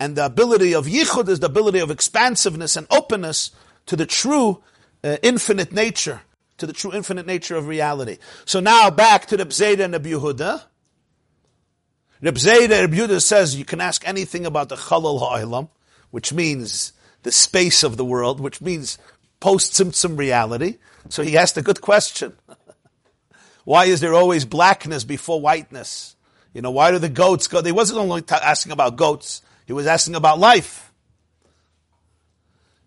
[0.00, 3.50] And the ability of yichud is the ability of expansiveness and openness
[3.84, 4.62] to the true
[5.04, 6.22] uh, infinite nature,
[6.56, 8.16] to the true infinite nature of reality.
[8.46, 10.62] So now back to the Bzeda and the Yehuda.
[12.22, 15.68] Reb Zayda, Reb Yehuda says you can ask anything about the Chalal Ha'ilam,
[16.10, 18.96] which means the space of the world, which means
[19.40, 20.78] post-Tzimtzum reality.
[21.10, 22.37] So he asked a good question.
[23.68, 26.16] Why is there always blackness before whiteness?
[26.54, 27.62] You know, why do the goats go?
[27.62, 30.90] He wasn't only t- asking about goats, he was asking about life.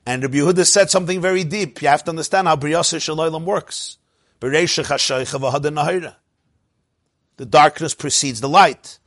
[0.07, 1.83] And Rabbi Yehuda said something very deep.
[1.83, 3.97] You have to understand how Briyasa Shalaylam works.
[4.39, 4.49] The
[7.45, 8.97] darkness precedes the light.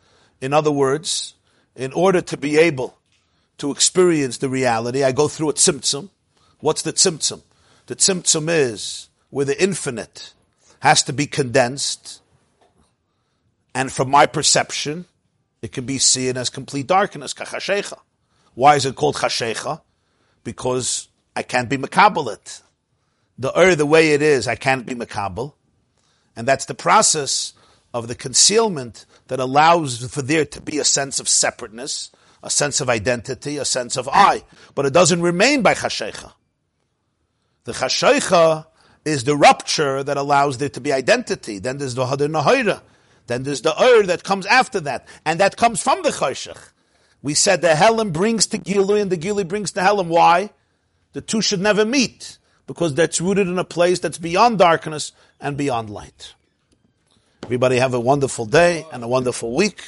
[0.40, 1.34] In other words,
[1.74, 2.96] in order to be able
[3.58, 6.10] to experience the reality, I go through a tzimtzum.
[6.60, 7.42] What's the tzimtzum?
[7.86, 10.34] The tzimtzum is where the infinite
[10.84, 12.20] has to be condensed,
[13.74, 15.06] and from my perception,
[15.62, 17.98] it can be seen as complete darkness, kachashecha.
[18.52, 19.80] Why is it called chashecha?
[20.44, 22.62] Because I can't be makabel
[23.38, 25.54] The er, the way it is, I can't be makabel.
[26.36, 27.54] And that's the process
[27.94, 32.10] of the concealment that allows for there to be a sense of separateness,
[32.42, 34.44] a sense of identity, a sense of I,
[34.74, 36.34] but it doesn't remain by chashecha.
[37.64, 38.66] The chashecha
[39.04, 41.58] is the rupture that allows there to be identity.
[41.58, 42.80] Then there's the hadir nahira.
[43.26, 46.70] Then there's the ur that comes after that, and that comes from the chayshach.
[47.22, 50.08] We said the Helam brings to Gilui and the Gilui brings to Helam.
[50.08, 50.50] Why?
[51.14, 55.56] The two should never meet because that's rooted in a place that's beyond darkness and
[55.56, 56.34] beyond light.
[57.42, 59.82] Everybody have a wonderful day and a wonderful week.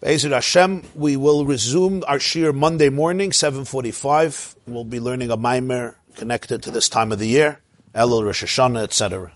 [0.00, 4.54] Be'ezer Hashem, we will resume our shir Monday morning, 7.45.
[4.66, 7.60] We'll be learning a mimer connected to this time of the year,
[7.94, 9.32] Elul, Rosh Hashanah, etc.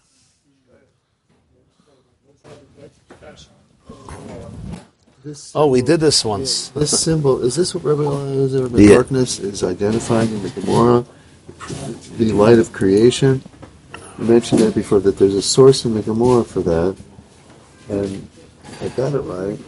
[5.55, 6.69] Oh, we did this once.
[6.71, 8.95] this symbol, is this what Rabbi ben Yeah.
[8.95, 11.05] Darkness is identifying in the Gemara?
[12.19, 13.41] The light of creation?
[14.19, 16.97] You mentioned that before, that there's a source in the Gemara for that.
[17.89, 18.29] And
[18.81, 19.59] I got it right.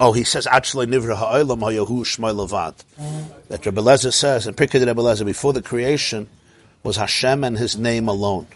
[0.00, 2.74] Oh, he says, actually, Nivra Ha'olam Ha'yahu Shmai Levad.
[3.48, 6.28] That Rebbe Lezer says, in Pirkei Rebbe Lezer, before the creation,
[6.84, 8.46] was Hashem and His name alone.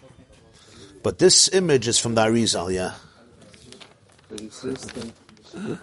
[1.02, 2.94] But this image is from the Arizal, yeah?
[4.30, 5.76] I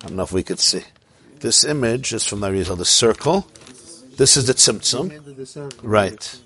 [0.00, 0.82] don't know if we could see.
[1.40, 3.46] This image is from the Arizal, the circle.
[4.16, 5.72] This is the Tzimtzum.
[5.82, 6.40] Right.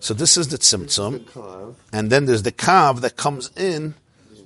[0.00, 1.74] So this is the Tzimtzum.
[1.92, 3.94] And then there's the Kav that comes in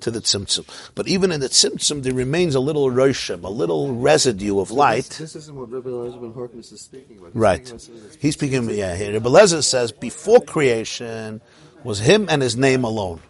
[0.01, 0.66] to the Tzimtzum.
[0.94, 5.05] But even in the Tzimtzum, there remains a little Roshim, a little residue of light.
[5.05, 7.32] This, this isn't what Rabbi Eliezer ben Harkness is speaking about.
[7.32, 7.66] He's Right.
[7.66, 9.12] speaking about He's speaking, yeah, here.
[9.12, 11.40] Rebbe Lezer says, before creation
[11.85, 13.20] was him and his name alone.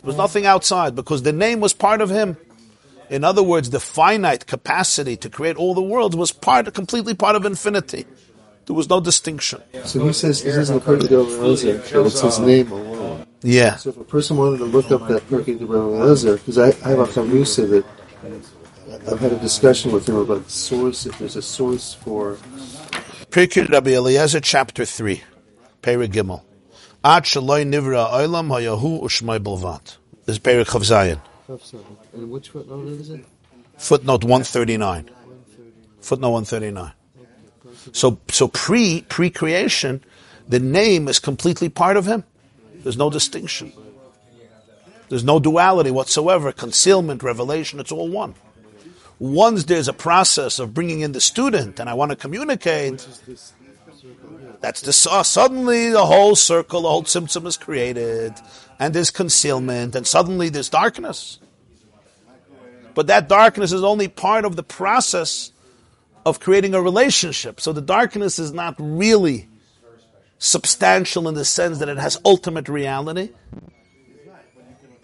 [0.00, 2.36] There was nothing outside because the name was part of him.
[3.10, 7.36] In other words, the finite capacity to create all the worlds was part, completely part
[7.36, 8.06] of infinity.
[8.66, 9.62] There was no distinction.
[9.84, 12.97] So he says this isn't Pirkei de Rabbi Eliezer, it's his name alone.
[13.42, 13.76] Yeah.
[13.76, 17.00] So if a person wanted to look up that Pirkei Eliezer, because I, I have
[17.00, 17.84] a chamusa that
[19.10, 22.38] I've had a discussion with him about the source, if there's a source for
[23.30, 25.22] Pirkei Rabbi Eliezer, chapter 3,
[25.82, 26.42] Perek Gimel.
[27.04, 29.98] Ad shaloi nivra olam hayahu ushmai bilvat.
[30.24, 31.20] This is Perek Chav Zayin.
[32.12, 33.24] And which footnote is it?
[33.76, 35.10] Footnote 139.
[36.00, 36.92] Footnote 139.
[37.92, 40.02] So, so pre, pre-creation,
[40.48, 42.24] the name is completely part of him.
[42.82, 43.72] There's no distinction.
[45.08, 46.52] There's no duality whatsoever.
[46.52, 48.34] Concealment, revelation, it's all one.
[49.18, 53.06] Once there's a process of bringing in the student and I want to communicate,
[54.60, 58.34] that's the uh, suddenly the whole circle, the whole tzimtzum is created,
[58.78, 61.38] and there's concealment, and suddenly there's darkness.
[62.94, 65.52] But that darkness is only part of the process
[66.26, 67.60] of creating a relationship.
[67.60, 69.48] So the darkness is not really
[70.38, 73.30] substantial in the sense that it has ultimate reality.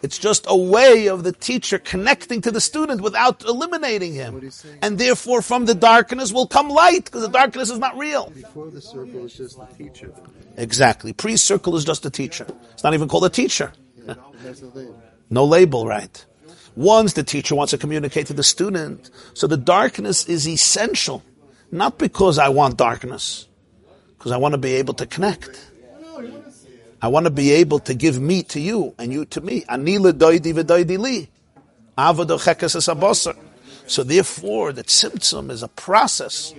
[0.03, 4.51] It's just a way of the teacher connecting to the student without eliminating him.
[4.83, 8.29] And therefore, from the darkness will come light, because the darkness is not real.
[8.29, 10.13] Before the circle is just the teacher.
[10.59, 11.15] Exactly.
[11.15, 12.47] Pre circle is just a teacher.
[12.73, 13.73] It's not even called a teacher.
[13.97, 14.95] It has a name.
[15.31, 16.25] No label, right?
[16.77, 21.23] Once the teacher wants to communicate to the student, so the darkness is essential,
[21.71, 23.49] not because I want darkness,
[24.25, 25.71] because I want to be able to connect.
[27.03, 29.67] I want to be able to give me to you and you to me.
[29.69, 31.29] Ani ledoidi v'doidi li.
[31.99, 33.29] Avado chekes es.
[33.87, 36.55] So therefore, the tzimtzum is a process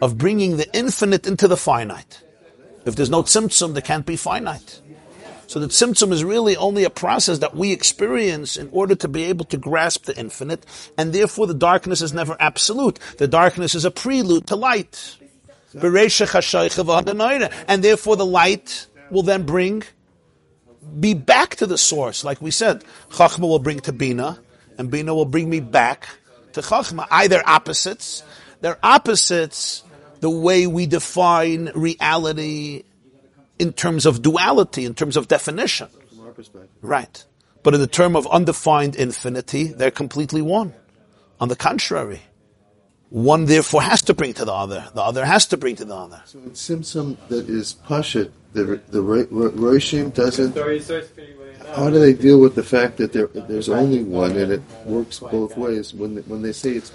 [0.00, 2.22] of bringing the infinite into the finite.
[2.86, 4.80] If there's no tzimtzum, there can't be finite.
[5.46, 9.24] So the tzimtzum is really only a process that we experience in order to be
[9.24, 10.64] able to grasp the infinite,
[10.96, 12.98] and therefore the darkness is never absolute.
[13.18, 15.18] The darkness is a prelude to light.
[17.68, 19.82] And therefore the light will then bring,
[21.00, 22.24] be back to the source.
[22.24, 24.40] Like we said, Chachma will bring to Bina,
[24.78, 26.08] and Bina will bring me back
[26.52, 27.06] to Chachma.
[27.10, 28.22] Either opposites.
[28.60, 29.82] They're opposites
[30.20, 32.84] the way we define reality
[33.58, 35.88] in terms of duality, in terms of definition.
[36.80, 37.24] Right.
[37.62, 40.74] But in the term of undefined infinity, they're completely one.
[41.40, 42.22] On the contrary,
[43.14, 44.84] one therefore has to bring to the other.
[44.92, 46.20] The other has to bring to the other.
[46.26, 50.56] So in Simsum that is Pashat, the the Ro- Ro- Roshim doesn't.
[51.76, 55.20] How do they deal with the fact that there there's only one and it works
[55.20, 56.90] both ways when they, when they say it's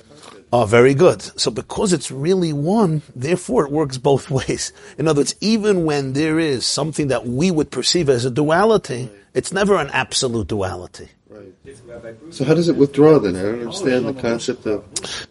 [0.52, 1.22] Oh, very good.
[1.40, 4.74] So because it's really one, therefore it works both ways.
[4.98, 9.10] In other words, even when there is something that we would perceive as a duality,
[9.34, 11.10] it's never an absolute duality.
[12.32, 13.36] So how does it withdraw then?
[13.36, 14.84] I don't understand the concept of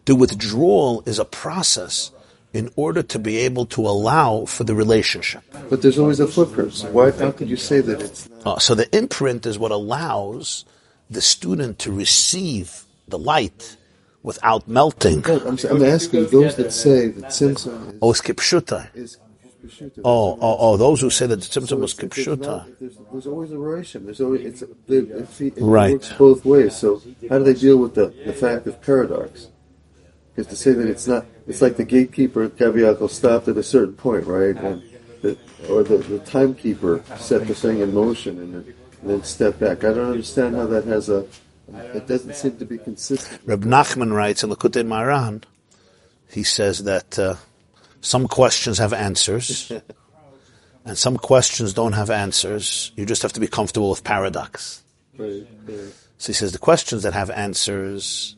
[0.04, 2.10] The withdrawal is a process
[2.54, 5.42] in order to be able to allow for the relationship.
[5.68, 6.72] but there's always a footprint.
[6.74, 10.64] So why how could you say that it's Uh, so the imprint is what allows
[11.10, 13.76] the student to receive the light
[14.22, 15.22] without melting.
[15.26, 18.88] No, I'm, I'm asking those that say that Tzimtzum Oh, is, is Kipshuta.
[20.04, 22.78] Oh, oh, oh, those who say that the So was kipshuta.
[22.78, 24.04] There's, there's always a Roshim.
[24.04, 25.92] There's always it's it, it, it Right.
[25.92, 26.76] works both ways.
[26.76, 29.48] So how do they deal with the, the fact of paradox?
[30.34, 33.62] Because to say that it's not, it's like the gatekeeper caveat will stop at a
[33.62, 34.56] certain point, right?
[34.56, 34.82] And
[35.22, 35.36] the,
[35.68, 39.78] or the, the timekeeper set the thing in motion and then, and then step back.
[39.84, 41.26] I don't understand how that has a.
[41.94, 43.40] It doesn't seem to be consistent.
[43.44, 45.42] Reb Nachman writes in Likutei Moharan,
[46.30, 47.34] he says that uh,
[48.00, 49.72] some questions have answers,
[50.84, 52.92] and some questions don't have answers.
[52.96, 54.82] You just have to be comfortable with paradox.
[55.16, 55.92] Right, right.
[56.18, 58.36] So he says the questions that have answers,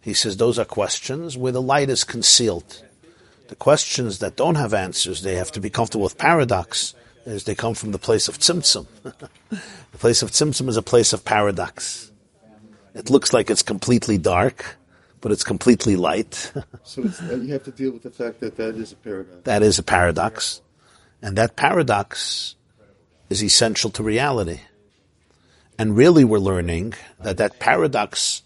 [0.00, 2.82] he says those are questions where the light is concealed.
[3.48, 6.94] The questions that don't have answers, they have to be comfortable with paradox,
[7.24, 8.86] as they come from the place of tzimtzum.
[9.02, 12.10] the place of tzimtzum is a place of paradox.
[12.94, 14.77] It looks like it's completely dark,
[15.20, 16.52] but it's completely light.
[16.84, 19.40] So it's, you have to deal with the fact that that is a paradox.
[19.44, 20.62] that is a paradox.
[21.20, 22.54] And that paradox
[23.28, 24.60] is essential to reality.
[25.78, 28.42] And really we're learning that that paradox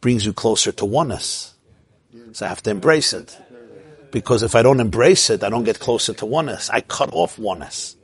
[0.00, 1.54] brings you closer to oneness.
[2.32, 3.36] So I have to embrace it.
[4.10, 6.70] Because if I don't embrace it, I don't get closer to oneness.
[6.70, 7.96] I cut off oneness.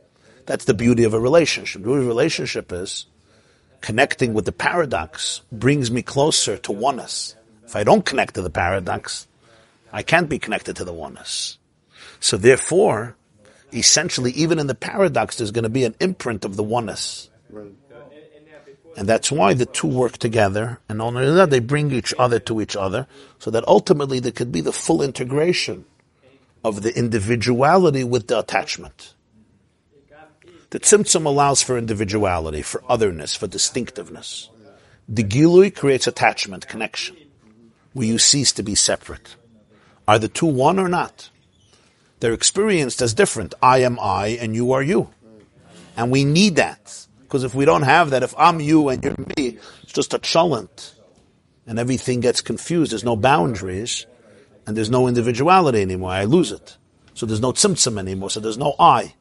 [0.47, 1.83] That's the beauty of a relationship.
[1.83, 3.07] The beauty of a relationship is
[3.81, 7.37] connecting with the paradox brings me closer to oneness.
[7.69, 9.28] If I don't connect to the paradox,
[9.93, 11.59] I can't be connected to the oneness.
[12.19, 13.15] So therefore,
[13.74, 17.28] essentially, even in the paradox, there's going to be an imprint of the oneness.
[18.97, 22.62] And that's why the two work together, and only that, they bring each other to
[22.62, 23.07] each other,
[23.39, 25.85] so that ultimately there could be the full integration
[26.65, 29.12] of the individuality with the attachment.
[30.70, 34.49] The tzimtzum allows for individuality, for otherness, for distinctiveness.
[35.07, 37.16] The gilui creates attachment, connection,
[37.99, 39.35] where you cease to be separate.
[40.07, 41.31] Are the two one or not?
[42.20, 43.55] They're experienced as different.
[43.61, 45.11] I am I and you are you.
[45.97, 47.07] And we need that.
[47.20, 50.19] Because if we don't have that, if I'm you and you're me, it's just a
[50.19, 50.95] chalant.
[51.66, 52.93] And everything gets confused.
[52.93, 54.07] There's no boundaries.
[54.66, 56.11] And there's no individuality anymore.
[56.11, 56.77] I lose it.
[57.15, 58.31] So there's no tzimtzum anymore.
[58.31, 59.15] So there's no I.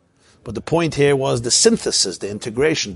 [0.44, 2.94] But the point here was the synthesis, the integration.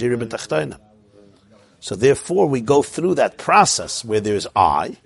[1.80, 4.98] So therefore we go through that process where there's I.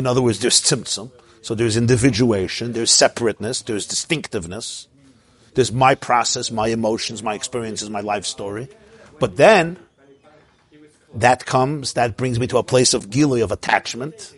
[0.00, 1.10] In other words, there's tzimtzum.
[1.42, 4.88] So there's individuation, there's separateness, there's distinctiveness.
[5.52, 8.68] There's my process, my emotions, my experiences, my life story.
[9.18, 9.78] But then,
[11.12, 14.34] that comes, that brings me to a place of gilui, of attachment.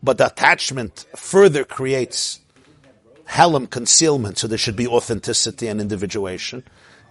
[0.00, 2.38] But the attachment further creates
[3.30, 6.62] helam, concealment, so there should be authenticity and individuation.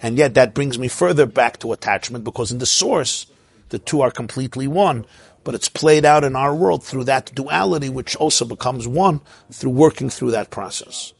[0.01, 3.25] And yet that brings me further back to attachment because in the source,
[3.69, 5.05] the two are completely one.
[5.43, 9.21] But it's played out in our world through that duality, which also becomes one
[9.51, 11.13] through working through that process.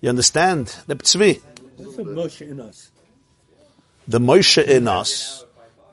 [0.00, 0.76] You understand?
[0.86, 1.40] The tzvi.
[1.76, 2.90] What's the Moshe in us?
[4.08, 5.44] The Moshe in us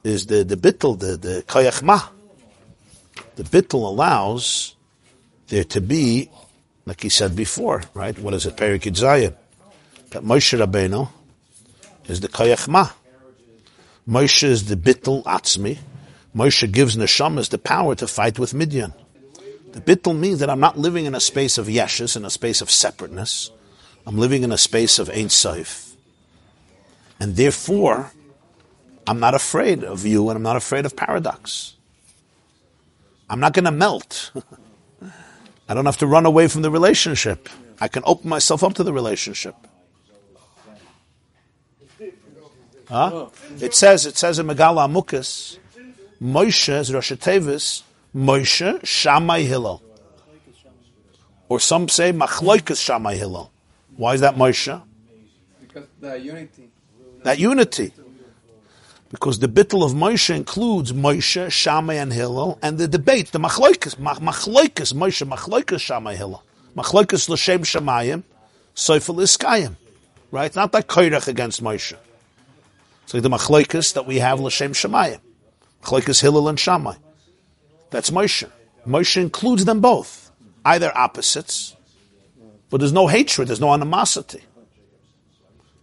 [0.03, 2.01] is the, the bittel, the, the koyach ma.
[3.35, 4.75] The bittel allows
[5.47, 6.29] there to be,
[6.85, 8.17] like he said before, right?
[8.17, 8.55] What is it?
[8.55, 9.35] Perikid Zayin.
[10.11, 11.09] That Moshe Rabbeinu
[12.07, 12.89] is the koyach ma.
[14.07, 15.77] Moshe is the bittel atzmi.
[16.35, 18.93] Moshe gives neshamas the power to fight with Midian.
[19.71, 22.61] The bittel means that I'm not living in a space of yeshus, in a space
[22.61, 23.51] of separateness.
[24.05, 25.95] I'm living in a space of Ein Sof.
[27.19, 28.11] And therefore,
[29.05, 31.75] I'm not afraid of you and I'm not afraid of paradox.
[33.29, 34.31] I'm not going to melt.
[35.69, 37.49] I don't have to run away from the relationship.
[37.79, 39.55] I can open myself up to the relationship.
[42.87, 43.27] Huh?
[43.61, 45.59] It says, it says in Megala Amukas,
[46.21, 47.83] Moshe is Rosh Tevis,
[48.15, 49.81] Moshe Shammai Hillel.
[51.47, 53.51] Or some say Machloikas Shammai Hillel.
[53.95, 54.81] Why is that Moshe?
[55.61, 56.69] Because the unity.
[57.23, 57.93] That unity.
[59.09, 63.97] Because the bittul of Moshe includes Moshe, Shammai, and Hillel, and the debate, the machloikas,
[63.97, 66.43] mach- machloikas, Moshe, machloikas, Shammai, Hillel.
[66.75, 68.23] Machloikas l'shem shamayim,
[68.75, 69.75] soifel iskayim.
[70.31, 70.55] Right?
[70.55, 71.95] Not like koirach against Moshe.
[73.03, 75.19] It's like the machloikas that we have l'shem shamayim.
[75.81, 76.95] Machloikas Hillel and Shammai.
[77.89, 78.49] That's Moshe.
[78.85, 80.31] Moshe includes them both.
[80.65, 81.75] Either opposites,
[82.69, 84.41] but there's no hatred, there's no animosity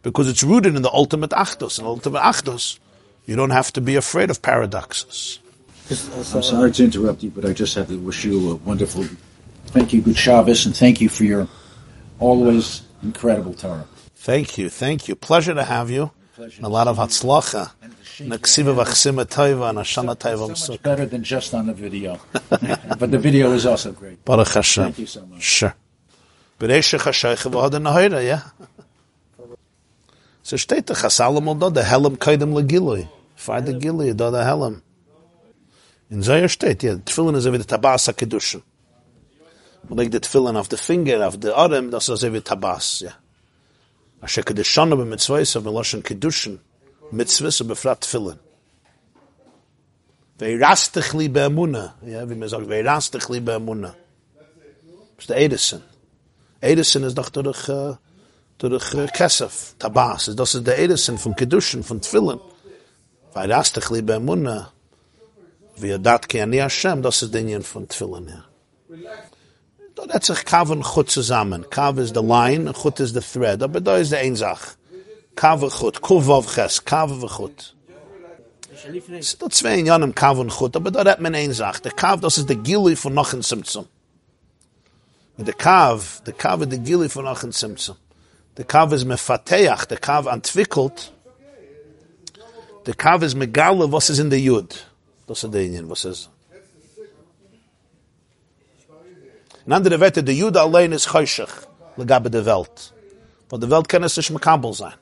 [0.06, 1.78] because it's rooted in the ultimate achdos.
[1.78, 2.78] And ultimate achdos,
[3.24, 5.40] you don't have to be afraid of paradoxes.
[5.90, 9.02] I'm sorry to interrupt you, but I just have to wish you a wonderful,
[9.66, 11.48] thank you, good Shabbos, and thank you for your
[12.20, 13.86] always incredible Torah.
[14.14, 15.16] Thank you, thank you.
[15.16, 16.12] Pleasure to have you.
[16.38, 17.70] And a lot of hatzlacha.
[18.20, 22.18] Naksiva v'chsima toiva and Hashana toiva So much better than just on the video.
[22.98, 24.22] but the video is also great.
[24.24, 24.84] Baruch Hashem.
[24.84, 25.42] Thank you so much.
[25.42, 25.74] Sure.
[26.60, 28.42] Bereishach HaShoicha v'hoda nahira, yeah.
[30.42, 33.08] So steht der Chasalem da, der Helm kaidem legilui.
[33.34, 34.82] Fai de gilui, da der Helm.
[36.10, 38.62] In Zoyer steht, ja, Tfilin ist wie der Tabas HaKedushin.
[39.88, 43.12] Man legt die Tfilin auf the finger, auf the Arm, das ist wie Tabas, ja.
[44.26, 44.42] Asher
[45.04, 46.58] mit zwei, so Meloshen Kedushin,
[47.12, 48.38] mit Zwiss und befrat Tfilin.
[50.38, 53.94] Veirastich li be'emuna, ja, wie man sagt, veirastich li be'emuna.
[55.16, 55.82] Das ist Eirusin.
[56.60, 57.94] Eirusin ist doch durch, äh,
[58.58, 60.30] durch Kesef, Tabas.
[60.34, 62.40] Das ist der Eirusin von Kedushin, von Tfilin.
[63.32, 64.72] Veirastich li be'emuna,
[65.76, 68.44] wie er ani Hashem, das ist der Ingen von Tfilin, ja.
[69.96, 71.64] Da hat sich Kav und Chut zusammen.
[71.70, 73.62] Kav is the line, Chut is the thread.
[73.62, 74.74] Aber da ist der Einsach.
[75.34, 77.74] Kav und Chut, Kuv Vav Ches, Kav und Chut.
[79.18, 81.80] Es sind da zwei in Jahren Kav und Chut, aber da hat man Einsach.
[81.80, 83.86] Der Kav, das ist der Gili von Nochen Simtsum.
[85.38, 87.96] Der Kav, der Kav ist der Gili von Nochen Simtsum.
[88.58, 91.12] Der Kav ist mefateach, der Kav entwickelt.
[92.84, 94.86] Der Kav ist megale, was ist in der Jud.
[95.26, 96.28] Das ist der Ingen, was ist.
[99.66, 101.48] In andere Wette, der Jude allein ist chäuschig,
[101.96, 102.94] legabe der Welt.
[103.48, 104.94] Weil der Welt kann es nicht mekabel sein.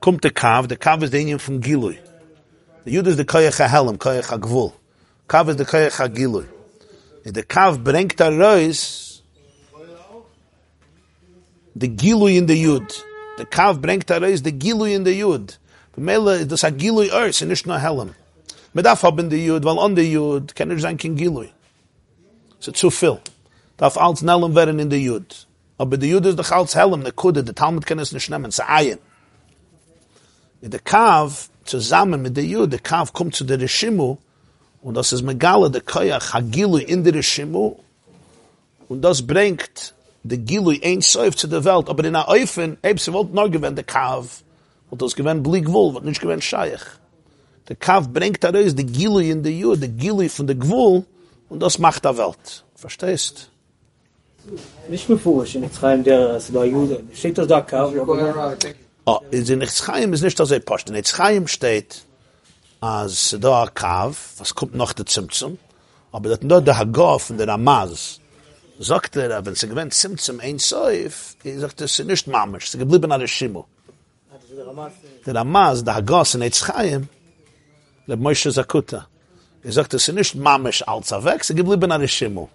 [0.00, 1.98] Kommt der Kav, der Kav ist der Ingen von Gilui.
[2.86, 4.72] Der Jude ist der Koyach HaHelm, Koyach HaGvul.
[5.28, 6.46] Kav ist der Koyach HaGilui.
[7.26, 9.22] Der Kav bringt er raus,
[11.74, 13.04] der Gilui in der Jud.
[13.38, 15.60] Der Kav bringt er raus, der Gilui in der Jud.
[15.94, 18.14] Bemele, das hat Gilui Ers, und nicht nur Helm.
[18.72, 21.50] Man darf haben der Jud, weil an der Jud kann sein kein Gilui.
[22.58, 23.18] Es ist zu viel.
[23.76, 25.46] Darf als Nellem werden in der Jud.
[25.78, 28.46] Aber der Jud ist doch als Helm, der Kude, der Talmud kann es nicht nehmen,
[28.46, 28.98] es ist.
[30.62, 34.16] In der Kav, zusammen mit der Jud, der Kav kommt zu der Rishimu,
[34.82, 37.76] und das ist Megala, der Koyach, Hagilu in der Rishimu,
[38.88, 42.98] und das bringt der Gilu ein Seuf zu der Welt, aber in der Eufen, eben
[42.98, 44.42] sie wollte noch gewinnen, der Kav,
[44.90, 46.80] und das gewinnen Blik Wohl, wird nicht gewinnen Scheich.
[47.68, 51.04] Der Kav bringt da raus, der Gilu in der Jud, der Gilu von der Gwul,
[51.48, 52.64] und das macht der Welt.
[52.74, 53.50] Verstehst?
[54.88, 57.02] Nicht mפורש, in Yitzchayim der Seba Jude.
[57.12, 58.56] Steht das da Kav, aber
[59.08, 60.88] Oh, in Nitzchaim ist nicht so sehr post.
[60.88, 62.02] In Nitzchaim steht,
[62.80, 65.58] als da a Kav, was kommt noch der Zimtzum,
[66.10, 68.18] aber das nur der Hagor von der Ramaz,
[68.80, 72.78] sagt er, wenn sie gewinnt Zimtzum ein Seuf, er sagt, das ist nicht Mamisch, sie
[72.78, 73.62] geblieben an der Shimu.
[75.24, 77.08] Der Ramaz, der Hagor in Nitzchaim,
[78.08, 79.06] der Moshe Zakuta,
[79.62, 82.48] er sagt, das ist nicht Mamisch als er weg, sie geblieben an der Shimu.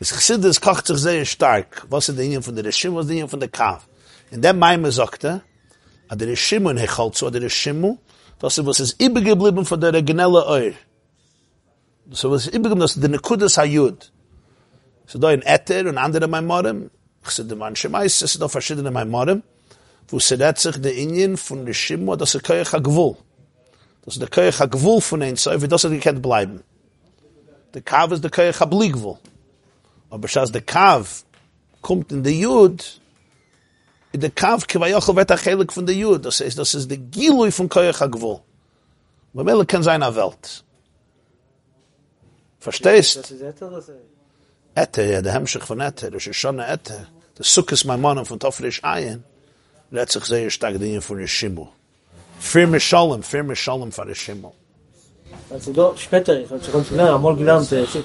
[0.00, 1.86] Das Chassidus kocht sich sehr stark.
[1.90, 3.86] Was ist der Ingen von der Rishimu, was ist der Ingen von der Kav?
[4.30, 5.42] In dem Maime sagt er,
[6.08, 7.98] a der Rishimu in Hecholzu, a der Rishimu,
[8.38, 10.72] das ist, was ist übergeblieben von der originelle Eur.
[12.10, 14.10] Ist, was ist übergeblieben, das ist der Nekudas Hayud.
[15.06, 16.90] So da in Eter und andere Maimorim,
[17.22, 19.42] ich sehe, der Mann Shemais, es sind auch verschiedene Maimorim,
[20.08, 23.18] wo sie sich der Ingen von Rishimu, das ist Koyach HaGvul.
[24.06, 26.62] Das ist der Koyach HaGvul von Zeu, wie das er gekannt bleiben.
[27.74, 29.18] Der Kav ist der Koyach HaBligvul.
[30.10, 31.24] aber schas de kav
[31.80, 33.00] kommt in de jud
[34.12, 36.24] in de kav kvayoch vet a khalek von de jud.
[36.24, 38.40] Das ist das ist de gilui von koyach gvol
[39.34, 40.64] aber mel kan sein a welt.
[42.58, 43.32] Verstehst?
[44.74, 47.06] Ette ja de hemschich von ette das ist schon ette
[47.36, 49.24] de sukkes mein mann von tofrish ein
[49.90, 51.68] letztlich sehr stark de von shimu
[52.40, 54.52] Fir Shalom, Fir Shalom von Shimmel.
[55.96, 57.16] שפטר, שכל שנה,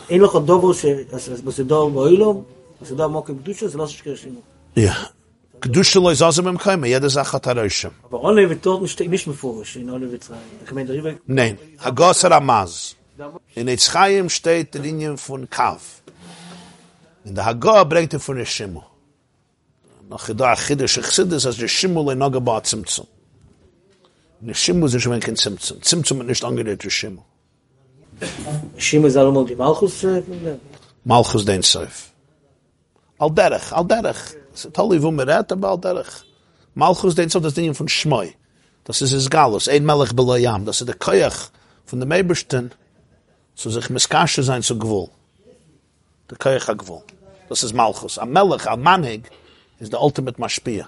[0.10, 2.43] אין לך דובו שבסידור באוילום,
[2.81, 4.39] בסידור עמוק קדושה, זה לא שקרשינו.
[5.60, 7.89] קדושה לא יזזם עם קיימה, ידע זה אחת הרשם.
[8.10, 10.39] אבל און לב ותור מיש מפורש, אין און לב וצרים.
[11.27, 12.93] נין, הגוס הרמז.
[13.57, 15.81] אין Eitz Chaim steht der Linie von Kav.
[17.26, 18.38] In der Hagoa bringt er von
[21.47, 23.15] אז ישימו Nach בעצמצום.
[24.47, 25.81] Der Schimmel sind schon kein Zimtzum.
[25.81, 27.23] Zimtzum ist nicht angerät für Schimmel.
[28.77, 30.22] שימו זה allemal die Malchus, äh.
[31.03, 32.11] Malchus den Seif.
[33.19, 34.22] Al derech, al derech.
[34.53, 36.23] Es ist toll, wo mir aber al derech.
[36.73, 38.34] Malchus den Seif, das Ding von Schmoi.
[38.85, 40.65] Das ist es Galus, ein Melech beloyam.
[40.65, 41.49] Das ist der Koyach
[41.85, 42.72] von dem Ebersten,
[43.55, 45.09] so sich miskasche sein zu Gewul.
[46.30, 47.03] Der Koyach ha-Gewul.
[47.49, 48.17] Das ist Malchus.
[48.17, 49.23] Am Melech, am Manhig,
[49.80, 50.88] ist der ultimate Mashpia.